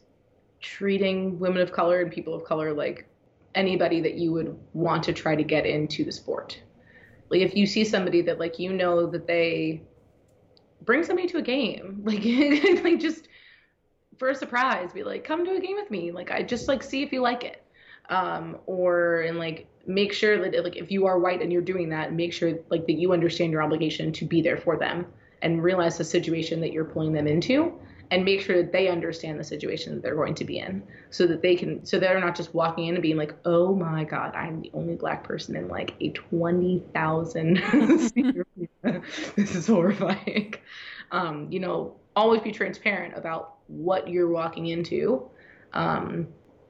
treating 0.62 1.38
women 1.38 1.62
of 1.62 1.72
color 1.72 2.02
and 2.02 2.12
people 2.12 2.34
of 2.34 2.46
color 2.46 2.74
like 2.74 3.08
anybody 3.54 4.02
that 4.02 4.16
you 4.16 4.32
would 4.32 4.58
want 4.74 5.04
to 5.04 5.14
try 5.14 5.36
to 5.36 5.44
get 5.44 5.66
into 5.66 6.04
the 6.04 6.12
sport. 6.12 6.60
Like, 7.30 7.42
if 7.42 7.56
you 7.56 7.66
see 7.66 7.84
somebody 7.84 8.22
that, 8.24 8.40
like, 8.40 8.60
you 8.60 8.74
know 8.74 9.08
that 9.08 9.28
they 9.28 9.82
bring 10.86 11.04
somebody 11.04 11.28
to 11.30 11.38
a 11.38 11.42
game, 11.42 12.02
like, 12.04 12.24
like 12.84 13.00
just 13.00 13.28
for 14.18 14.30
a 14.30 14.36
surprise 14.36 14.94
be 14.94 15.04
like 15.04 15.24
come 15.24 15.44
to 15.46 15.56
a 15.56 15.60
game 15.60 15.76
with 15.76 15.90
me. 15.90 16.12
Like 16.12 16.32
i 16.32 16.44
just 16.44 16.68
like 16.68 16.84
see 16.84 17.04
if 17.04 17.12
you 17.12 17.22
like 17.22 17.44
it. 17.44 17.64
Um 18.10 18.58
or 18.66 19.22
and 19.22 19.40
like 19.40 19.68
make 19.86 20.14
sure 20.14 20.38
that 20.40 20.64
like 20.64 20.78
if 20.78 20.92
you 20.92 21.06
are 21.08 21.20
white 21.20 21.42
and 21.42 21.52
you're 21.52 21.62
doing 21.62 21.90
that 21.90 22.14
make 22.14 22.32
sure 22.32 22.58
like 22.70 22.86
that 22.86 22.94
you 22.94 23.12
understand 23.12 23.52
your 23.52 23.62
obligation 23.62 24.12
to 24.14 24.26
be 24.26 24.42
there 24.42 24.58
for 24.58 24.78
them 24.78 25.06
and 25.42 25.62
realize 25.62 25.98
the 25.98 26.04
situation 26.04 26.62
that 26.62 26.72
you're 26.72 26.86
pulling 26.86 27.12
them 27.12 27.28
into 27.28 27.78
and 28.14 28.24
make 28.24 28.42
sure 28.42 28.62
that 28.62 28.72
they 28.72 28.90
understand 28.90 29.40
the 29.40 29.44
situation 29.44 29.96
that 29.96 30.04
they're 30.04 30.16
going 30.16 30.36
to 30.36 30.46
be 30.46 30.60
in 30.60 30.84
so 31.10 31.26
that 31.26 31.42
they 31.42 31.56
can 31.56 31.84
so 31.84 31.98
they're 31.98 32.20
not 32.20 32.36
just 32.36 32.54
walking 32.54 32.86
in 32.86 32.94
and 32.94 33.02
being 33.02 33.18
like 33.18 33.34
oh 33.46 33.74
my 33.74 34.04
god 34.04 34.36
i'm 34.36 34.62
the 34.62 34.70
only 34.76 34.94
black 34.94 35.24
person 35.24 35.56
in 35.56 35.68
like 35.68 35.96
a 36.00 36.10
20000 36.10 37.56
this 39.36 39.56
is 39.56 39.66
horrifying. 39.66 40.54
Um 41.12 41.48
you 41.50 41.60
know 41.60 41.96
always 42.16 42.42
be 42.42 42.52
transparent 42.52 43.18
about 43.18 43.56
what 43.66 44.08
you're 44.08 44.30
walking 44.30 44.68
into. 44.68 45.28
Um 45.74 46.28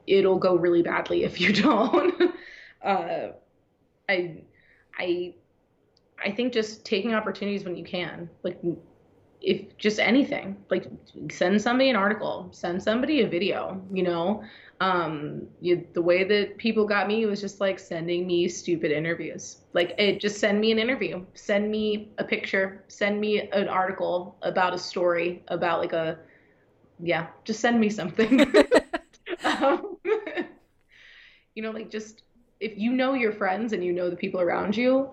it'll 0.08 0.40
go 0.40 0.56
really 0.56 0.82
badly 0.82 1.26
if 1.26 1.42
you 1.42 1.52
don't. 1.62 2.22
Uh 2.82 3.28
i 4.08 4.38
i 4.98 5.34
i 6.24 6.32
think 6.32 6.54
just 6.54 6.86
taking 6.86 7.14
opportunities 7.14 7.66
when 7.66 7.76
you 7.76 7.84
can. 7.84 8.30
Like 8.44 8.62
if 9.44 9.78
just 9.78 10.00
anything 10.00 10.56
like 10.70 10.88
send 11.30 11.62
somebody 11.62 11.90
an 11.90 11.98
article 11.98 12.48
send 12.52 12.82
somebody 12.82 13.22
a 13.22 13.28
video 13.28 13.80
you 13.92 14.04
know? 14.04 14.44
Um 14.82 15.48
you, 15.62 15.86
the 15.94 16.02
way 16.02 16.24
that 16.24 16.58
people 16.58 16.86
got 16.86 17.08
me 17.08 17.26
was 17.26 17.40
just 17.42 17.60
like 17.62 17.78
sending 17.80 18.26
me 18.26 18.48
stupid 18.48 18.92
interviews. 18.92 19.58
Like 19.74 19.94
it 19.98 20.20
just 20.20 20.40
send 20.40 20.60
me 20.60 20.72
an 20.72 20.80
interview. 20.80 21.26
Send 21.36 21.70
me 21.70 22.10
a 22.18 22.24
picture. 22.24 22.84
Send 22.88 23.20
me 23.22 23.50
an 23.52 23.68
article 23.68 24.36
about 24.42 24.74
a 24.74 24.78
story 24.80 25.44
about 25.50 25.80
like 25.80 25.94
a 25.94 26.18
yeah 27.02 27.28
just 27.44 27.60
send 27.60 27.80
me 27.80 27.90
something. 27.90 28.52
Um, 29.46 29.98
you 31.56 31.64
know 31.64 31.72
like 31.72 31.90
just 31.90 32.24
if 32.60 32.78
you 32.78 32.94
know 32.94 33.14
your 33.14 33.32
friends 33.34 33.74
and 33.74 33.84
you 33.84 33.92
know 33.92 34.10
the 34.10 34.16
people 34.16 34.40
around 34.40 34.76
you 34.78 35.10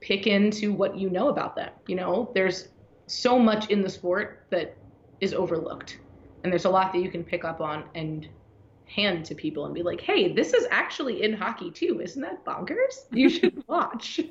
pick 0.00 0.26
into 0.26 0.72
what 0.72 0.96
you 0.98 1.08
know 1.08 1.28
about 1.28 1.56
them 1.56 1.70
you 1.86 1.96
know? 1.96 2.30
There's 2.34 2.68
so 3.06 3.38
much 3.38 3.70
in 3.70 3.82
the 3.82 3.88
sport 3.90 4.44
that 4.50 4.76
is 5.20 5.34
overlooked. 5.34 5.98
And 6.42 6.52
there's 6.52 6.64
a 6.64 6.70
lot 6.70 6.92
that 6.92 7.02
you 7.02 7.10
can 7.10 7.24
pick 7.24 7.44
up 7.44 7.60
on 7.60 7.84
and 7.94 8.28
hand 8.86 9.24
to 9.24 9.34
people 9.34 9.64
and 9.64 9.74
be 9.74 9.82
like 9.82 10.00
hey 10.02 10.32
this 10.34 10.52
is 10.52 10.66
actually 10.70 11.22
in 11.22 11.32
hockey 11.32 11.70
too. 11.70 12.00
Isn't 12.02 12.22
that 12.22 12.44
bonkers? 12.44 13.04
You 13.12 13.28
should 13.28 13.62
watch. 13.68 14.20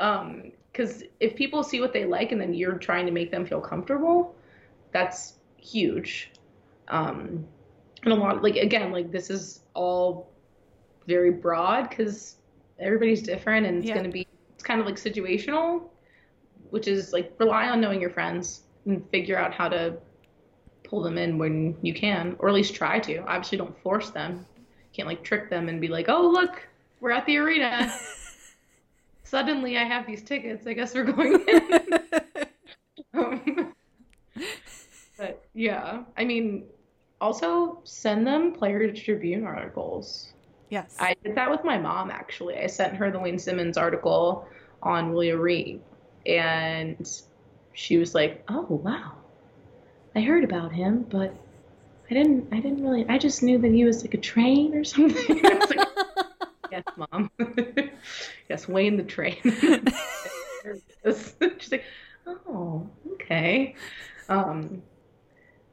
Um 0.00 0.52
because 0.72 1.02
if 1.18 1.34
people 1.34 1.62
see 1.64 1.80
what 1.80 1.92
they 1.92 2.04
like 2.04 2.30
and 2.30 2.40
then 2.40 2.54
you're 2.54 2.78
trying 2.78 3.06
to 3.06 3.12
make 3.12 3.30
them 3.30 3.44
feel 3.46 3.60
comfortable 3.60 4.34
that's 4.92 5.34
huge. 5.56 6.30
Um 6.88 7.46
and 8.04 8.12
a 8.12 8.16
lot 8.16 8.42
like 8.42 8.56
again 8.56 8.92
like 8.92 9.10
this 9.10 9.30
is 9.30 9.60
all 9.74 10.28
very 11.06 11.30
broad 11.30 11.88
because 11.88 12.36
everybody's 12.78 13.22
different 13.22 13.66
and 13.66 13.78
it's 13.78 13.86
Yeah. 13.88 13.94
going 13.94 14.06
to 14.06 14.12
be 14.12 14.26
it's 14.54 14.62
kind 14.62 14.80
of 14.80 14.86
like 14.86 14.96
situational 14.96 15.82
which 16.70 16.88
is 16.88 17.12
like 17.12 17.32
rely 17.38 17.68
on 17.68 17.80
knowing 17.80 18.00
your 18.00 18.10
friends 18.10 18.62
and 18.86 19.08
figure 19.10 19.36
out 19.38 19.52
how 19.52 19.68
to 19.68 19.96
pull 20.84 21.02
them 21.02 21.18
in 21.18 21.38
when 21.38 21.76
you 21.82 21.92
can 21.92 22.36
or 22.38 22.48
at 22.48 22.54
least 22.54 22.74
try 22.74 22.98
to. 22.98 23.18
Obviously 23.26 23.58
don't 23.58 23.78
force 23.82 24.10
them. 24.10 24.46
You 24.58 24.96
can't 24.96 25.08
like 25.08 25.22
trick 25.22 25.50
them 25.50 25.68
and 25.68 25.80
be 25.80 25.88
like 25.88 26.08
oh 26.08 26.28
look 26.28 26.66
we're 27.00 27.10
at 27.10 27.26
the 27.26 27.36
arena. 27.36 27.92
Suddenly 29.24 29.76
i 29.76 29.84
have 29.84 30.06
these 30.06 30.22
tickets. 30.22 30.66
I 30.66 30.72
guess 30.72 30.94
we're 30.94 31.04
going 31.04 31.44
in. 31.46 31.70
Um, 33.14 33.72
but 35.16 35.44
yeah, 35.54 36.02
I 36.16 36.24
mean, 36.24 36.64
also 37.20 37.80
send 37.84 38.26
them 38.26 38.52
player 38.52 38.92
tribune 38.92 39.44
articles. 39.44 40.32
yes. 40.68 40.96
I 41.00 41.14
did 41.24 41.34
that 41.34 41.50
with 41.50 41.64
my 41.64 41.78
mom 41.78 42.10
actually. 42.10 42.58
I 42.58 42.66
sent 42.66 42.94
her 42.96 43.10
the 43.10 43.18
Wayne 43.18 43.38
Simmonds 43.38 43.76
article 43.76 44.46
on 44.82 45.10
Willie 45.12 45.32
O'Ree, 45.32 45.80
and 46.28 47.10
she 47.72 47.96
was 47.96 48.14
like, 48.14 48.44
"Oh 48.48 48.66
wow, 48.70 49.12
I 50.14 50.20
heard 50.20 50.44
about 50.44 50.72
him, 50.72 51.06
but 51.08 51.34
I 52.10 52.14
didn't. 52.14 52.48
I 52.52 52.60
didn't 52.60 52.82
really. 52.82 53.06
I 53.08 53.18
just 53.18 53.42
knew 53.42 53.58
that 53.58 53.72
he 53.72 53.84
was 53.84 54.02
like 54.02 54.14
a 54.14 54.18
train 54.18 54.74
or 54.74 54.84
something." 54.84 55.44
I 55.44 55.54
was 55.54 55.70
like, 55.70 55.88
yes, 56.70 56.84
mom. 56.96 57.30
yes, 58.48 58.68
Wayne 58.68 58.96
the 58.96 59.02
train. 59.02 59.38
She's 61.04 61.72
like, 61.72 61.84
"Oh, 62.26 62.88
okay." 63.14 63.74
Um, 64.28 64.82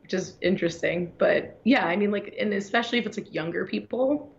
which 0.01 0.13
is 0.13 0.37
interesting. 0.41 1.11
But 1.17 1.59
yeah, 1.63 1.85
I 1.85 1.95
mean, 1.95 2.11
like, 2.11 2.35
and 2.39 2.53
especially 2.53 2.99
if 2.99 3.05
it's 3.05 3.17
like 3.17 3.33
younger 3.33 3.65
people, 3.65 4.34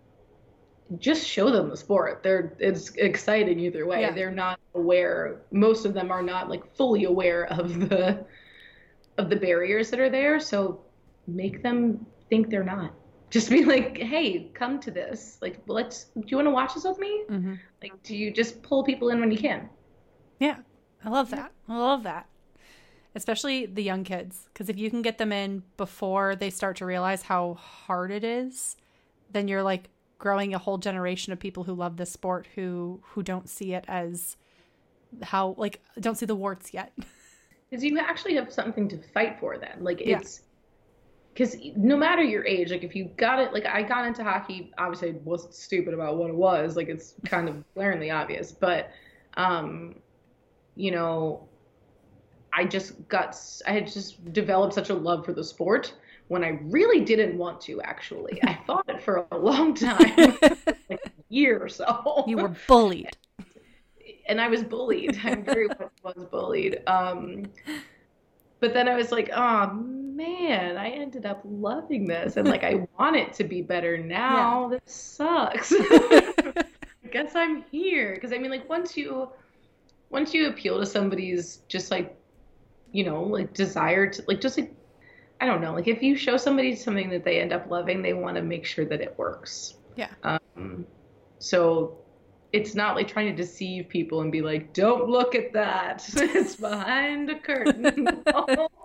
just 0.99 1.27
show 1.27 1.51
them 1.51 1.69
the 1.69 1.77
sport. 1.77 2.23
They're 2.23 2.57
it's 2.59 2.91
exciting 2.97 3.59
either 3.61 3.87
way. 3.87 4.03
Yeah. 4.03 4.13
They're 4.13 4.31
not 4.31 4.61
aware. 4.75 5.43
Most 5.51 5.85
of 5.85 5.95
them 5.95 6.11
are 6.11 6.23
not 6.23 6.49
like 6.49 6.75
fully 6.77 7.05
aware 7.05 7.47
of 7.47 7.89
the 7.89 8.25
of 9.19 9.31
the 9.31 9.37
barriers 9.37 9.91
that 9.91 10.01
are 10.01 10.11
there. 10.11 10.39
So 10.39 10.81
make 11.27 11.63
them 11.63 12.07
think 12.29 12.51
they're 12.51 12.65
not. 12.65 12.93
Just 13.31 13.51
be 13.51 13.65
like, 13.65 13.99
hey, 13.99 14.51
come 14.55 14.79
to 14.81 14.91
this. 14.91 15.39
Like, 15.43 15.61
let's. 15.67 16.05
Do 16.15 16.23
you 16.29 16.37
want 16.37 16.47
to 16.47 16.53
watch 16.53 16.75
this 16.75 16.85
with 16.85 16.99
me? 16.99 17.25
Mm-hmm. 17.29 17.55
Like, 17.83 18.03
do 18.05 18.17
you 18.17 18.31
just 18.31 18.63
pull 18.63 18.85
people 18.85 19.09
in 19.11 19.19
when 19.21 19.33
you 19.33 19.39
can? 19.39 19.69
Yeah, 20.39 20.59
I 21.05 21.09
love 21.09 21.31
that. 21.31 21.51
I 21.69 21.77
love 21.77 22.05
that. 22.05 22.29
Especially 23.17 23.67
the 23.67 23.83
young 23.83 24.05
kids, 24.05 24.49
because 24.53 24.69
if 24.69 24.79
you 24.79 24.91
can 24.91 25.03
get 25.03 25.19
them 25.19 25.33
in 25.33 25.63
before 25.77 26.37
they 26.37 26.51
start 26.51 26.77
to 26.77 26.87
realize 26.87 27.23
how 27.23 27.55
hard 27.55 28.11
it 28.11 28.23
is, 28.23 28.77
then 29.33 29.49
you're 29.49 29.63
like 29.63 29.89
growing 30.19 30.55
a 30.55 30.59
whole 30.59 30.79
generation 30.79 31.33
of 31.33 31.39
people 31.39 31.65
who 31.65 31.75
love 31.75 31.97
this 31.97 32.11
sport 32.11 32.47
who 32.55 33.01
who 33.11 33.23
don't 33.23 33.49
see 33.49 33.75
it 33.75 33.85
as 33.89 34.37
how 35.23 35.55
like 35.59 35.81
don't 36.01 36.17
see 36.17 36.27
the 36.27 36.35
warts 36.35 36.73
yet. 36.73 36.93
Because 37.69 37.83
you 37.83 37.99
actually 37.99 38.37
have 38.37 38.53
something 38.53 38.89
to 38.91 38.99
fight 39.13 39.41
for 39.41 39.59
then. 39.59 39.79
Like 39.81 40.01
it's 40.01 40.43
because 41.35 41.57
no 41.77 41.97
matter 41.97 42.23
your 42.23 42.47
age, 42.47 42.71
like 42.71 42.85
if 42.85 42.95
you 42.95 43.11
got 43.17 43.41
it, 43.41 43.53
like 43.53 43.67
I 43.67 43.83
got 43.83 44.07
into 44.07 44.23
hockey, 44.23 44.73
obviously 44.79 45.11
I 45.11 45.15
wasn't 45.25 45.53
stupid 45.53 45.93
about 45.93 46.17
what 46.17 46.31
it 46.31 46.37
was. 46.37 46.77
Like 46.77 46.89
it's 46.89 47.15
kind 47.27 47.49
of 47.49 47.65
glaringly 47.75 48.11
obvious, 48.11 48.53
but 48.53 48.91
um, 49.37 49.97
you 50.77 50.93
know, 50.93 51.49
I 52.53 52.65
just 52.65 53.07
got, 53.09 53.37
i 53.67 53.73
had 53.73 53.87
just 53.87 54.33
developed 54.33 54.73
such 54.73 54.89
a 54.89 54.95
love 54.95 55.27
for 55.27 55.33
the 55.33 55.45
sport 55.45 55.93
when 56.29 56.45
I 56.45 56.59
really 56.63 57.01
didn't 57.05 57.37
want 57.37 57.61
to. 57.63 57.81
Actually, 57.83 58.41
I 58.45 58.59
fought 58.67 58.89
it 58.89 59.03
for 59.03 59.27
a 59.31 59.39
long 59.39 59.75
time, 59.75 60.17
like 60.91 61.05
a 61.07 61.11
year 61.29 61.63
or 61.63 61.69
so 61.69 62.25
you 62.27 62.37
were 62.37 62.55
bullied. 62.67 63.17
and 64.29 64.41
I 64.41 64.49
was 64.49 64.63
bullied. 64.63 65.19
I 65.25 65.35
very 65.37 65.69
much 65.69 65.91
was 66.03 66.25
bullied. 66.31 66.83
Um, 66.87 67.45
but 68.61 68.73
then 68.73 68.89
I 68.89 68.97
was 68.97 69.13
like, 69.13 69.31
oh 69.35 69.73
man, 69.75 70.77
I 70.77 70.89
ended 70.89 71.27
up 71.27 71.43
loving 71.45 72.07
this, 72.07 72.37
and 72.37 72.49
like 72.49 72.65
I 72.65 72.87
want 72.99 73.17
it 73.17 73.33
to 73.35 73.45
be 73.45 73.63
better 73.63 73.99
now. 73.99 74.69
This 74.69 74.81
sucks. 74.87 75.73
I 75.73 77.09
guess 77.13 77.37
I'm 77.37 77.65
here 77.71 78.15
because 78.15 78.33
I 78.33 78.39
mean, 78.39 78.51
like 78.51 78.69
once 78.69 78.97
you 78.97 79.29
once 80.11 80.33
you 80.33 80.49
appeal 80.49 80.79
to 80.81 80.87
somebody's 80.87 81.59
just 81.69 81.91
like 81.91 82.17
you 82.93 83.05
know 83.05 83.23
like 83.23 83.53
desire 83.53 84.09
to 84.09 84.25
like 84.27 84.41
just 84.41 84.59
like 84.59 84.75
I 85.41 85.47
don't 85.47 85.61
know 85.61 85.73
like 85.73 85.89
if 85.89 86.03
you 86.03 86.17
show 86.17 86.37
somebody 86.37 86.75
something 86.75 87.11
that 87.11 87.25
they 87.25 87.41
end 87.41 87.53
up 87.53 87.71
loving, 87.71 88.03
they 88.03 88.15
want 88.15 88.37
to 88.37 88.43
make 88.43 88.65
sure 88.65 88.85
that 88.87 89.01
it 89.01 89.15
works. 89.19 89.75
Yeah. 89.97 90.11
Um, 90.23 90.87
so 91.39 91.99
it's 92.53 92.75
not 92.75 92.97
like 92.97 93.09
trying 93.09 93.27
to 93.27 93.37
deceive 93.37 93.89
people 93.89 94.23
and 94.23 94.33
be 94.33 94.41
like, 94.41 94.73
don't 94.73 95.09
look 95.09 95.35
at 95.35 95.53
that. 95.53 96.09
it's 96.17 96.57
behind 96.57 97.31
a 97.31 97.39
curtain. 97.39 98.23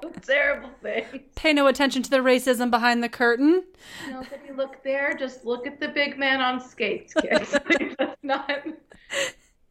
The 0.01 0.19
terrible 0.19 0.71
thing. 0.81 1.05
Pay 1.35 1.53
no 1.53 1.67
attention 1.67 2.01
to 2.03 2.09
the 2.09 2.17
racism 2.17 2.71
behind 2.71 3.03
the 3.03 3.09
curtain. 3.09 3.63
Nobody 4.09 4.51
look 4.55 4.83
there. 4.83 5.13
Just 5.13 5.45
look 5.45 5.67
at 5.67 5.79
the 5.79 5.89
big 5.89 6.17
man 6.17 6.41
on 6.41 6.59
skates, 6.59 7.13
kids. 7.13 7.55
Like, 7.69 7.95
That's 7.97 8.23
not. 8.23 8.65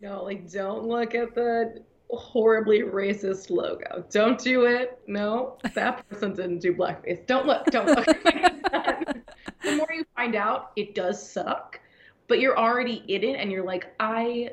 No, 0.00 0.22
like 0.22 0.50
don't 0.50 0.84
look 0.86 1.14
at 1.16 1.34
the 1.34 1.82
horribly 2.12 2.80
racist 2.80 3.50
logo. 3.50 4.04
Don't 4.10 4.38
do 4.38 4.64
it. 4.64 5.00
No, 5.06 5.58
that 5.74 6.08
person 6.10 6.34
didn't 6.34 6.58
do 6.58 6.74
blackface. 6.74 7.26
Don't 7.26 7.46
look. 7.46 7.66
Don't 7.66 7.86
look. 7.86 8.06
the 9.62 9.76
more 9.76 9.88
you 9.92 10.04
find 10.16 10.34
out, 10.34 10.72
it 10.76 10.94
does 10.94 11.30
suck, 11.30 11.80
but 12.28 12.40
you're 12.40 12.58
already 12.58 13.04
in 13.08 13.24
it, 13.24 13.36
and 13.36 13.50
you're 13.50 13.64
like, 13.64 13.94
I. 13.98 14.52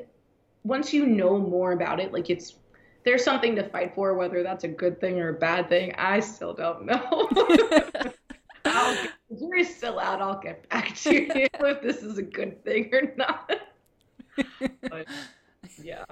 Once 0.64 0.92
you 0.92 1.06
know 1.06 1.38
more 1.38 1.72
about 1.72 2.00
it, 2.00 2.12
like 2.12 2.28
it's 2.28 2.56
there's 3.04 3.24
something 3.24 3.54
to 3.56 3.66
fight 3.70 3.94
for, 3.94 4.14
whether 4.14 4.42
that's 4.42 4.64
a 4.64 4.68
good 4.68 5.00
thing 5.00 5.18
or 5.18 5.30
a 5.30 5.34
bad 5.34 5.68
thing. 5.68 5.94
I 5.96 6.20
still 6.20 6.52
don't 6.52 6.84
know. 6.84 7.28
I'll 8.64 8.94
get, 8.94 9.12
jury's 9.38 9.74
still 9.74 9.98
out. 9.98 10.20
I'll 10.20 10.40
get 10.40 10.68
back 10.68 10.94
to 10.96 11.14
you 11.14 11.28
if 11.30 11.80
this 11.80 12.02
is 12.02 12.18
a 12.18 12.22
good 12.22 12.62
thing 12.64 12.90
or 12.92 13.14
not. 13.16 13.50
But 14.90 15.06
yeah, 15.82 16.04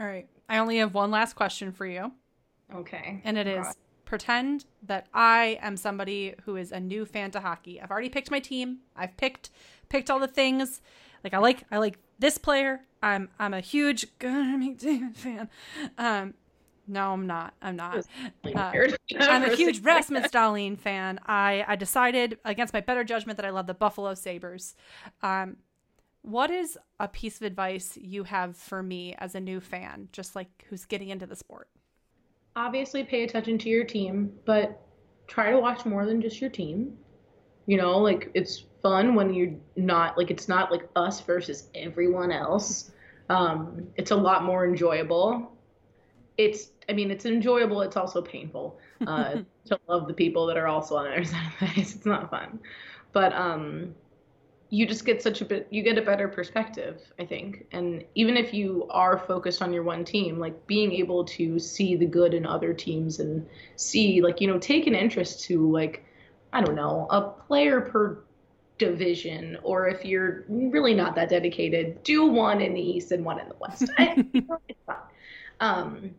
All 0.00 0.06
right. 0.06 0.28
I 0.48 0.58
only 0.58 0.78
have 0.78 0.94
one 0.94 1.10
last 1.10 1.34
question 1.34 1.72
for 1.72 1.86
you, 1.86 2.12
okay. 2.74 3.20
and 3.24 3.36
it 3.36 3.46
is 3.46 3.66
God. 3.66 3.74
pretend 4.04 4.64
that 4.82 5.06
I 5.12 5.58
am 5.60 5.76
somebody 5.76 6.34
who 6.44 6.56
is 6.56 6.72
a 6.72 6.80
new 6.80 7.04
fan 7.04 7.30
to 7.32 7.40
hockey. 7.40 7.80
I've 7.80 7.90
already 7.90 8.08
picked 8.08 8.30
my 8.30 8.40
team. 8.40 8.78
I've 8.96 9.16
picked 9.16 9.50
picked 9.88 10.10
all 10.10 10.18
the 10.18 10.28
things. 10.28 10.80
Like 11.22 11.34
I 11.34 11.38
like 11.38 11.64
I 11.70 11.78
like 11.78 11.98
this 12.18 12.38
player. 12.38 12.80
I'm 13.02 13.28
I'm 13.38 13.52
a 13.52 13.60
huge 13.60 14.06
Connor 14.18 14.58
McDavid 14.58 15.16
fan. 15.16 15.48
Um 15.98 16.34
no, 16.88 17.12
I'm 17.12 17.26
not. 17.26 17.52
I'm 17.60 17.76
not. 17.76 17.98
Uh, 18.44 18.72
I'm 19.20 19.44
a 19.44 19.54
huge 19.54 19.80
Rasmus 19.80 20.28
Dahlin 20.28 20.78
fan. 20.78 21.20
I, 21.26 21.62
I 21.68 21.76
decided 21.76 22.38
against 22.46 22.72
my 22.72 22.80
better 22.80 23.04
judgment 23.04 23.36
that 23.36 23.44
I 23.44 23.50
love 23.50 23.66
the 23.66 23.74
Buffalo 23.74 24.14
Sabres. 24.14 24.74
Um, 25.22 25.58
what 26.22 26.50
is 26.50 26.78
a 27.00 27.08
piece 27.08 27.36
of 27.36 27.42
advice 27.42 27.96
you 27.96 28.24
have 28.24 28.56
for 28.56 28.82
me 28.82 29.14
as 29.18 29.34
a 29.34 29.40
new 29.40 29.60
fan, 29.60 30.08
just 30.12 30.36
like 30.36 30.66
who's 30.68 30.84
getting 30.84 31.08
into 31.08 31.26
the 31.26 31.36
sport? 31.36 31.68
obviously 32.58 33.04
pay 33.04 33.22
attention 33.22 33.56
to 33.58 33.68
your 33.68 33.84
team, 33.84 34.32
but 34.44 34.80
try 35.26 35.50
to 35.50 35.58
watch 35.58 35.84
more 35.86 36.04
than 36.04 36.20
just 36.20 36.40
your 36.40 36.50
team. 36.50 36.92
You 37.66 37.76
know, 37.76 37.98
like 37.98 38.30
it's 38.34 38.64
fun 38.82 39.14
when 39.14 39.32
you're 39.32 39.54
not 39.76 40.18
like 40.18 40.30
it's 40.30 40.48
not 40.48 40.70
like 40.70 40.88
us 40.96 41.20
versus 41.20 41.68
everyone 41.74 42.32
else. 42.32 42.90
Um, 43.28 43.86
it's 43.96 44.10
a 44.10 44.16
lot 44.16 44.44
more 44.44 44.66
enjoyable. 44.66 45.52
It's, 46.38 46.70
I 46.88 46.92
mean, 46.92 47.10
it's 47.10 47.26
enjoyable. 47.26 47.82
It's 47.82 47.96
also 47.96 48.22
painful 48.22 48.78
uh, 49.06 49.36
to 49.66 49.78
love 49.88 50.08
the 50.08 50.14
people 50.14 50.46
that 50.46 50.56
are 50.56 50.66
also 50.66 50.96
on 50.96 51.04
the 51.04 51.12
other 51.12 51.24
side 51.24 51.46
of 51.46 51.60
the 51.60 51.80
ice. 51.80 51.94
It's 51.94 52.06
not 52.06 52.30
fun, 52.30 52.58
but 53.12 53.32
um, 53.34 53.94
you 54.70 54.86
just 54.86 55.04
get 55.04 55.22
such 55.22 55.40
a 55.40 55.44
bit 55.44 55.66
you 55.70 55.82
get 55.82 55.96
a 55.96 56.02
better 56.02 56.28
perspective 56.28 57.00
i 57.18 57.24
think. 57.24 57.66
And 57.72 58.04
even 58.14 58.36
if 58.36 58.52
you 58.52 58.86
are 58.90 59.18
focused 59.18 59.62
on 59.62 59.72
your 59.72 59.82
one 59.82 60.04
team 60.04 60.38
like 60.38 60.66
being 60.66 60.92
able 60.92 61.24
to 61.24 61.58
see 61.58 61.96
the 61.96 62.06
good 62.06 62.34
in 62.34 62.46
other 62.46 62.74
teams 62.74 63.20
and 63.20 63.46
see 63.76 64.20
like 64.20 64.40
you 64.40 64.46
know 64.46 64.58
take 64.58 64.86
an 64.86 64.94
interest 64.94 65.44
to 65.44 65.70
like 65.70 66.04
i 66.52 66.60
don't 66.60 66.74
know 66.74 67.06
a 67.10 67.22
player 67.22 67.80
per 67.80 68.22
division 68.78 69.58
or 69.62 69.88
if 69.88 70.04
you're 70.04 70.44
really 70.48 70.94
not 70.94 71.14
that 71.14 71.28
dedicated 71.28 72.02
do 72.04 72.26
one 72.26 72.60
in 72.60 72.74
the 72.74 72.80
east 72.80 73.10
and 73.10 73.24
one 73.24 73.40
in 73.40 73.48
the 73.48 73.56
west. 73.58 73.90
I, 73.98 74.24
it's 74.68 74.78
fine 74.86 74.96
um 75.60 76.10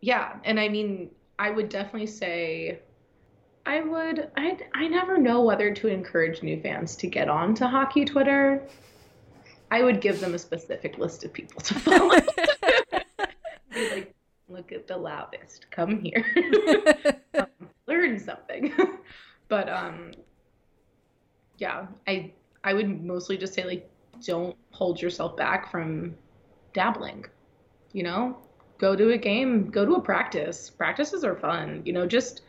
yeah 0.00 0.36
and 0.44 0.60
i 0.60 0.68
mean 0.68 1.10
i 1.38 1.50
would 1.50 1.68
definitely 1.68 2.06
say 2.06 2.80
I 3.66 3.80
would. 3.82 4.30
I 4.36 4.58
I 4.74 4.88
never 4.88 5.18
know 5.18 5.42
whether 5.42 5.72
to 5.72 5.88
encourage 5.88 6.42
new 6.42 6.60
fans 6.60 6.96
to 6.96 7.06
get 7.06 7.28
on 7.28 7.54
to 7.56 7.68
hockey 7.68 8.04
Twitter. 8.04 8.62
I 9.70 9.82
would 9.82 10.00
give 10.00 10.20
them 10.20 10.34
a 10.34 10.38
specific 10.38 10.98
list 10.98 11.24
of 11.24 11.32
people 11.32 11.60
to 11.62 11.74
follow. 11.74 12.10
Be 13.72 13.90
like, 13.90 14.14
look 14.48 14.72
at 14.72 14.86
the 14.86 14.96
loudest. 14.96 15.70
Come 15.70 16.00
here, 16.00 16.24
um, 17.38 17.46
learn 17.86 18.18
something. 18.18 18.72
but 19.48 19.68
um, 19.68 20.12
yeah, 21.58 21.86
I 22.06 22.32
I 22.64 22.74
would 22.74 23.04
mostly 23.04 23.36
just 23.36 23.54
say 23.54 23.64
like, 23.64 23.88
don't 24.24 24.56
hold 24.72 25.00
yourself 25.00 25.36
back 25.36 25.70
from 25.70 26.14
dabbling. 26.72 27.26
You 27.92 28.04
know, 28.04 28.38
go 28.78 28.96
to 28.96 29.12
a 29.12 29.18
game, 29.18 29.70
go 29.70 29.84
to 29.84 29.94
a 29.94 30.00
practice. 30.00 30.70
Practices 30.70 31.24
are 31.24 31.36
fun. 31.36 31.82
You 31.84 31.92
know, 31.92 32.06
just 32.06 32.42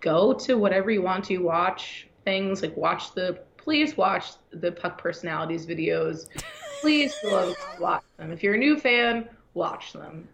go 0.00 0.32
to 0.32 0.54
whatever 0.54 0.90
you 0.90 1.02
want 1.02 1.24
to 1.26 1.38
watch 1.38 2.08
things 2.24 2.62
like 2.62 2.76
watch 2.76 3.14
the 3.14 3.40
please 3.56 3.96
watch 3.96 4.32
the 4.52 4.72
puck 4.72 4.98
personalities 4.98 5.66
videos. 5.66 6.28
Please 6.80 7.14
go 7.22 7.54
watch 7.78 8.02
them. 8.16 8.32
If 8.32 8.42
you're 8.42 8.54
a 8.54 8.58
new 8.58 8.78
fan 8.78 9.28
watch 9.52 9.92
them. 9.92 10.26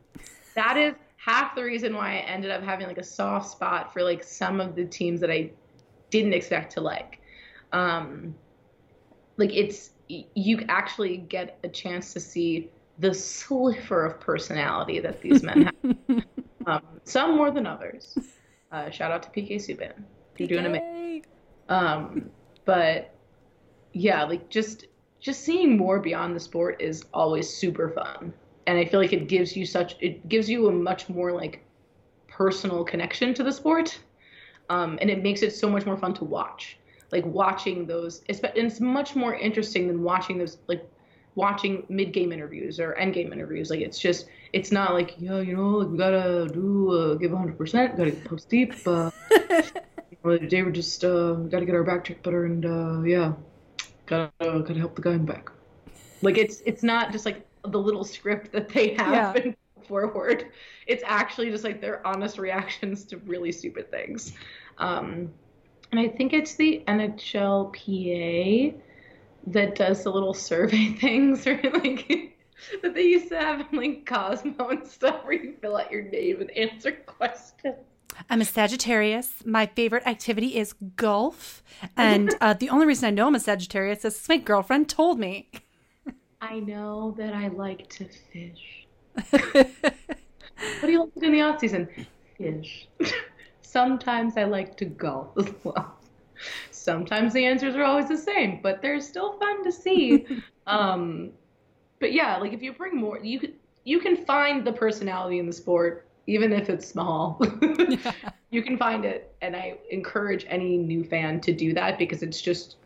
That 0.54 0.76
is 0.76 0.94
half 1.16 1.56
the 1.56 1.64
reason 1.64 1.92
why 1.96 2.12
i 2.12 2.16
ended 2.18 2.52
up 2.52 2.62
having 2.62 2.86
like 2.86 2.98
a 2.98 3.04
soft 3.04 3.50
spot 3.50 3.92
for 3.92 4.04
like 4.04 4.22
some 4.22 4.60
of 4.60 4.76
the 4.76 4.84
teams 4.84 5.20
that 5.20 5.28
i 5.28 5.50
didn't 6.10 6.32
expect 6.32 6.72
to 6.74 6.80
like. 6.80 7.20
Um 7.72 8.34
like 9.36 9.52
it's 9.52 9.90
you 10.08 10.64
actually 10.68 11.16
get 11.16 11.58
a 11.64 11.68
chance 11.68 12.12
to 12.12 12.20
see 12.20 12.70
the 13.00 13.12
sliver 13.12 14.06
of 14.06 14.20
personality 14.20 15.00
that 15.00 15.20
these 15.20 15.42
men 15.42 15.64
have. 15.64 16.24
Um, 16.68 16.82
some 17.04 17.36
more 17.36 17.52
than 17.52 17.64
others 17.64 18.18
uh, 18.76 18.90
shout 18.90 19.10
out 19.10 19.22
to 19.22 19.30
PK 19.30 19.56
Subban. 19.56 19.92
You're 20.36 20.48
doing 20.48 20.66
amazing. 20.66 21.24
Um, 21.68 22.30
but 22.64 23.14
yeah, 23.92 24.24
like 24.24 24.50
just 24.50 24.86
just 25.18 25.42
seeing 25.42 25.76
more 25.78 25.98
beyond 25.98 26.36
the 26.36 26.40
sport 26.40 26.80
is 26.80 27.04
always 27.14 27.48
super 27.48 27.88
fun, 27.88 28.34
and 28.66 28.78
I 28.78 28.84
feel 28.84 29.00
like 29.00 29.14
it 29.14 29.28
gives 29.28 29.56
you 29.56 29.64
such 29.64 29.96
it 30.00 30.28
gives 30.28 30.50
you 30.50 30.68
a 30.68 30.72
much 30.72 31.08
more 31.08 31.32
like 31.32 31.64
personal 32.28 32.84
connection 32.84 33.32
to 33.34 33.42
the 33.42 33.52
sport, 33.52 33.98
um, 34.68 34.98
and 35.00 35.08
it 35.08 35.22
makes 35.22 35.42
it 35.42 35.54
so 35.54 35.70
much 35.70 35.86
more 35.86 35.96
fun 35.96 36.12
to 36.14 36.24
watch. 36.24 36.76
Like 37.12 37.24
watching 37.24 37.86
those, 37.86 38.22
it's, 38.28 38.40
it's 38.42 38.80
much 38.80 39.14
more 39.14 39.34
interesting 39.34 39.86
than 39.86 40.02
watching 40.02 40.38
those 40.38 40.58
like 40.66 40.86
watching 41.36 41.84
mid 41.88 42.12
game 42.12 42.32
interviews 42.32 42.80
or 42.80 42.94
end 42.94 43.14
game 43.14 43.32
interviews. 43.32 43.70
Like 43.70 43.80
it's 43.80 43.98
just 43.98 44.26
it's 44.52 44.72
not 44.72 44.92
like 44.94 45.14
yeah, 45.18 45.38
you 45.40 45.56
know, 45.56 45.68
like 45.68 45.88
we 45.88 45.96
gotta 45.96 46.48
do 46.52 46.90
uh, 46.90 47.14
give 47.14 47.30
100, 47.30 47.56
percent 47.56 47.96
gotta 47.96 48.12
post 48.12 48.48
deep. 48.48 48.74
Uh, 48.84 49.10
you 49.30 50.16
know, 50.24 50.36
today 50.36 50.62
we're 50.64 50.72
just 50.72 51.04
uh, 51.04 51.34
gotta 51.34 51.64
get 51.64 51.76
our 51.76 51.84
back 51.84 52.04
check 52.04 52.22
better 52.24 52.46
and 52.46 52.66
uh, 52.66 53.02
yeah, 53.02 53.32
gotta 54.06 54.32
gotta 54.40 54.74
help 54.74 54.96
the 54.96 55.02
guy 55.02 55.12
in 55.12 55.24
the 55.24 55.32
back. 55.32 55.52
Like 56.22 56.38
it's 56.38 56.62
it's 56.66 56.82
not 56.82 57.12
just 57.12 57.24
like 57.24 57.46
the 57.62 57.78
little 57.78 58.04
script 58.04 58.50
that 58.52 58.68
they 58.68 58.94
have 58.94 59.36
Yeah. 59.36 59.52
forward. 59.86 60.46
It's 60.88 61.02
actually 61.06 61.50
just 61.50 61.62
like 61.62 61.80
their 61.80 62.04
honest 62.06 62.38
reactions 62.38 63.04
to 63.04 63.18
really 63.18 63.52
stupid 63.52 63.90
things. 63.90 64.32
Um, 64.78 65.30
and 65.92 66.00
I 66.00 66.08
think 66.08 66.32
it's 66.32 66.56
the 66.56 66.82
NHLPA 66.88 68.74
that 69.46 69.74
does 69.74 70.04
the 70.04 70.10
little 70.10 70.34
survey 70.34 70.92
things 71.00 71.46
or 71.46 71.60
like 71.62 72.34
that 72.82 72.94
they 72.94 73.02
used 73.02 73.28
to 73.28 73.38
have 73.38 73.66
in 73.70 73.78
like 73.78 74.06
Cosmo 74.06 74.68
and 74.68 74.86
stuff 74.86 75.24
where 75.24 75.34
you 75.34 75.54
fill 75.60 75.76
out 75.76 75.90
your 75.90 76.02
name 76.02 76.40
and 76.40 76.50
answer 76.52 76.92
questions. 77.06 77.76
I'm 78.30 78.40
a 78.40 78.46
Sagittarius. 78.46 79.44
My 79.44 79.66
favorite 79.66 80.06
activity 80.06 80.56
is 80.56 80.74
golf. 80.96 81.62
And 81.98 82.34
uh, 82.40 82.54
the 82.54 82.70
only 82.70 82.86
reason 82.86 83.06
I 83.06 83.10
know 83.10 83.26
I'm 83.26 83.34
a 83.34 83.40
Sagittarius 83.40 84.04
is 84.06 84.26
my 84.28 84.38
girlfriend 84.38 84.88
told 84.88 85.18
me. 85.18 85.50
I 86.40 86.60
know 86.60 87.14
that 87.18 87.34
I 87.34 87.48
like 87.48 87.88
to 87.90 88.06
fish. 88.32 88.86
What 90.56 90.86
do 90.86 90.90
you 90.90 91.00
like 91.00 91.14
to 91.14 91.20
do 91.20 91.26
in 91.26 91.32
the 91.32 91.42
off 91.42 91.60
season? 91.60 91.88
Fish. 92.38 92.88
Sometimes 93.62 94.36
I 94.36 94.44
like 94.44 94.76
to 94.78 94.86
golf 94.86 95.36
as 95.38 95.52
well. 95.64 95.95
Sometimes 96.86 97.32
the 97.32 97.44
answers 97.44 97.74
are 97.74 97.82
always 97.82 98.08
the 98.08 98.16
same, 98.16 98.60
but 98.62 98.80
they're 98.80 99.00
still 99.00 99.36
fun 99.40 99.64
to 99.64 99.72
see. 99.72 100.24
um, 100.68 101.32
but 101.98 102.12
yeah, 102.12 102.36
like 102.36 102.52
if 102.52 102.62
you 102.62 102.72
bring 102.72 102.96
more, 102.96 103.18
you 103.18 103.40
could 103.40 103.54
you 103.82 103.98
can 103.98 104.24
find 104.24 104.64
the 104.64 104.72
personality 104.72 105.40
in 105.40 105.46
the 105.46 105.52
sport, 105.52 106.06
even 106.28 106.52
if 106.52 106.70
it's 106.70 106.86
small. 106.86 107.42
you 108.50 108.62
can 108.62 108.78
find 108.78 109.04
it, 109.04 109.34
and 109.42 109.56
I 109.56 109.78
encourage 109.90 110.46
any 110.48 110.76
new 110.76 111.02
fan 111.02 111.40
to 111.40 111.52
do 111.52 111.74
that 111.74 111.98
because 111.98 112.22
it's 112.22 112.40
just 112.40 112.76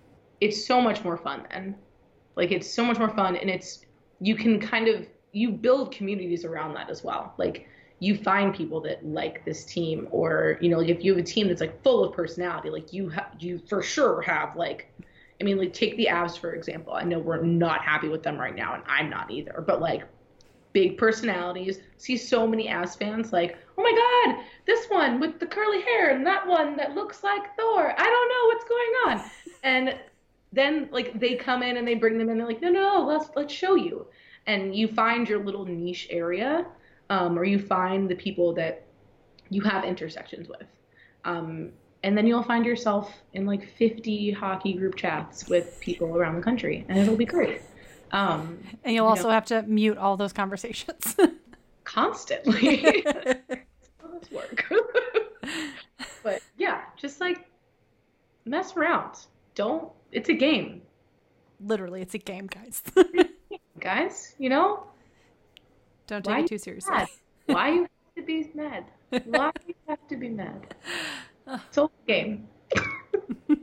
it's 0.40 0.64
so 0.64 0.80
much 0.80 1.04
more 1.04 1.18
fun 1.18 1.46
then. 1.50 1.76
Like 2.36 2.52
it's 2.52 2.70
so 2.70 2.82
much 2.82 2.98
more 2.98 3.10
fun, 3.10 3.36
and 3.36 3.50
it's 3.50 3.84
you 4.18 4.34
can 4.34 4.58
kind 4.58 4.88
of 4.88 5.06
you 5.32 5.50
build 5.50 5.92
communities 5.92 6.46
around 6.46 6.72
that 6.72 6.88
as 6.88 7.04
well. 7.04 7.34
Like 7.36 7.66
you 8.00 8.16
find 8.16 8.54
people 8.54 8.80
that 8.80 9.06
like 9.06 9.44
this 9.44 9.64
team, 9.64 10.08
or 10.10 10.58
you 10.60 10.70
know, 10.70 10.80
if 10.80 11.04
you 11.04 11.14
have 11.14 11.22
a 11.22 11.26
team 11.26 11.48
that's 11.48 11.60
like 11.60 11.82
full 11.82 12.02
of 12.02 12.14
personality, 12.14 12.70
like 12.70 12.92
you 12.92 13.10
ha- 13.10 13.30
you 13.38 13.58
for 13.68 13.82
sure 13.82 14.22
have 14.22 14.56
like, 14.56 14.90
I 15.40 15.44
mean, 15.44 15.58
like 15.58 15.74
take 15.74 15.96
the 15.98 16.08
Avs 16.10 16.38
for 16.38 16.54
example. 16.54 16.94
I 16.94 17.04
know 17.04 17.18
we're 17.18 17.42
not 17.42 17.82
happy 17.82 18.08
with 18.08 18.22
them 18.22 18.38
right 18.38 18.56
now, 18.56 18.74
and 18.74 18.82
I'm 18.86 19.10
not 19.10 19.30
either. 19.30 19.62
But 19.66 19.82
like 19.82 20.04
big 20.72 20.96
personalities, 20.96 21.80
see 21.98 22.16
so 22.16 22.46
many 22.46 22.68
Avs 22.68 22.98
fans 22.98 23.34
like, 23.34 23.58
oh 23.76 23.82
my 23.82 24.32
god, 24.34 24.44
this 24.64 24.86
one 24.86 25.20
with 25.20 25.38
the 25.38 25.46
curly 25.46 25.82
hair 25.82 26.10
and 26.10 26.26
that 26.26 26.46
one 26.46 26.76
that 26.76 26.94
looks 26.94 27.22
like 27.22 27.54
Thor. 27.54 27.94
I 27.96 28.02
don't 28.02 28.28
know 28.28 28.46
what's 28.46 28.64
going 28.64 28.92
on, 29.06 29.30
and 29.62 30.00
then 30.54 30.88
like 30.90 31.20
they 31.20 31.34
come 31.34 31.62
in 31.62 31.76
and 31.76 31.86
they 31.86 31.96
bring 31.96 32.16
them 32.16 32.30
in. 32.30 32.38
They're 32.38 32.46
like, 32.46 32.62
no 32.62 32.70
no, 32.70 32.80
no, 32.80 33.06
let's 33.06 33.28
let's 33.36 33.52
show 33.52 33.74
you, 33.74 34.06
and 34.46 34.74
you 34.74 34.88
find 34.88 35.28
your 35.28 35.44
little 35.44 35.66
niche 35.66 36.06
area, 36.08 36.64
um, 37.10 37.38
or 37.38 37.44
you 37.44 37.58
find 37.58 38.08
the 38.08 38.14
people 38.14 38.54
that 38.54 38.86
you 39.50 39.60
have 39.62 39.84
intersections 39.84 40.48
with, 40.48 40.66
um, 41.26 41.70
and 42.02 42.16
then 42.16 42.26
you'll 42.26 42.42
find 42.42 42.64
yourself 42.64 43.12
in 43.34 43.44
like 43.44 43.68
50 43.76 44.30
hockey 44.30 44.72
group 44.72 44.96
chats 44.96 45.46
with 45.48 45.78
people 45.80 46.16
around 46.16 46.36
the 46.36 46.42
country, 46.42 46.86
and 46.88 46.96
it'll 46.98 47.16
be 47.16 47.26
great. 47.26 47.60
Um, 48.12 48.58
And 48.84 48.94
you'll 48.94 49.04
You 49.04 49.10
also 49.10 49.24
know- 49.24 49.34
have 49.34 49.44
to 49.46 49.62
mute 49.62 49.98
all 49.98 50.16
those 50.16 50.32
conversations. 50.32 51.14
constantly. 51.84 53.02
Does 53.04 54.30
work? 54.32 54.64
but 56.22 56.40
yeah, 56.58 56.82
just 56.96 57.20
like 57.20 57.46
mess 58.44 58.76
around. 58.76 59.14
Don't. 59.54 59.90
It's 60.12 60.28
a 60.28 60.34
game. 60.34 60.82
Literally, 61.60 62.00
it's 62.02 62.14
a 62.14 62.18
game, 62.18 62.46
guys. 62.46 62.82
guys, 63.78 64.34
you 64.38 64.48
know, 64.48 64.84
Don't 66.10 66.26
Why 66.26 66.42
take 66.42 66.50
you 66.50 66.56
it 66.56 66.58
too 66.58 66.58
seriously. 66.58 66.92
mad? 66.92 67.08
why 67.46 67.68
you 67.74 67.80
have 67.82 68.14
to 68.16 68.22
be 68.22 68.50
mad? 68.54 68.84
Why 69.10 69.50
do 69.52 69.62
you 69.68 69.74
have 69.88 70.08
to 70.08 70.16
be 70.16 70.28
mad? 70.28 70.74
It's 71.46 71.78
all 71.78 71.92
game. 72.06 72.48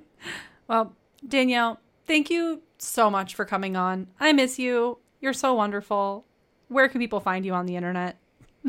Well, 0.67 0.93
Danielle, 1.25 1.79
thank 2.05 2.29
you 2.29 2.61
so 2.77 3.09
much 3.09 3.35
for 3.35 3.45
coming 3.45 3.77
on. 3.77 4.07
I 4.19 4.33
miss 4.33 4.59
you. 4.59 4.97
You're 5.21 5.31
so 5.31 5.53
wonderful. 5.53 6.25
Where 6.67 6.89
can 6.89 6.99
people 6.99 7.21
find 7.21 7.45
you 7.45 7.53
on 7.53 7.65
the 7.65 7.77
internet? 7.77 8.17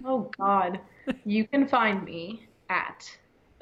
Oh 0.05 0.31
God, 0.39 0.79
you 1.25 1.45
can 1.49 1.67
find 1.67 2.05
me 2.05 2.47
at. 2.71 3.11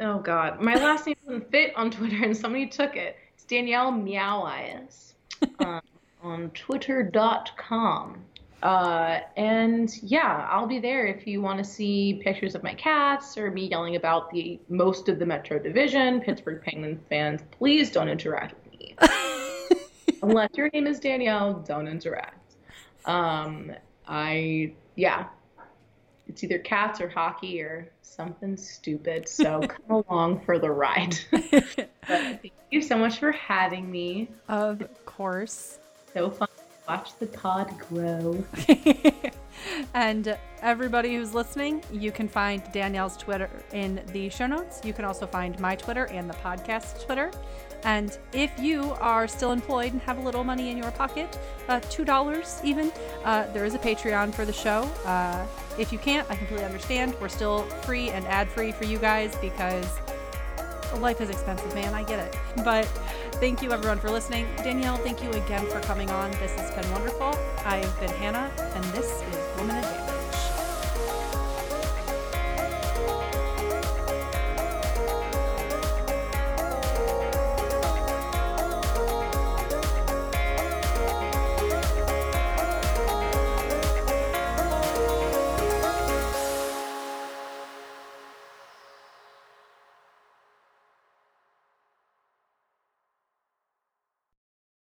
Oh 0.00 0.18
God, 0.18 0.60
my 0.60 0.74
last 0.82 1.06
name 1.06 1.16
doesn't 1.24 1.50
fit 1.50 1.74
on 1.76 1.90
Twitter, 1.90 2.22
and 2.24 2.36
somebody 2.36 2.66
took 2.66 2.94
it. 2.94 3.16
It's 3.34 3.44
Danielle 3.44 3.90
Meow 3.90 4.42
Eyes 4.42 5.14
um, 5.60 5.80
on 6.22 6.50
Twitter.com. 6.50 8.22
Uh, 8.62 9.20
and 9.36 9.92
yeah, 10.02 10.48
I'll 10.50 10.66
be 10.66 10.78
there 10.78 11.06
if 11.06 11.26
you 11.26 11.42
want 11.42 11.58
to 11.58 11.64
see 11.64 12.20
pictures 12.24 12.54
of 12.54 12.62
my 12.62 12.74
cats 12.74 13.36
or 13.36 13.50
me 13.50 13.66
yelling 13.66 13.96
about 13.96 14.30
the 14.30 14.58
most 14.68 15.08
of 15.08 15.18
the 15.18 15.26
Metro 15.26 15.58
Division. 15.58 16.20
Pittsburgh 16.20 16.62
Penguins 16.62 17.00
fans, 17.08 17.42
please 17.50 17.90
don't 17.90 18.08
interact 18.08 18.54
with 18.54 18.80
me. 18.80 18.96
Unless 20.22 20.50
your 20.54 20.70
name 20.70 20.86
is 20.86 20.98
Danielle, 20.98 21.54
don't 21.66 21.86
interact. 21.86 22.54
Um, 23.04 23.72
I 24.08 24.72
yeah, 24.96 25.26
it's 26.26 26.42
either 26.42 26.58
cats 26.58 27.00
or 27.00 27.08
hockey 27.08 27.60
or 27.60 27.90
something 28.02 28.56
stupid. 28.56 29.28
So 29.28 29.60
come 29.68 30.04
along 30.08 30.40
for 30.40 30.58
the 30.58 30.70
ride. 30.70 31.14
thank 32.06 32.52
you 32.70 32.80
so 32.80 32.96
much 32.96 33.18
for 33.18 33.32
having 33.32 33.90
me. 33.90 34.28
of 34.48 34.82
course. 35.04 35.78
So 36.14 36.30
fun 36.30 36.48
watch 36.88 37.16
the 37.18 37.26
pod 37.26 37.72
grow. 37.78 38.44
and 39.94 40.36
everybody 40.62 41.14
who's 41.16 41.34
listening, 41.34 41.82
you 41.92 42.12
can 42.12 42.28
find 42.28 42.62
Danielle's 42.72 43.16
Twitter 43.16 43.50
in 43.72 44.00
the 44.12 44.28
show 44.28 44.46
notes. 44.46 44.80
You 44.84 44.92
can 44.92 45.04
also 45.04 45.26
find 45.26 45.58
my 45.58 45.74
Twitter 45.76 46.04
and 46.06 46.28
the 46.28 46.34
podcast 46.34 47.04
Twitter. 47.04 47.30
And 47.84 48.18
if 48.32 48.58
you 48.58 48.92
are 49.00 49.28
still 49.28 49.52
employed 49.52 49.92
and 49.92 50.02
have 50.02 50.18
a 50.18 50.20
little 50.20 50.44
money 50.44 50.70
in 50.70 50.78
your 50.78 50.90
pocket, 50.92 51.38
uh, 51.68 51.80
$2 51.80 52.64
even, 52.64 52.90
uh, 53.24 53.46
there 53.52 53.64
is 53.64 53.74
a 53.74 53.78
Patreon 53.78 54.32
for 54.34 54.44
the 54.44 54.52
show. 54.52 54.82
Uh, 55.04 55.46
if 55.78 55.92
you 55.92 55.98
can't, 55.98 56.28
I 56.30 56.36
completely 56.36 56.64
understand. 56.64 57.14
We're 57.20 57.28
still 57.28 57.62
free 57.82 58.10
and 58.10 58.26
ad 58.26 58.48
free 58.48 58.72
for 58.72 58.84
you 58.84 58.98
guys 58.98 59.36
because 59.36 59.86
life 60.98 61.20
is 61.20 61.30
expensive, 61.30 61.74
man. 61.74 61.94
I 61.94 62.02
get 62.02 62.18
it. 62.18 62.36
But 62.64 62.88
thank 63.36 63.62
you 63.62 63.72
everyone 63.72 63.98
for 63.98 64.10
listening. 64.10 64.46
Danielle, 64.56 64.96
thank 64.96 65.22
you 65.22 65.30
again 65.30 65.66
for 65.66 65.80
coming 65.80 66.10
on. 66.10 66.30
This 66.32 66.52
has 66.58 66.70
been 66.74 66.90
wonderful. 66.92 67.34
I've 67.64 68.00
been 68.00 68.10
Hannah, 68.10 68.50
and 68.58 68.84
this 68.86 69.22
is 69.22 69.58
Woman 69.58 69.76
Advance. 69.76 70.05